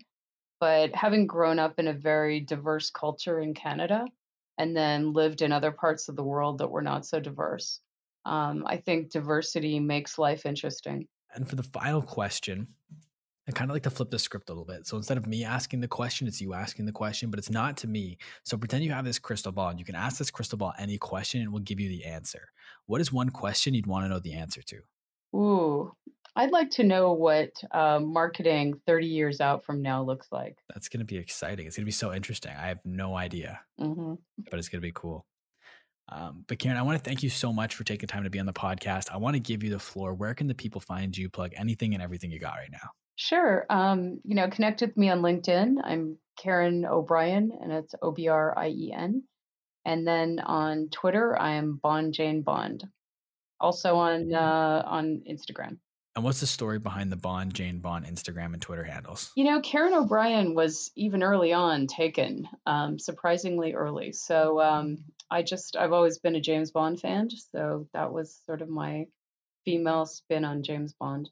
But 0.59 0.95
having 0.95 1.27
grown 1.27 1.59
up 1.59 1.75
in 1.77 1.87
a 1.87 1.93
very 1.93 2.39
diverse 2.39 2.89
culture 2.89 3.39
in 3.39 3.53
Canada 3.53 4.05
and 4.57 4.75
then 4.75 5.13
lived 5.13 5.43
in 5.43 5.51
other 5.51 5.71
parts 5.71 6.09
of 6.09 6.15
the 6.15 6.23
world 6.23 6.57
that 6.57 6.71
were 6.71 6.81
not 6.81 7.05
so 7.05 7.19
diverse, 7.19 7.79
um, 8.25 8.63
I 8.65 8.77
think 8.77 9.11
diversity 9.11 9.79
makes 9.79 10.17
life 10.17 10.47
interesting. 10.47 11.07
And 11.35 11.47
for 11.47 11.55
the 11.55 11.63
final 11.63 12.01
question, 12.01 12.67
I 13.47 13.51
kind 13.51 13.69
of 13.69 13.75
like 13.75 13.83
to 13.83 13.91
flip 13.91 14.09
the 14.09 14.19
script 14.19 14.49
a 14.49 14.51
little 14.51 14.65
bit. 14.65 14.87
So 14.87 14.97
instead 14.97 15.17
of 15.17 15.27
me 15.27 15.43
asking 15.43 15.81
the 15.81 15.87
question, 15.87 16.27
it's 16.27 16.41
you 16.41 16.55
asking 16.55 16.85
the 16.85 16.91
question, 16.91 17.29
but 17.29 17.37
it's 17.37 17.51
not 17.51 17.77
to 17.77 17.87
me. 17.87 18.17
So 18.45 18.57
pretend 18.57 18.83
you 18.83 18.91
have 18.91 19.05
this 19.05 19.19
crystal 19.19 19.51
ball 19.51 19.69
and 19.69 19.79
you 19.79 19.85
can 19.85 19.95
ask 19.95 20.17
this 20.17 20.31
crystal 20.31 20.57
ball 20.57 20.73
any 20.79 20.97
question 20.97 21.41
and 21.41 21.49
it 21.49 21.51
will 21.51 21.59
give 21.59 21.79
you 21.79 21.89
the 21.89 22.05
answer. 22.05 22.49
What 22.87 22.99
is 22.99 23.13
one 23.13 23.29
question 23.29 23.75
you'd 23.75 23.87
want 23.87 24.05
to 24.05 24.09
know 24.09 24.19
the 24.19 24.33
answer 24.33 24.63
to? 24.63 24.81
Ooh, 25.35 25.91
I'd 26.35 26.51
like 26.51 26.69
to 26.71 26.83
know 26.83 27.11
what 27.11 27.51
uh, 27.71 27.99
marketing 27.99 28.79
30 28.87 29.07
years 29.07 29.41
out 29.41 29.65
from 29.65 29.81
now 29.81 30.01
looks 30.01 30.27
like. 30.31 30.57
That's 30.73 30.87
going 30.87 30.99
to 30.99 31.05
be 31.05 31.17
exciting. 31.17 31.67
It's 31.67 31.75
going 31.75 31.83
to 31.83 31.87
be 31.87 31.91
so 31.91 32.13
interesting. 32.13 32.53
I 32.57 32.67
have 32.67 32.79
no 32.85 33.15
idea, 33.15 33.59
mm-hmm. 33.79 34.13
but 34.49 34.57
it's 34.57 34.69
going 34.69 34.81
to 34.81 34.87
be 34.87 34.93
cool. 34.93 35.25
Um, 36.09 36.43
but 36.47 36.59
Karen, 36.59 36.77
I 36.77 36.81
want 36.81 36.97
to 36.97 37.03
thank 37.03 37.23
you 37.23 37.29
so 37.29 37.51
much 37.51 37.75
for 37.75 37.83
taking 37.83 38.07
time 38.07 38.23
to 38.23 38.29
be 38.29 38.39
on 38.39 38.45
the 38.45 38.53
podcast. 38.53 39.11
I 39.11 39.17
want 39.17 39.35
to 39.35 39.39
give 39.39 39.63
you 39.63 39.69
the 39.69 39.79
floor. 39.79 40.13
Where 40.13 40.33
can 40.33 40.47
the 40.47 40.55
people 40.55 40.81
find 40.81 41.15
you? 41.15 41.29
Plug 41.29 41.51
anything 41.55 41.93
and 41.93 42.03
everything 42.03 42.31
you 42.31 42.39
got 42.39 42.55
right 42.55 42.71
now. 42.71 42.89
Sure. 43.15 43.65
Um, 43.69 44.19
you 44.23 44.35
know, 44.35 44.49
connect 44.49 44.81
with 44.81 44.95
me 44.97 45.09
on 45.09 45.21
LinkedIn. 45.21 45.75
I'm 45.83 46.17
Karen 46.37 46.85
O'Brien, 46.85 47.51
and 47.61 47.71
it's 47.71 47.93
O 48.01 48.11
B 48.11 48.27
R 48.29 48.57
I 48.57 48.69
E 48.69 48.93
N. 48.95 49.23
And 49.85 50.07
then 50.07 50.39
on 50.39 50.89
Twitter, 50.91 51.39
I 51.39 51.53
am 51.53 51.79
Bond 51.81 52.13
Jane 52.13 52.41
Bond. 52.41 52.83
Also 53.59 53.95
on 53.95 54.33
uh, 54.33 54.83
on 54.85 55.21
Instagram. 55.29 55.77
And 56.15 56.25
what's 56.25 56.41
the 56.41 56.47
story 56.47 56.77
behind 56.77 57.09
the 57.11 57.15
Bond 57.17 57.53
Jane 57.53 57.79
Bond 57.79 58.05
Instagram 58.05 58.53
and 58.53 58.61
Twitter 58.61 58.83
handles? 58.83 59.31
You 59.35 59.45
know, 59.45 59.61
Karen 59.61 59.93
O'Brien 59.93 60.55
was 60.55 60.91
even 60.95 61.23
early 61.23 61.53
on 61.53 61.87
taken, 61.87 62.49
um, 62.65 62.99
surprisingly 62.99 63.73
early. 63.73 64.11
So 64.11 64.59
um, 64.59 64.97
I 65.29 65.41
just, 65.41 65.77
I've 65.77 65.93
always 65.93 66.19
been 66.19 66.35
a 66.35 66.41
James 66.41 66.71
Bond 66.71 66.99
fan. 66.99 67.29
So 67.53 67.87
that 67.93 68.11
was 68.11 68.41
sort 68.45 68.61
of 68.61 68.67
my 68.67 69.05
female 69.63 70.05
spin 70.05 70.43
on 70.43 70.63
James 70.63 70.93
Bond. 70.93 71.29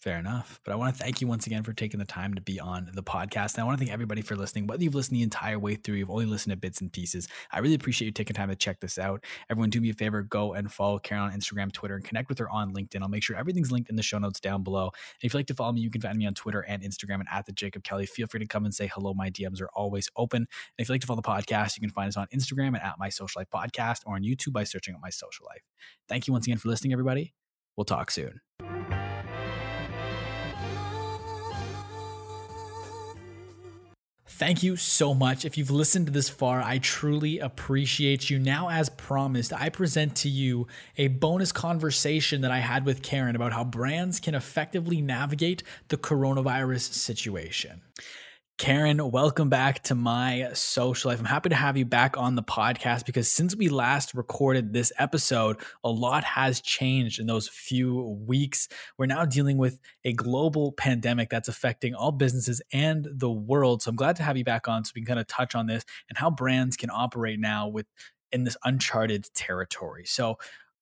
Fair 0.00 0.18
enough. 0.18 0.60
But 0.64 0.72
I 0.72 0.76
want 0.76 0.94
to 0.94 1.02
thank 1.02 1.20
you 1.20 1.26
once 1.26 1.46
again 1.46 1.62
for 1.62 1.72
taking 1.72 1.98
the 1.98 2.04
time 2.04 2.34
to 2.34 2.40
be 2.40 2.60
on 2.60 2.90
the 2.92 3.02
podcast. 3.02 3.54
And 3.54 3.62
I 3.62 3.64
want 3.64 3.78
to 3.78 3.84
thank 3.84 3.92
everybody 3.92 4.20
for 4.20 4.36
listening. 4.36 4.66
Whether 4.66 4.84
you've 4.84 4.94
listened 4.94 5.16
the 5.16 5.22
entire 5.22 5.58
way 5.58 5.74
through, 5.74 5.94
you've 5.94 6.10
only 6.10 6.26
listened 6.26 6.52
to 6.52 6.56
bits 6.56 6.80
and 6.80 6.92
pieces. 6.92 7.28
I 7.50 7.60
really 7.60 7.74
appreciate 7.74 8.06
you 8.06 8.12
taking 8.12 8.34
time 8.34 8.50
to 8.50 8.56
check 8.56 8.78
this 8.80 8.98
out. 8.98 9.24
Everyone, 9.48 9.70
do 9.70 9.80
me 9.80 9.90
a 9.90 9.94
favor, 9.94 10.22
go 10.22 10.52
and 10.52 10.70
follow 10.70 10.98
Karen 10.98 11.24
on 11.24 11.32
Instagram, 11.32 11.72
Twitter, 11.72 11.94
and 11.94 12.04
connect 12.04 12.28
with 12.28 12.38
her 12.38 12.48
on 12.50 12.74
LinkedIn. 12.74 13.00
I'll 13.00 13.08
make 13.08 13.22
sure 13.22 13.36
everything's 13.36 13.72
linked 13.72 13.88
in 13.88 13.96
the 13.96 14.02
show 14.02 14.18
notes 14.18 14.38
down 14.38 14.62
below. 14.62 14.84
And 14.84 14.92
if 15.22 15.32
you'd 15.32 15.38
like 15.38 15.46
to 15.46 15.54
follow 15.54 15.72
me, 15.72 15.80
you 15.80 15.90
can 15.90 16.02
find 16.02 16.18
me 16.18 16.26
on 16.26 16.34
Twitter 16.34 16.60
and 16.60 16.82
Instagram 16.82 17.20
and 17.20 17.28
at 17.32 17.46
the 17.46 17.52
Jacob 17.52 17.82
Kelly. 17.82 18.06
Feel 18.06 18.26
free 18.26 18.40
to 18.40 18.46
come 18.46 18.66
and 18.66 18.74
say 18.74 18.88
hello. 18.92 19.14
My 19.14 19.30
DMs 19.30 19.62
are 19.62 19.70
always 19.74 20.10
open. 20.16 20.42
And 20.42 20.48
if 20.78 20.88
you'd 20.88 20.94
like 20.94 21.00
to 21.00 21.06
follow 21.06 21.22
the 21.22 21.28
podcast, 21.28 21.76
you 21.76 21.80
can 21.80 21.90
find 21.90 22.08
us 22.08 22.18
on 22.18 22.26
Instagram 22.34 22.68
and 22.68 22.82
at 22.82 22.98
My 22.98 23.08
Social 23.08 23.40
Life 23.40 23.48
Podcast 23.50 24.02
or 24.04 24.16
on 24.16 24.22
YouTube 24.22 24.52
by 24.52 24.64
searching 24.64 24.94
up 24.94 25.00
My 25.00 25.10
Social 25.10 25.46
Life. 25.46 25.62
Thank 26.06 26.26
you 26.26 26.32
once 26.32 26.46
again 26.46 26.58
for 26.58 26.68
listening, 26.68 26.92
everybody. 26.92 27.34
We'll 27.76 27.84
talk 27.84 28.10
soon. 28.10 28.40
Thank 34.36 34.62
you 34.62 34.76
so 34.76 35.14
much. 35.14 35.46
If 35.46 35.56
you've 35.56 35.70
listened 35.70 36.08
to 36.08 36.12
this 36.12 36.28
far, 36.28 36.60
I 36.60 36.76
truly 36.76 37.38
appreciate 37.38 38.28
you. 38.28 38.38
Now, 38.38 38.68
as 38.68 38.90
promised, 38.90 39.50
I 39.50 39.70
present 39.70 40.14
to 40.16 40.28
you 40.28 40.66
a 40.98 41.08
bonus 41.08 41.52
conversation 41.52 42.42
that 42.42 42.50
I 42.50 42.58
had 42.58 42.84
with 42.84 43.00
Karen 43.00 43.34
about 43.34 43.54
how 43.54 43.64
brands 43.64 44.20
can 44.20 44.34
effectively 44.34 45.00
navigate 45.00 45.62
the 45.88 45.96
coronavirus 45.96 46.92
situation. 46.92 47.80
Karen, 48.58 49.10
welcome 49.10 49.50
back 49.50 49.82
to 49.82 49.94
my 49.94 50.48
social 50.54 51.10
life. 51.10 51.18
I'm 51.18 51.26
happy 51.26 51.50
to 51.50 51.54
have 51.54 51.76
you 51.76 51.84
back 51.84 52.16
on 52.16 52.36
the 52.36 52.42
podcast 52.42 53.04
because 53.04 53.30
since 53.30 53.54
we 53.54 53.68
last 53.68 54.14
recorded 54.14 54.72
this 54.72 54.94
episode, 54.98 55.58
a 55.84 55.90
lot 55.90 56.24
has 56.24 56.62
changed 56.62 57.20
in 57.20 57.26
those 57.26 57.48
few 57.48 58.16
weeks. 58.26 58.68
We're 58.96 59.06
now 59.06 59.26
dealing 59.26 59.58
with 59.58 59.78
a 60.04 60.14
global 60.14 60.72
pandemic 60.72 61.28
that's 61.28 61.48
affecting 61.48 61.94
all 61.94 62.12
businesses 62.12 62.62
and 62.72 63.06
the 63.12 63.30
world. 63.30 63.82
So 63.82 63.90
I'm 63.90 63.96
glad 63.96 64.16
to 64.16 64.22
have 64.22 64.38
you 64.38 64.44
back 64.44 64.68
on 64.68 64.86
so 64.86 64.92
we 64.94 65.02
can 65.02 65.06
kind 65.06 65.20
of 65.20 65.26
touch 65.26 65.54
on 65.54 65.66
this 65.66 65.84
and 66.08 66.16
how 66.16 66.30
brands 66.30 66.78
can 66.78 66.88
operate 66.88 67.38
now 67.38 67.68
with 67.68 67.84
in 68.32 68.44
this 68.44 68.56
uncharted 68.64 69.28
territory. 69.34 70.06
So 70.06 70.38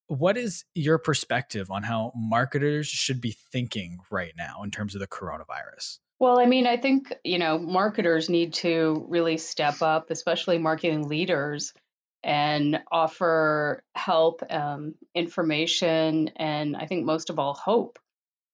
what 0.06 0.36
is 0.36 0.64
your 0.76 0.98
perspective 0.98 1.72
on 1.72 1.82
how 1.82 2.12
marketers 2.14 2.86
should 2.86 3.20
be 3.20 3.34
thinking 3.50 3.98
right 4.12 4.32
now 4.36 4.62
in 4.62 4.70
terms 4.70 4.94
of 4.94 5.00
the 5.00 5.08
coronavirus? 5.08 5.98
Well, 6.24 6.40
I 6.40 6.46
mean, 6.46 6.66
I 6.66 6.78
think, 6.78 7.12
you 7.22 7.38
know, 7.38 7.58
marketers 7.58 8.30
need 8.30 8.54
to 8.54 9.04
really 9.10 9.36
step 9.36 9.82
up, 9.82 10.10
especially 10.10 10.56
marketing 10.56 11.06
leaders, 11.06 11.74
and 12.22 12.80
offer 12.90 13.84
help, 13.94 14.40
um, 14.48 14.94
information, 15.14 16.30
and 16.36 16.78
I 16.78 16.86
think 16.86 17.04
most 17.04 17.28
of 17.28 17.38
all, 17.38 17.52
hope 17.52 17.98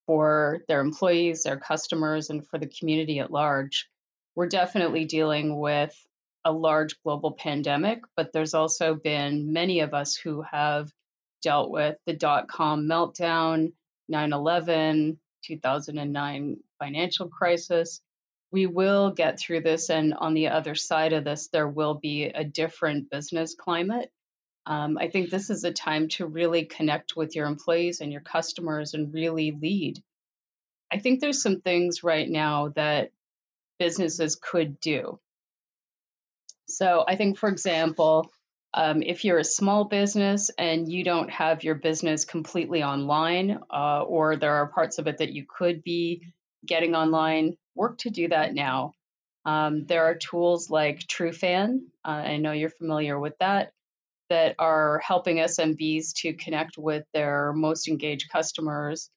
for 0.08 0.64
their 0.66 0.80
employees, 0.80 1.44
their 1.44 1.60
customers, 1.60 2.28
and 2.28 2.44
for 2.44 2.58
the 2.58 2.66
community 2.66 3.20
at 3.20 3.30
large. 3.30 3.88
We're 4.34 4.48
definitely 4.48 5.04
dealing 5.04 5.56
with 5.56 5.94
a 6.44 6.50
large 6.50 7.00
global 7.04 7.34
pandemic, 7.34 8.00
but 8.16 8.32
there's 8.32 8.54
also 8.54 8.96
been 8.96 9.52
many 9.52 9.78
of 9.78 9.94
us 9.94 10.16
who 10.16 10.42
have 10.42 10.90
dealt 11.40 11.70
with 11.70 11.96
the 12.04 12.14
dot 12.14 12.48
com 12.48 12.88
meltdown, 12.88 13.74
9 14.08 14.32
11, 14.32 15.20
2009 15.42 16.56
financial 16.78 17.28
crisis. 17.28 18.00
We 18.52 18.66
will 18.66 19.10
get 19.10 19.38
through 19.38 19.60
this, 19.60 19.90
and 19.90 20.14
on 20.14 20.34
the 20.34 20.48
other 20.48 20.74
side 20.74 21.12
of 21.12 21.24
this, 21.24 21.48
there 21.48 21.68
will 21.68 21.94
be 21.94 22.24
a 22.24 22.44
different 22.44 23.10
business 23.10 23.54
climate. 23.54 24.10
Um, 24.66 24.98
I 24.98 25.08
think 25.08 25.30
this 25.30 25.50
is 25.50 25.64
a 25.64 25.72
time 25.72 26.08
to 26.10 26.26
really 26.26 26.64
connect 26.64 27.16
with 27.16 27.34
your 27.34 27.46
employees 27.46 28.00
and 28.00 28.12
your 28.12 28.20
customers 28.20 28.94
and 28.94 29.14
really 29.14 29.52
lead. 29.52 30.02
I 30.92 30.98
think 30.98 31.20
there's 31.20 31.42
some 31.42 31.60
things 31.60 32.02
right 32.02 32.28
now 32.28 32.68
that 32.70 33.12
businesses 33.78 34.36
could 34.36 34.80
do. 34.80 35.18
So, 36.68 37.04
I 37.06 37.16
think, 37.16 37.38
for 37.38 37.48
example, 37.48 38.30
um, 38.72 39.02
if 39.02 39.24
you're 39.24 39.38
a 39.38 39.44
small 39.44 39.84
business 39.84 40.50
and 40.56 40.90
you 40.90 41.02
don't 41.02 41.30
have 41.30 41.64
your 41.64 41.74
business 41.74 42.24
completely 42.24 42.82
online, 42.82 43.58
uh, 43.70 44.02
or 44.02 44.36
there 44.36 44.54
are 44.54 44.68
parts 44.68 44.98
of 44.98 45.06
it 45.08 45.18
that 45.18 45.32
you 45.32 45.44
could 45.48 45.82
be 45.82 46.22
getting 46.64 46.94
online, 46.94 47.56
work 47.74 47.98
to 47.98 48.10
do 48.10 48.28
that 48.28 48.54
now. 48.54 48.92
Um, 49.44 49.86
there 49.86 50.04
are 50.04 50.14
tools 50.14 50.70
like 50.70 51.00
TrueFan, 51.00 51.80
uh, 52.04 52.08
I 52.08 52.36
know 52.36 52.52
you're 52.52 52.68
familiar 52.68 53.18
with 53.18 53.34
that, 53.40 53.72
that 54.28 54.54
are 54.58 55.00
helping 55.04 55.38
SMBs 55.38 56.12
to 56.18 56.34
connect 56.34 56.78
with 56.78 57.04
their 57.12 57.52
most 57.52 57.88
engaged 57.88 58.30
customers 58.30 59.10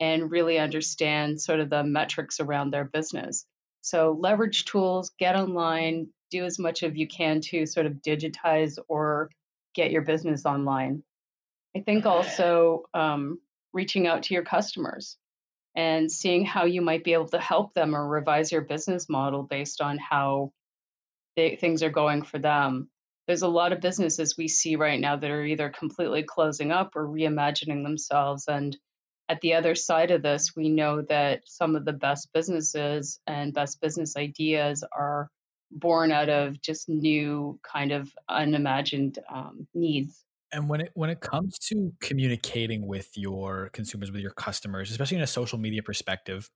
and 0.00 0.30
really 0.30 0.58
understand 0.58 1.40
sort 1.40 1.60
of 1.60 1.70
the 1.70 1.82
metrics 1.82 2.40
around 2.40 2.70
their 2.70 2.84
business. 2.84 3.46
So 3.80 4.16
leverage 4.20 4.64
tools, 4.64 5.12
get 5.18 5.36
online, 5.36 6.08
do 6.30 6.44
as 6.44 6.58
much 6.58 6.82
of 6.82 6.96
you 6.96 7.06
can 7.06 7.40
to 7.40 7.66
sort 7.66 7.86
of 7.86 7.94
digitize 7.94 8.78
or 8.88 9.30
get 9.74 9.90
your 9.90 10.02
business 10.02 10.44
online. 10.44 11.02
I 11.76 11.80
think 11.80 12.06
also 12.06 12.84
um, 12.94 13.38
reaching 13.72 14.06
out 14.06 14.24
to 14.24 14.34
your 14.34 14.42
customers 14.42 15.16
and 15.76 16.10
seeing 16.10 16.44
how 16.44 16.64
you 16.64 16.80
might 16.82 17.04
be 17.04 17.12
able 17.12 17.28
to 17.28 17.38
help 17.38 17.74
them 17.74 17.94
or 17.94 18.06
revise 18.06 18.50
your 18.50 18.62
business 18.62 19.08
model 19.08 19.42
based 19.42 19.80
on 19.80 19.98
how 19.98 20.52
they, 21.36 21.56
things 21.56 21.82
are 21.82 21.90
going 21.90 22.22
for 22.22 22.38
them. 22.38 22.90
There's 23.26 23.42
a 23.42 23.48
lot 23.48 23.72
of 23.72 23.80
businesses 23.80 24.36
we 24.36 24.48
see 24.48 24.76
right 24.76 24.98
now 24.98 25.16
that 25.16 25.30
are 25.30 25.44
either 25.44 25.68
completely 25.68 26.22
closing 26.22 26.72
up 26.72 26.96
or 26.96 27.06
reimagining 27.06 27.84
themselves. 27.84 28.46
And 28.48 28.76
at 29.28 29.40
the 29.42 29.54
other 29.54 29.74
side 29.74 30.10
of 30.10 30.22
this, 30.22 30.56
we 30.56 30.70
know 30.70 31.02
that 31.02 31.42
some 31.44 31.76
of 31.76 31.84
the 31.84 31.92
best 31.92 32.32
businesses 32.32 33.20
and 33.26 33.52
best 33.52 33.80
business 33.80 34.16
ideas 34.16 34.82
are 34.90 35.30
born 35.70 36.12
out 36.12 36.28
of 36.28 36.60
just 36.60 36.88
new 36.88 37.58
kind 37.62 37.92
of 37.92 38.10
unimagined 38.28 39.18
um, 39.32 39.66
needs. 39.74 40.24
And 40.52 40.68
when 40.68 40.80
it 40.80 40.90
when 40.94 41.10
it 41.10 41.20
comes 41.20 41.58
to 41.68 41.92
communicating 42.00 42.86
with 42.86 43.10
your 43.16 43.68
consumers, 43.72 44.10
with 44.10 44.22
your 44.22 44.30
customers, 44.30 44.90
especially 44.90 45.18
in 45.18 45.22
a 45.22 45.26
social 45.26 45.58
media 45.58 45.82
perspective, 45.82 46.48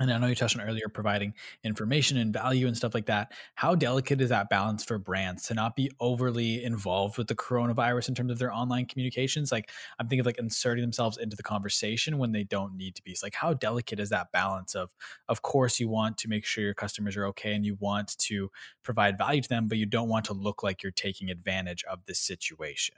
and 0.00 0.10
I 0.10 0.18
know 0.18 0.26
you 0.28 0.34
touched 0.34 0.58
on 0.58 0.66
earlier 0.66 0.88
providing 0.88 1.34
information 1.62 2.16
and 2.16 2.32
value 2.32 2.66
and 2.66 2.76
stuff 2.76 2.94
like 2.94 3.06
that. 3.06 3.32
How 3.54 3.74
delicate 3.74 4.20
is 4.20 4.30
that 4.30 4.48
balance 4.48 4.82
for 4.82 4.98
brands 4.98 5.42
to 5.48 5.54
not 5.54 5.76
be 5.76 5.90
overly 6.00 6.64
involved 6.64 7.18
with 7.18 7.26
the 7.28 7.34
coronavirus 7.34 8.08
in 8.08 8.14
terms 8.14 8.30
of 8.30 8.38
their 8.38 8.52
online 8.52 8.86
communications? 8.86 9.52
Like 9.52 9.70
I'm 9.98 10.08
thinking 10.08 10.20
of 10.20 10.26
like 10.26 10.38
inserting 10.38 10.82
themselves 10.82 11.18
into 11.18 11.36
the 11.36 11.42
conversation 11.42 12.16
when 12.18 12.32
they 12.32 12.44
don't 12.44 12.76
need 12.76 12.94
to 12.96 13.02
be. 13.02 13.10
It's 13.10 13.22
like 13.22 13.34
how 13.34 13.52
delicate 13.52 14.00
is 14.00 14.08
that 14.08 14.32
balance 14.32 14.74
of 14.74 14.90
of 15.28 15.42
course 15.42 15.78
you 15.78 15.88
want 15.88 16.16
to 16.18 16.28
make 16.28 16.44
sure 16.44 16.64
your 16.64 16.74
customers 16.74 17.16
are 17.16 17.26
okay 17.26 17.54
and 17.54 17.64
you 17.64 17.76
want 17.78 18.16
to 18.18 18.50
provide 18.82 19.18
value 19.18 19.42
to 19.42 19.48
them, 19.48 19.68
but 19.68 19.78
you 19.78 19.86
don't 19.86 20.08
want 20.08 20.24
to 20.26 20.32
look 20.32 20.62
like 20.62 20.82
you're 20.82 20.92
taking 20.92 21.30
advantage 21.30 21.84
of 21.84 22.04
this 22.06 22.18
situation. 22.18 22.96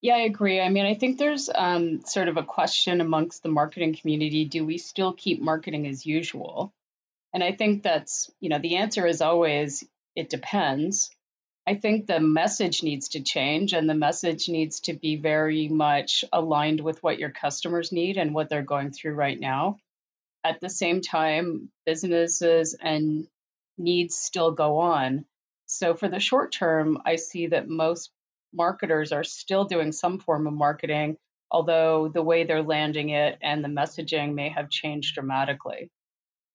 Yeah, 0.00 0.14
I 0.14 0.20
agree. 0.20 0.60
I 0.60 0.68
mean, 0.68 0.86
I 0.86 0.94
think 0.94 1.18
there's 1.18 1.50
um, 1.52 2.02
sort 2.04 2.28
of 2.28 2.36
a 2.36 2.44
question 2.44 3.00
amongst 3.00 3.42
the 3.42 3.48
marketing 3.48 3.96
community 3.96 4.44
do 4.44 4.64
we 4.64 4.78
still 4.78 5.12
keep 5.12 5.40
marketing 5.40 5.86
as 5.88 6.06
usual? 6.06 6.72
And 7.34 7.42
I 7.42 7.52
think 7.52 7.82
that's, 7.82 8.30
you 8.40 8.48
know, 8.48 8.58
the 8.58 8.76
answer 8.76 9.06
is 9.06 9.20
always 9.20 9.84
it 10.14 10.30
depends. 10.30 11.10
I 11.66 11.74
think 11.74 12.06
the 12.06 12.20
message 12.20 12.82
needs 12.82 13.10
to 13.10 13.20
change 13.22 13.72
and 13.72 13.90
the 13.90 13.94
message 13.94 14.48
needs 14.48 14.80
to 14.80 14.94
be 14.94 15.16
very 15.16 15.68
much 15.68 16.24
aligned 16.32 16.80
with 16.80 17.02
what 17.02 17.18
your 17.18 17.30
customers 17.30 17.92
need 17.92 18.16
and 18.16 18.34
what 18.34 18.48
they're 18.48 18.62
going 18.62 18.92
through 18.92 19.14
right 19.14 19.38
now. 19.38 19.78
At 20.44 20.60
the 20.60 20.70
same 20.70 21.02
time, 21.02 21.70
businesses 21.84 22.74
and 22.80 23.26
needs 23.76 24.16
still 24.16 24.52
go 24.52 24.78
on. 24.78 25.26
So 25.66 25.94
for 25.94 26.08
the 26.08 26.20
short 26.20 26.52
term, 26.52 27.02
I 27.04 27.16
see 27.16 27.48
that 27.48 27.68
most 27.68 28.10
marketers 28.52 29.12
are 29.12 29.24
still 29.24 29.64
doing 29.64 29.92
some 29.92 30.18
form 30.18 30.46
of 30.46 30.54
marketing, 30.54 31.16
although 31.50 32.08
the 32.08 32.22
way 32.22 32.44
they're 32.44 32.62
landing 32.62 33.10
it 33.10 33.38
and 33.42 33.64
the 33.64 33.68
messaging 33.68 34.34
may 34.34 34.48
have 34.48 34.70
changed 34.70 35.14
dramatically. 35.14 35.90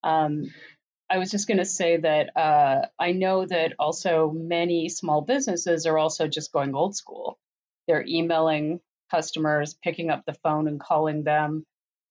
Um, 0.04 0.54
I 1.10 1.18
was 1.18 1.32
just 1.32 1.48
going 1.48 1.60
to 1.60 1.66
say 1.66 1.98
that 1.98 2.36
uh, 2.36 2.88
I 2.98 3.12
know 3.12 3.46
that 3.46 3.74
also 3.78 4.32
many 4.32 4.90
small 4.90 5.22
businesses 5.22 5.86
are 5.86 5.98
also 5.98 6.28
just 6.28 6.52
going 6.52 6.74
old 6.74 6.96
school. 6.96 7.38
They're 7.88 8.06
emailing 8.08 8.80
customers, 9.12 9.76
picking 9.76 10.10
up 10.10 10.24
the 10.26 10.34
phone 10.34 10.68
and 10.68 10.80
calling 10.80 11.24
them, 11.24 11.66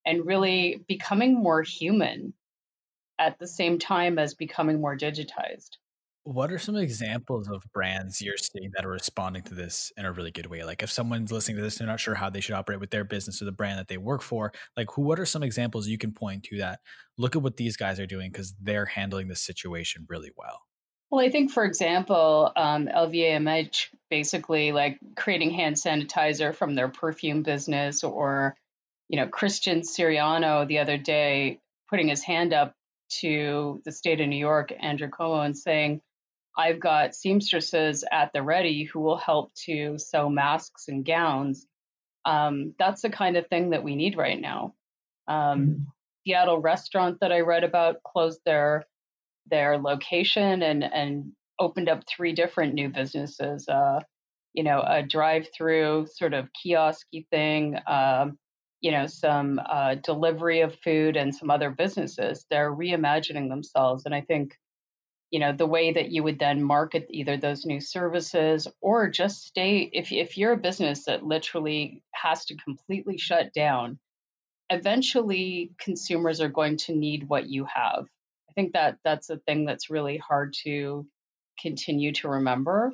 and 0.07 0.27
really 0.27 0.85
becoming 0.87 1.35
more 1.35 1.63
human 1.63 2.35
at 3.19 3.39
the 3.39 3.47
same 3.47 3.79
time 3.79 4.19
as 4.19 4.35
becoming 4.35 4.81
more 4.81 4.97
digitized. 4.97 5.79
What 6.25 6.53
are 6.53 6.59
some 6.59 6.77
examples 6.77 7.49
of 7.49 7.65
brands 7.75 8.23
you're 8.23 8.37
seeing 8.37 8.71
that 8.77 8.85
are 8.85 8.91
responding 8.91 9.43
to 9.45 9.55
this 9.55 9.91
in 9.97 10.05
a 10.05 10.13
really 10.13 10.31
good 10.31 10.47
way? 10.47 10.63
Like 10.63 10.83
if 10.83 10.91
someone's 10.91 11.33
listening 11.33 11.57
to 11.57 11.63
this, 11.63 11.79
they're 11.79 11.87
not 11.87 11.99
sure 11.99 12.15
how 12.15 12.31
they 12.31 12.41
should 12.41 12.55
operate 12.55 12.79
with 12.79 12.91
their 12.91 13.03
business 13.03 13.43
or 13.43 13.45
the 13.45 13.53
brand 13.53 13.79
that 13.79 13.89
they 13.89 13.97
work 13.97 14.23
for. 14.23 14.53
Like 14.77 14.93
who 14.93 15.03
what 15.03 15.19
are 15.19 15.27
some 15.27 15.43
examples 15.43 15.89
you 15.89 15.99
can 15.99 16.13
point 16.13 16.45
to 16.45 16.59
that 16.59 16.79
look 17.19 17.35
at 17.35 17.43
what 17.43 17.57
these 17.57 17.77
guys 17.77 17.99
are 17.99 18.07
doing 18.07 18.31
because 18.31 18.55
they're 18.61 18.87
handling 18.87 19.27
this 19.27 19.45
situation 19.45 20.07
really 20.09 20.31
well? 20.37 20.61
Well, 21.13 21.23
I 21.23 21.31
think, 21.31 21.51
for 21.51 21.65
example, 21.65 22.51
um, 22.57 22.87
LVMH 22.87 23.89
basically 24.09 24.73
like 24.73 24.99
creating 25.15 25.51
hand 25.51 25.77
sanitizer 25.77 26.55
from 26.55 26.75
their 26.75 26.89
perfume 26.89 27.43
business, 27.43 28.03
or 28.03 28.57
you 29.11 29.19
know, 29.19 29.29
Christian 29.29 29.83
Siriano 29.83 30.67
the 30.67 30.79
other 30.79 30.97
day 30.97 31.61
putting 31.91 32.09
his 32.09 32.23
hand 32.23 32.55
up 32.55 32.73
to 33.21 33.83
the 33.85 33.93
state 33.93 34.23
of 34.23 34.29
New 34.29 34.37
York, 34.37 34.73
Andrew 34.81 35.11
Cuomo, 35.11 35.45
and 35.45 35.57
saying, 35.57 36.01
I've 36.57 36.81
got 36.81 37.15
seamstresses 37.15 38.05
at 38.11 38.33
the 38.33 38.43
ready 38.43 38.85
who 38.85 39.01
will 39.01 39.17
help 39.17 39.55
to 39.67 39.99
sew 39.99 40.29
masks 40.29 40.89
and 40.89 41.05
gowns. 41.05 41.67
Um, 42.25 42.75
that's 42.79 43.03
the 43.03 43.11
kind 43.11 43.37
of 43.37 43.47
thing 43.49 43.71
that 43.71 43.83
we 43.83 43.97
need 43.97 44.17
right 44.17 44.41
now. 44.41 44.75
Um, 45.29 45.37
mm-hmm. 45.37 45.83
Seattle 46.27 46.59
restaurant 46.59 47.19
that 47.21 47.33
I 47.33 47.41
read 47.41 47.65
about 47.65 48.03
closed 48.03 48.41
their 48.45 48.85
their 49.51 49.77
location 49.77 50.63
and 50.63 50.85
and 50.85 51.33
opened 51.59 51.89
up 51.89 52.03
three 52.07 52.33
different 52.33 52.75
new 52.75 52.89
businesses. 52.89 53.69
Uh, 53.69 54.01
you 54.53 54.63
know, 54.63 54.85
a 54.87 55.03
drive-through 55.03 56.07
sort 56.15 56.35
of 56.35 56.49
kiosky 56.53 57.27
thing. 57.31 57.79
Um, 57.87 58.39
you 58.81 58.91
know, 58.91 59.07
some 59.07 59.61
uh, 59.65 59.95
delivery 59.97 60.61
of 60.61 60.75
food 60.81 61.17
and 61.17 61.35
some 61.35 61.51
other 61.51 61.71
businesses. 61.71 62.47
They're 62.51 62.73
reimagining 62.73 63.49
themselves, 63.49 64.05
and 64.07 64.15
I 64.15 64.21
think 64.21 64.57
you 65.33 65.41
know 65.41 65.53
the 65.53 65.67
way 65.67 65.93
that 65.93 66.13
you 66.13 66.23
would 66.23 66.39
then 66.39 66.63
market 66.63 67.07
either 67.11 67.37
those 67.37 67.67
new 67.67 67.81
services 67.81 68.69
or 68.81 69.09
just 69.09 69.47
stay 69.47 69.91
if 69.93 70.13
if 70.13 70.39
you're 70.39 70.53
a 70.53 70.59
business 70.59 71.07
that 71.07 71.25
literally 71.25 72.03
has 72.13 72.45
to 72.45 72.57
completely 72.57 73.19
shut 73.19 73.53
down 73.53 73.99
eventually 74.71 75.73
consumers 75.79 76.41
are 76.41 76.49
going 76.49 76.79
to 76.79 76.95
need 76.95 77.29
what 77.29 77.47
you 77.47 77.67
have. 77.67 78.07
I 78.49 78.53
think 78.55 78.73
that 78.73 78.99
that's 79.05 79.29
a 79.29 79.37
thing 79.37 79.67
that's 79.67 79.91
really 79.91 80.17
hard 80.19 80.55
to 80.65 81.07
continue 81.61 82.13
to 82.13 82.29
remember. 82.29 82.93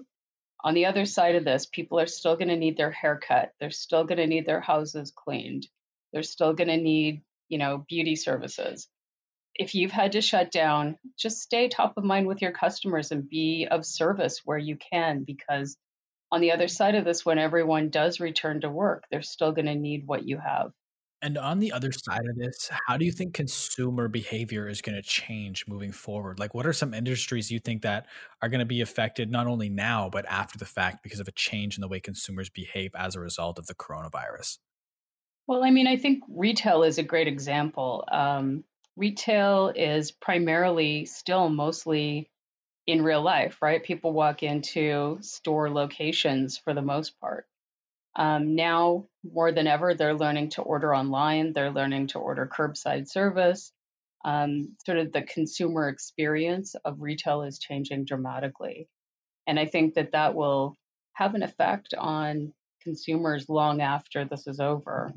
On 0.65 0.75
the 0.75 0.87
other 0.87 1.05
side 1.05 1.35
of 1.35 1.45
this 1.45 1.67
people 1.67 2.01
are 2.01 2.07
still 2.07 2.37
going 2.37 2.49
to 2.49 2.57
need 2.57 2.77
their 2.77 2.91
haircut 2.91 3.53
they're 3.61 3.71
still 3.71 4.05
going 4.05 4.19
to 4.19 4.27
need 4.27 4.47
their 4.47 4.61
houses 4.61 5.13
cleaned. 5.15 5.67
They're 6.13 6.23
still 6.23 6.53
going 6.55 6.69
to 6.69 6.77
need 6.77 7.23
you 7.49 7.59
know 7.59 7.85
beauty 7.89 8.15
services 8.15 8.89
if 9.59 9.75
you've 9.75 9.93
had 9.93 10.13
to 10.13 10.21
shut 10.21 10.53
down, 10.53 10.97
just 11.19 11.43
stay 11.43 11.69
top 11.69 11.95
of 11.97 12.05
mind 12.05 12.29
with 12.29 12.41
your 12.41 12.53
customers 12.53 13.11
and 13.11 13.29
be 13.29 13.67
of 13.69 13.85
service 13.85 14.41
where 14.45 14.59
you 14.59 14.77
can, 14.77 15.25
because 15.25 15.77
on 16.31 16.41
the 16.41 16.53
other 16.53 16.69
side 16.69 16.95
of 16.95 17.05
this, 17.05 17.27
when 17.27 17.39
everyone 17.39 17.91
does 17.91 18.21
return 18.21 18.61
to 18.61 18.71
work, 18.71 19.05
they're 19.11 19.23
still 19.23 19.53
going 19.53 19.67
to 19.67 19.75
need 19.75 20.05
what 20.07 20.27
you 20.27 20.39
have. 20.39 20.71
And 21.21 21.37
on 21.37 21.59
the 21.59 21.73
other 21.73 21.91
side 21.91 22.21
of 22.31 22.37
this, 22.37 22.71
how 22.87 22.97
do 22.97 23.05
you 23.05 23.11
think 23.11 23.35
consumer 23.35 24.07
behavior 24.07 24.69
is 24.69 24.81
going 24.81 24.95
to 24.95 25.03
change 25.03 25.67
moving 25.67 25.91
forward? 25.91 26.39
Like, 26.39 26.55
what 26.55 26.65
are 26.65 26.73
some 26.73 26.95
industries 26.95 27.51
you 27.51 27.59
think 27.59 27.83
that 27.83 28.07
are 28.41 28.49
going 28.49 28.61
to 28.61 28.67
be 28.67 28.83
affected 28.83 29.29
not 29.29 29.49
only 29.49 29.69
now, 29.69 30.09
but 30.09 30.27
after 30.27 30.57
the 30.59 30.65
fact 30.65 31.03
because 31.03 31.19
of 31.19 31.27
a 31.27 31.33
change 31.33 31.77
in 31.77 31.81
the 31.81 31.89
way 31.89 31.99
consumers 31.99 32.51
behave 32.51 32.93
as 32.95 33.17
a 33.17 33.21
result 33.21 33.59
of 33.59 33.67
the 33.67 33.75
coronavirus? 33.75 34.59
Well, 35.49 35.65
I 35.65 35.71
mean, 35.73 35.89
I 35.89 35.97
think 35.97 36.23
retail 36.29 36.85
is 36.85 36.99
a 36.99 37.03
great 37.03 37.27
example. 37.27 38.05
Um, 38.13 38.63
retail 38.99 39.73
is 39.75 40.11
primarily 40.11 41.07
still 41.07 41.49
mostly 41.49 42.29
in 42.87 43.03
real 43.03 43.23
life, 43.23 43.59
right? 43.63 43.85
People 43.85 44.13
walk 44.13 44.43
into 44.43 45.19
store 45.21 45.71
locations 45.71 46.59
for 46.59 46.75
the 46.75 46.83
most 46.83 47.19
part. 47.21 47.47
Um, 48.17 48.57
now, 48.57 49.07
more 49.23 49.53
than 49.53 49.67
ever, 49.69 49.95
they're 49.95 50.15
learning 50.15 50.51
to 50.51 50.63
order 50.63 50.95
online, 50.95 51.53
they're 51.53 51.71
learning 51.71 52.09
to 52.09 52.19
order 52.19 52.51
curbside 52.53 53.09
service. 53.09 53.73
Um, 54.25 54.77
sort 54.85 54.99
of 54.99 55.13
the 55.13 55.23
consumer 55.23 55.89
experience 55.89 56.75
of 56.85 57.01
retail 57.01 57.43
is 57.43 57.61
changing 57.61 58.05
dramatically. 58.05 58.89
And 59.47 59.61
I 59.61 59.67
think 59.67 59.95
that 59.95 60.13
that 60.13 60.35
will 60.35 60.75
have 61.13 61.37
an 61.37 61.45
effect 61.45 61.95
on 61.97 62.53
consumers 62.83 63.49
long 63.49 63.81
after 63.81 64.25
this 64.25 64.47
is 64.47 64.59
over. 64.61 65.13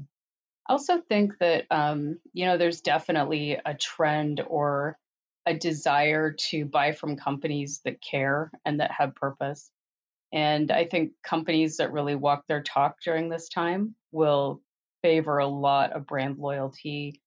I 0.72 0.74
also 0.74 1.02
think 1.02 1.38
that 1.40 1.66
um, 1.70 2.18
you 2.32 2.46
know 2.46 2.58
there's 2.58 2.80
definitely 2.80 3.58
a 3.66 3.74
trend 3.74 4.42
or 4.48 4.98
a 5.46 5.54
desire 5.54 6.32
to 6.50 6.64
buy 6.64 6.94
from 6.94 7.18
companies 7.18 7.82
that 7.84 8.02
care 8.02 8.50
and 8.64 8.80
that 8.80 8.92
have 8.92 9.14
purpose. 9.14 9.70
And 10.32 10.72
I 10.72 10.86
think 10.86 11.12
companies 11.26 11.76
that 11.78 11.92
really 11.92 12.16
walk 12.16 12.46
their 12.48 12.64
talk 12.64 13.02
during 13.04 13.28
this 13.28 13.50
time 13.50 13.96
will 14.14 14.62
favor 15.02 15.40
a 15.40 15.48
lot 15.48 15.92
of 15.92 16.08
brand 16.08 16.38
loyalty 16.38 17.22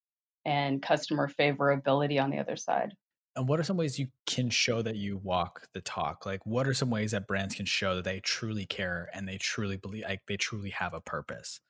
and 0.46 0.80
customer 0.80 1.28
favorability 1.28 2.22
on 2.22 2.30
the 2.30 2.38
other 2.38 2.56
side. 2.56 2.94
And 3.36 3.46
what 3.46 3.60
are 3.60 3.64
some 3.64 3.76
ways 3.76 3.98
you 3.98 4.06
can 4.26 4.48
show 4.48 4.80
that 4.80 4.96
you 4.96 5.18
walk 5.18 5.68
the 5.74 5.82
talk? 5.82 6.24
Like, 6.24 6.46
what 6.46 6.66
are 6.66 6.72
some 6.72 6.88
ways 6.88 7.10
that 7.10 7.26
brands 7.26 7.54
can 7.54 7.66
show 7.66 7.96
that 7.96 8.04
they 8.04 8.20
truly 8.20 8.64
care 8.64 9.10
and 9.12 9.28
they 9.28 9.36
truly 9.36 9.76
believe, 9.76 10.04
like, 10.04 10.22
they 10.28 10.38
truly 10.38 10.70
have 10.70 10.94
a 10.94 11.00
purpose? 11.02 11.60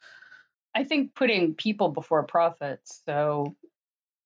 I 0.74 0.84
think 0.84 1.14
putting 1.14 1.54
people 1.54 1.88
before 1.88 2.24
profits. 2.24 3.02
So, 3.06 3.54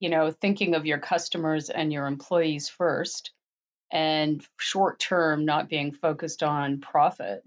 you 0.00 0.08
know, 0.08 0.30
thinking 0.30 0.74
of 0.74 0.86
your 0.86 0.98
customers 0.98 1.70
and 1.70 1.92
your 1.92 2.06
employees 2.06 2.68
first, 2.68 3.32
and 3.90 4.44
short 4.58 4.98
term 4.98 5.44
not 5.44 5.68
being 5.68 5.92
focused 5.92 6.42
on 6.42 6.80
profit. 6.80 7.42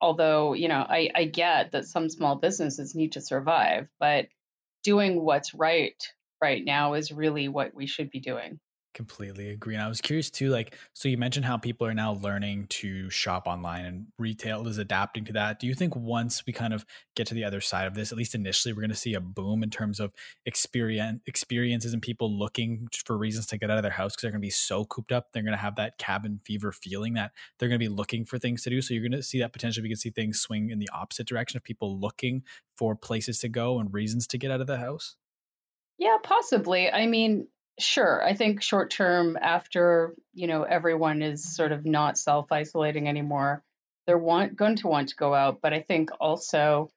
Although, 0.00 0.54
you 0.54 0.68
know, 0.68 0.84
I, 0.88 1.10
I 1.14 1.24
get 1.24 1.72
that 1.72 1.86
some 1.86 2.08
small 2.08 2.36
businesses 2.36 2.94
need 2.94 3.12
to 3.12 3.20
survive, 3.20 3.88
but 3.98 4.28
doing 4.84 5.20
what's 5.22 5.54
right 5.54 6.00
right 6.40 6.64
now 6.64 6.94
is 6.94 7.10
really 7.10 7.48
what 7.48 7.74
we 7.74 7.86
should 7.86 8.10
be 8.10 8.20
doing. 8.20 8.60
Completely 8.94 9.50
agree. 9.50 9.74
And 9.74 9.82
I 9.82 9.88
was 9.88 10.00
curious 10.00 10.28
too, 10.30 10.48
like, 10.48 10.74
so 10.92 11.08
you 11.08 11.18
mentioned 11.18 11.44
how 11.44 11.56
people 11.56 11.86
are 11.86 11.94
now 11.94 12.14
learning 12.14 12.66
to 12.70 13.08
shop 13.10 13.46
online 13.46 13.84
and 13.84 14.06
retail 14.18 14.66
is 14.66 14.78
adapting 14.78 15.24
to 15.26 15.32
that. 15.34 15.60
Do 15.60 15.68
you 15.68 15.74
think 15.74 15.94
once 15.94 16.44
we 16.46 16.52
kind 16.52 16.72
of 16.72 16.84
get 17.14 17.26
to 17.28 17.34
the 17.34 17.44
other 17.44 17.60
side 17.60 17.86
of 17.86 17.94
this, 17.94 18.10
at 18.10 18.18
least 18.18 18.34
initially, 18.34 18.72
we're 18.72 18.80
going 18.80 18.90
to 18.90 18.96
see 18.96 19.14
a 19.14 19.20
boom 19.20 19.62
in 19.62 19.70
terms 19.70 20.00
of 20.00 20.12
experience 20.46 21.20
experiences 21.26 21.92
and 21.92 22.02
people 22.02 22.36
looking 22.36 22.88
for 23.04 23.16
reasons 23.16 23.46
to 23.46 23.58
get 23.58 23.70
out 23.70 23.76
of 23.76 23.82
their 23.82 23.92
house 23.92 24.12
because 24.12 24.22
they're 24.22 24.32
going 24.32 24.40
to 24.40 24.46
be 24.46 24.50
so 24.50 24.84
cooped 24.86 25.12
up. 25.12 25.28
They're 25.32 25.44
going 25.44 25.52
to 25.52 25.58
have 25.58 25.76
that 25.76 25.98
cabin 25.98 26.40
fever 26.44 26.72
feeling 26.72 27.14
that 27.14 27.32
they're 27.58 27.68
going 27.68 27.78
to 27.78 27.84
be 27.84 27.94
looking 27.94 28.24
for 28.24 28.38
things 28.38 28.62
to 28.64 28.70
do. 28.70 28.80
So 28.80 28.94
you're 28.94 29.08
going 29.08 29.12
to 29.12 29.22
see 29.22 29.38
that 29.40 29.52
potentially 29.52 29.82
we 29.82 29.90
can 29.90 29.98
see 29.98 30.10
things 30.10 30.40
swing 30.40 30.70
in 30.70 30.78
the 30.78 30.88
opposite 30.92 31.28
direction 31.28 31.56
of 31.56 31.62
people 31.62 32.00
looking 32.00 32.42
for 32.76 32.96
places 32.96 33.38
to 33.40 33.48
go 33.48 33.78
and 33.78 33.92
reasons 33.92 34.26
to 34.28 34.38
get 34.38 34.50
out 34.50 34.60
of 34.60 34.66
the 34.66 34.78
house. 34.78 35.14
Yeah, 35.98 36.16
possibly. 36.22 36.90
I 36.90 37.06
mean, 37.06 37.48
Sure. 37.78 38.24
I 38.24 38.34
think 38.34 38.62
short 38.62 38.90
term, 38.90 39.38
after 39.40 40.14
you 40.34 40.46
know 40.46 40.62
everyone 40.64 41.22
is 41.22 41.54
sort 41.54 41.72
of 41.72 41.84
not 41.84 42.18
self 42.18 42.50
isolating 42.50 43.08
anymore, 43.08 43.62
they're 44.06 44.18
want, 44.18 44.56
going 44.56 44.76
to 44.76 44.88
want 44.88 45.10
to 45.10 45.16
go 45.16 45.34
out. 45.34 45.60
But 45.62 45.72
I 45.72 45.80
think 45.80 46.10
also 46.20 46.90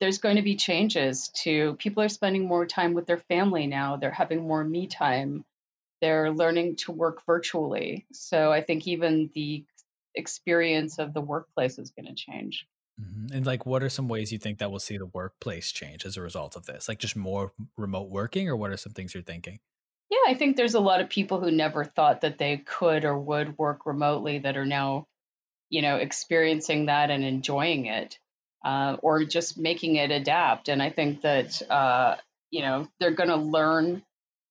there's 0.00 0.18
going 0.18 0.36
to 0.36 0.42
be 0.42 0.56
changes 0.56 1.30
to 1.42 1.74
people 1.74 2.02
are 2.02 2.08
spending 2.08 2.46
more 2.46 2.64
time 2.64 2.94
with 2.94 3.06
their 3.06 3.18
family 3.18 3.66
now. 3.66 3.96
They're 3.96 4.10
having 4.10 4.46
more 4.46 4.64
me 4.64 4.86
time. 4.86 5.44
They're 6.00 6.30
learning 6.30 6.76
to 6.76 6.92
work 6.92 7.22
virtually. 7.26 8.06
So 8.12 8.52
I 8.52 8.62
think 8.62 8.86
even 8.86 9.30
the 9.34 9.64
experience 10.14 10.98
of 10.98 11.12
the 11.12 11.20
workplace 11.20 11.78
is 11.78 11.90
going 11.90 12.06
to 12.06 12.14
change. 12.14 12.66
Mm-hmm. 13.00 13.36
And 13.36 13.46
like, 13.46 13.66
what 13.66 13.82
are 13.82 13.88
some 13.88 14.08
ways 14.08 14.32
you 14.32 14.38
think 14.38 14.58
that 14.58 14.70
we'll 14.70 14.80
see 14.80 14.96
the 14.96 15.06
workplace 15.06 15.72
change 15.72 16.04
as 16.04 16.16
a 16.16 16.22
result 16.22 16.56
of 16.56 16.66
this? 16.66 16.88
Like, 16.88 16.98
just 16.98 17.16
more 17.16 17.52
remote 17.76 18.10
working, 18.10 18.48
or 18.48 18.56
what 18.56 18.70
are 18.70 18.76
some 18.76 18.92
things 18.92 19.14
you're 19.14 19.22
thinking? 19.22 19.60
Yeah, 20.26 20.32
I 20.32 20.34
think 20.34 20.56
there's 20.56 20.74
a 20.74 20.80
lot 20.80 21.00
of 21.00 21.08
people 21.08 21.40
who 21.40 21.50
never 21.50 21.84
thought 21.84 22.22
that 22.22 22.38
they 22.38 22.56
could 22.58 23.04
or 23.04 23.18
would 23.18 23.56
work 23.58 23.86
remotely 23.86 24.38
that 24.40 24.56
are 24.56 24.66
now, 24.66 25.06
you 25.70 25.82
know, 25.82 25.96
experiencing 25.96 26.86
that 26.86 27.10
and 27.10 27.24
enjoying 27.24 27.86
it, 27.86 28.18
uh, 28.64 28.96
or 29.02 29.24
just 29.24 29.58
making 29.58 29.96
it 29.96 30.10
adapt. 30.10 30.68
And 30.68 30.82
I 30.82 30.90
think 30.90 31.22
that, 31.22 31.60
uh, 31.70 32.16
you 32.50 32.62
know, 32.62 32.88
they're 32.98 33.14
going 33.14 33.28
to 33.28 33.36
learn 33.36 34.02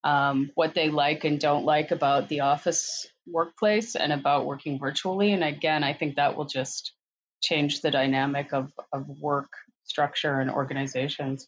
um, 0.04 0.52
what 0.56 0.74
they 0.74 0.90
like 0.90 1.24
and 1.26 1.40
don't 1.40 1.66
like 1.66 1.92
about 1.92 2.30
the 2.30 2.42
office 2.42 3.08
workplace 3.26 3.96
and 3.96 4.14
about 4.14 4.46
working 4.46 4.80
virtually. 4.80 5.34
And 5.34 5.44
again, 5.44 5.84
I 5.84 5.94
think 5.94 6.16
that 6.16 6.38
will 6.38 6.46
just 6.46 6.94
change 7.42 7.82
the 7.82 7.92
dynamic 7.92 8.54
of, 8.54 8.72
of 8.94 9.10
work 9.10 9.50
structure 9.84 10.40
and 10.40 10.50
organizations. 10.50 11.48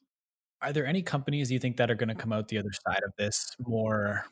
Are 0.61 0.73
there 0.73 0.86
any 0.86 1.02
companies 1.02 1.52
you 1.52 1.60
think 1.60 1.77
that 1.77 1.90
are 1.90 1.95
going 1.95 2.10
to 2.10 2.15
come 2.15 2.34
out 2.34 2.49
the 2.49 2.57
other 2.57 2.72
side 2.86 3.02
of 3.06 3.14
this 3.18 3.56
more, 3.65 4.26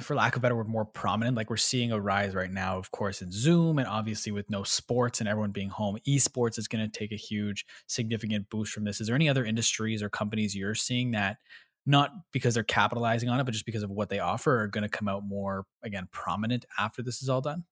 for 0.00 0.14
lack 0.14 0.36
of 0.36 0.42
better 0.42 0.54
word, 0.54 0.68
more 0.68 0.84
prominent? 0.84 1.36
Like 1.36 1.48
we're 1.48 1.56
seeing 1.56 1.90
a 1.90 1.98
rise 1.98 2.34
right 2.34 2.50
now, 2.50 2.76
of 2.76 2.90
course, 2.90 3.22
in 3.22 3.32
Zoom, 3.32 3.78
and 3.78 3.88
obviously 3.88 4.30
with 4.30 4.50
no 4.50 4.62
sports 4.62 5.20
and 5.20 5.28
everyone 5.28 5.52
being 5.52 5.70
home, 5.70 5.96
esports 6.06 6.58
is 6.58 6.68
going 6.68 6.88
to 6.88 6.98
take 6.98 7.12
a 7.12 7.16
huge, 7.16 7.64
significant 7.86 8.50
boost 8.50 8.72
from 8.72 8.84
this. 8.84 9.00
Is 9.00 9.06
there 9.06 9.16
any 9.16 9.28
other 9.28 9.44
industries 9.44 10.02
or 10.02 10.10
companies 10.10 10.54
you're 10.54 10.74
seeing 10.74 11.12
that? 11.12 11.38
Not 11.86 12.12
because 12.30 12.52
they're 12.52 12.62
capitalizing 12.62 13.30
on 13.30 13.40
it, 13.40 13.44
but 13.44 13.52
just 13.52 13.64
because 13.64 13.82
of 13.82 13.90
what 13.90 14.10
they 14.10 14.18
offer, 14.18 14.60
are 14.60 14.68
going 14.68 14.82
to 14.82 14.88
come 14.90 15.08
out 15.08 15.24
more 15.24 15.64
again 15.82 16.08
prominent 16.12 16.66
after 16.78 17.02
this 17.02 17.22
is 17.22 17.30
all 17.30 17.40
done. 17.40 17.64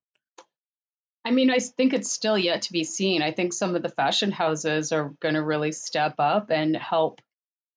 I 1.27 1.31
mean, 1.31 1.51
I 1.51 1.59
think 1.59 1.93
it's 1.93 2.11
still 2.11 2.39
yet 2.39 2.63
to 2.63 2.73
be 2.73 2.85
seen. 2.85 3.21
I 3.21 3.33
think 3.33 3.53
some 3.53 3.75
of 3.75 3.83
the 3.83 3.91
fashion 3.91 4.31
houses 4.31 4.93
are 4.93 5.13
going 5.21 5.35
to 5.35 5.43
really 5.43 5.73
step 5.73 6.15
up 6.19 6.51
and 6.51 6.75
help 6.75 7.21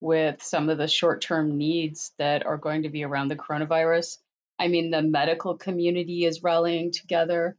with 0.01 0.41
some 0.43 0.69
of 0.69 0.77
the 0.77 0.87
short 0.87 1.21
term 1.21 1.57
needs 1.57 2.11
that 2.17 2.45
are 2.45 2.57
going 2.57 2.83
to 2.83 2.89
be 2.89 3.05
around 3.05 3.29
the 3.29 3.35
coronavirus. 3.35 4.17
I 4.59 4.67
mean, 4.67 4.91
the 4.91 5.01
medical 5.01 5.57
community 5.57 6.25
is 6.25 6.43
rallying 6.43 6.91
together. 6.91 7.55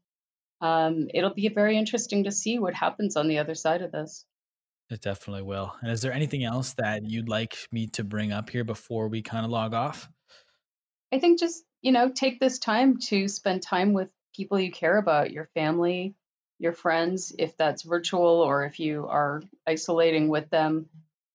Um, 0.61 1.09
it'll 1.15 1.35
be 1.35 1.49
very 1.49 1.79
interesting 1.79 2.25
to 2.25 2.33
see 2.33 2.59
what 2.59 2.75
happens 2.75 3.17
on 3.17 3.29
the 3.29 3.39
other 3.39 3.55
side 3.55 3.83
of 3.83 3.93
this. 3.93 4.25
It 4.91 5.01
definitely 5.01 5.43
will. 5.43 5.75
And 5.81 5.91
is 5.91 6.03
there 6.03 6.13
anything 6.13 6.45
else 6.45 6.75
that 6.75 7.05
you'd 7.05 7.29
like 7.29 7.57
me 7.73 7.87
to 7.89 8.05
bring 8.05 8.31
up 8.31 8.51
here 8.51 8.63
before 8.63 9.09
we 9.09 9.23
kind 9.23 9.45
of 9.45 9.51
log 9.51 9.73
off? 9.73 10.09
I 11.13 11.19
think 11.19 11.41
just, 11.41 11.65
you 11.81 11.93
know, 11.93 12.11
take 12.11 12.41
this 12.41 12.59
time 12.59 12.99
to 13.09 13.29
spend 13.29 13.63
time 13.63 13.93
with 13.93 14.11
people 14.35 14.59
you 14.59 14.71
care 14.71 14.99
about, 14.99 15.31
your 15.31 15.49
family, 15.55 16.15
your 16.59 16.73
friends, 16.73 17.33
if 17.39 17.57
that's 17.57 17.83
virtual 17.83 18.41
or 18.41 18.65
if 18.65 18.81
you 18.81 19.07
are 19.09 19.43
isolating 19.67 20.29
with 20.29 20.51
them. 20.51 20.89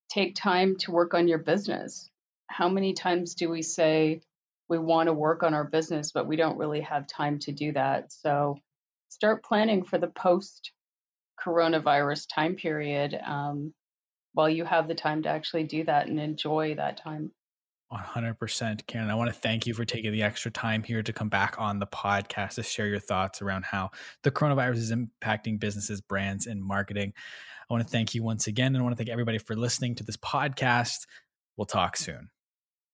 Take 0.09 0.35
time 0.35 0.77
to 0.77 0.91
work 0.91 1.13
on 1.13 1.27
your 1.27 1.39
business. 1.39 2.09
How 2.47 2.69
many 2.69 2.93
times 2.93 3.35
do 3.35 3.49
we 3.49 3.61
say 3.61 4.21
we 4.69 4.77
want 4.77 5.07
to 5.07 5.13
work 5.13 5.43
on 5.43 5.53
our 5.53 5.63
business, 5.63 6.11
but 6.11 6.27
we 6.27 6.35
don't 6.35 6.57
really 6.57 6.81
have 6.81 7.07
time 7.07 7.39
to 7.39 7.51
do 7.51 7.73
that? 7.73 8.11
So 8.11 8.57
start 9.09 9.43
planning 9.43 9.83
for 9.83 9.97
the 9.97 10.07
post 10.07 10.71
coronavirus 11.43 12.27
time 12.33 12.55
period 12.55 13.19
um, 13.25 13.73
while 14.33 14.49
you 14.49 14.65
have 14.65 14.87
the 14.87 14.95
time 14.95 15.23
to 15.23 15.29
actually 15.29 15.63
do 15.63 15.83
that 15.85 16.07
and 16.07 16.19
enjoy 16.19 16.75
that 16.75 16.97
time. 16.97 17.31
100% 17.91 18.85
Karen. 18.87 19.09
I 19.09 19.15
want 19.15 19.33
to 19.33 19.39
thank 19.39 19.65
you 19.65 19.73
for 19.73 19.85
taking 19.85 20.11
the 20.11 20.23
extra 20.23 20.51
time 20.51 20.83
here 20.83 21.01
to 21.01 21.13
come 21.13 21.29
back 21.29 21.55
on 21.57 21.79
the 21.79 21.87
podcast 21.87 22.55
to 22.55 22.63
share 22.63 22.87
your 22.87 22.99
thoughts 22.99 23.41
around 23.41 23.63
how 23.63 23.91
the 24.23 24.31
coronavirus 24.31 24.77
is 24.77 24.91
impacting 24.91 25.59
businesses, 25.59 26.01
brands, 26.01 26.47
and 26.47 26.61
marketing. 26.61 27.13
I 27.69 27.73
want 27.73 27.85
to 27.85 27.89
thank 27.89 28.13
you 28.13 28.23
once 28.23 28.47
again. 28.47 28.75
And 28.75 28.77
I 28.77 28.81
want 28.81 28.93
to 28.93 28.97
thank 28.97 29.09
everybody 29.09 29.37
for 29.37 29.55
listening 29.55 29.95
to 29.95 30.03
this 30.03 30.17
podcast. 30.17 31.07
We'll 31.55 31.65
talk 31.65 31.97
soon. 31.97 32.29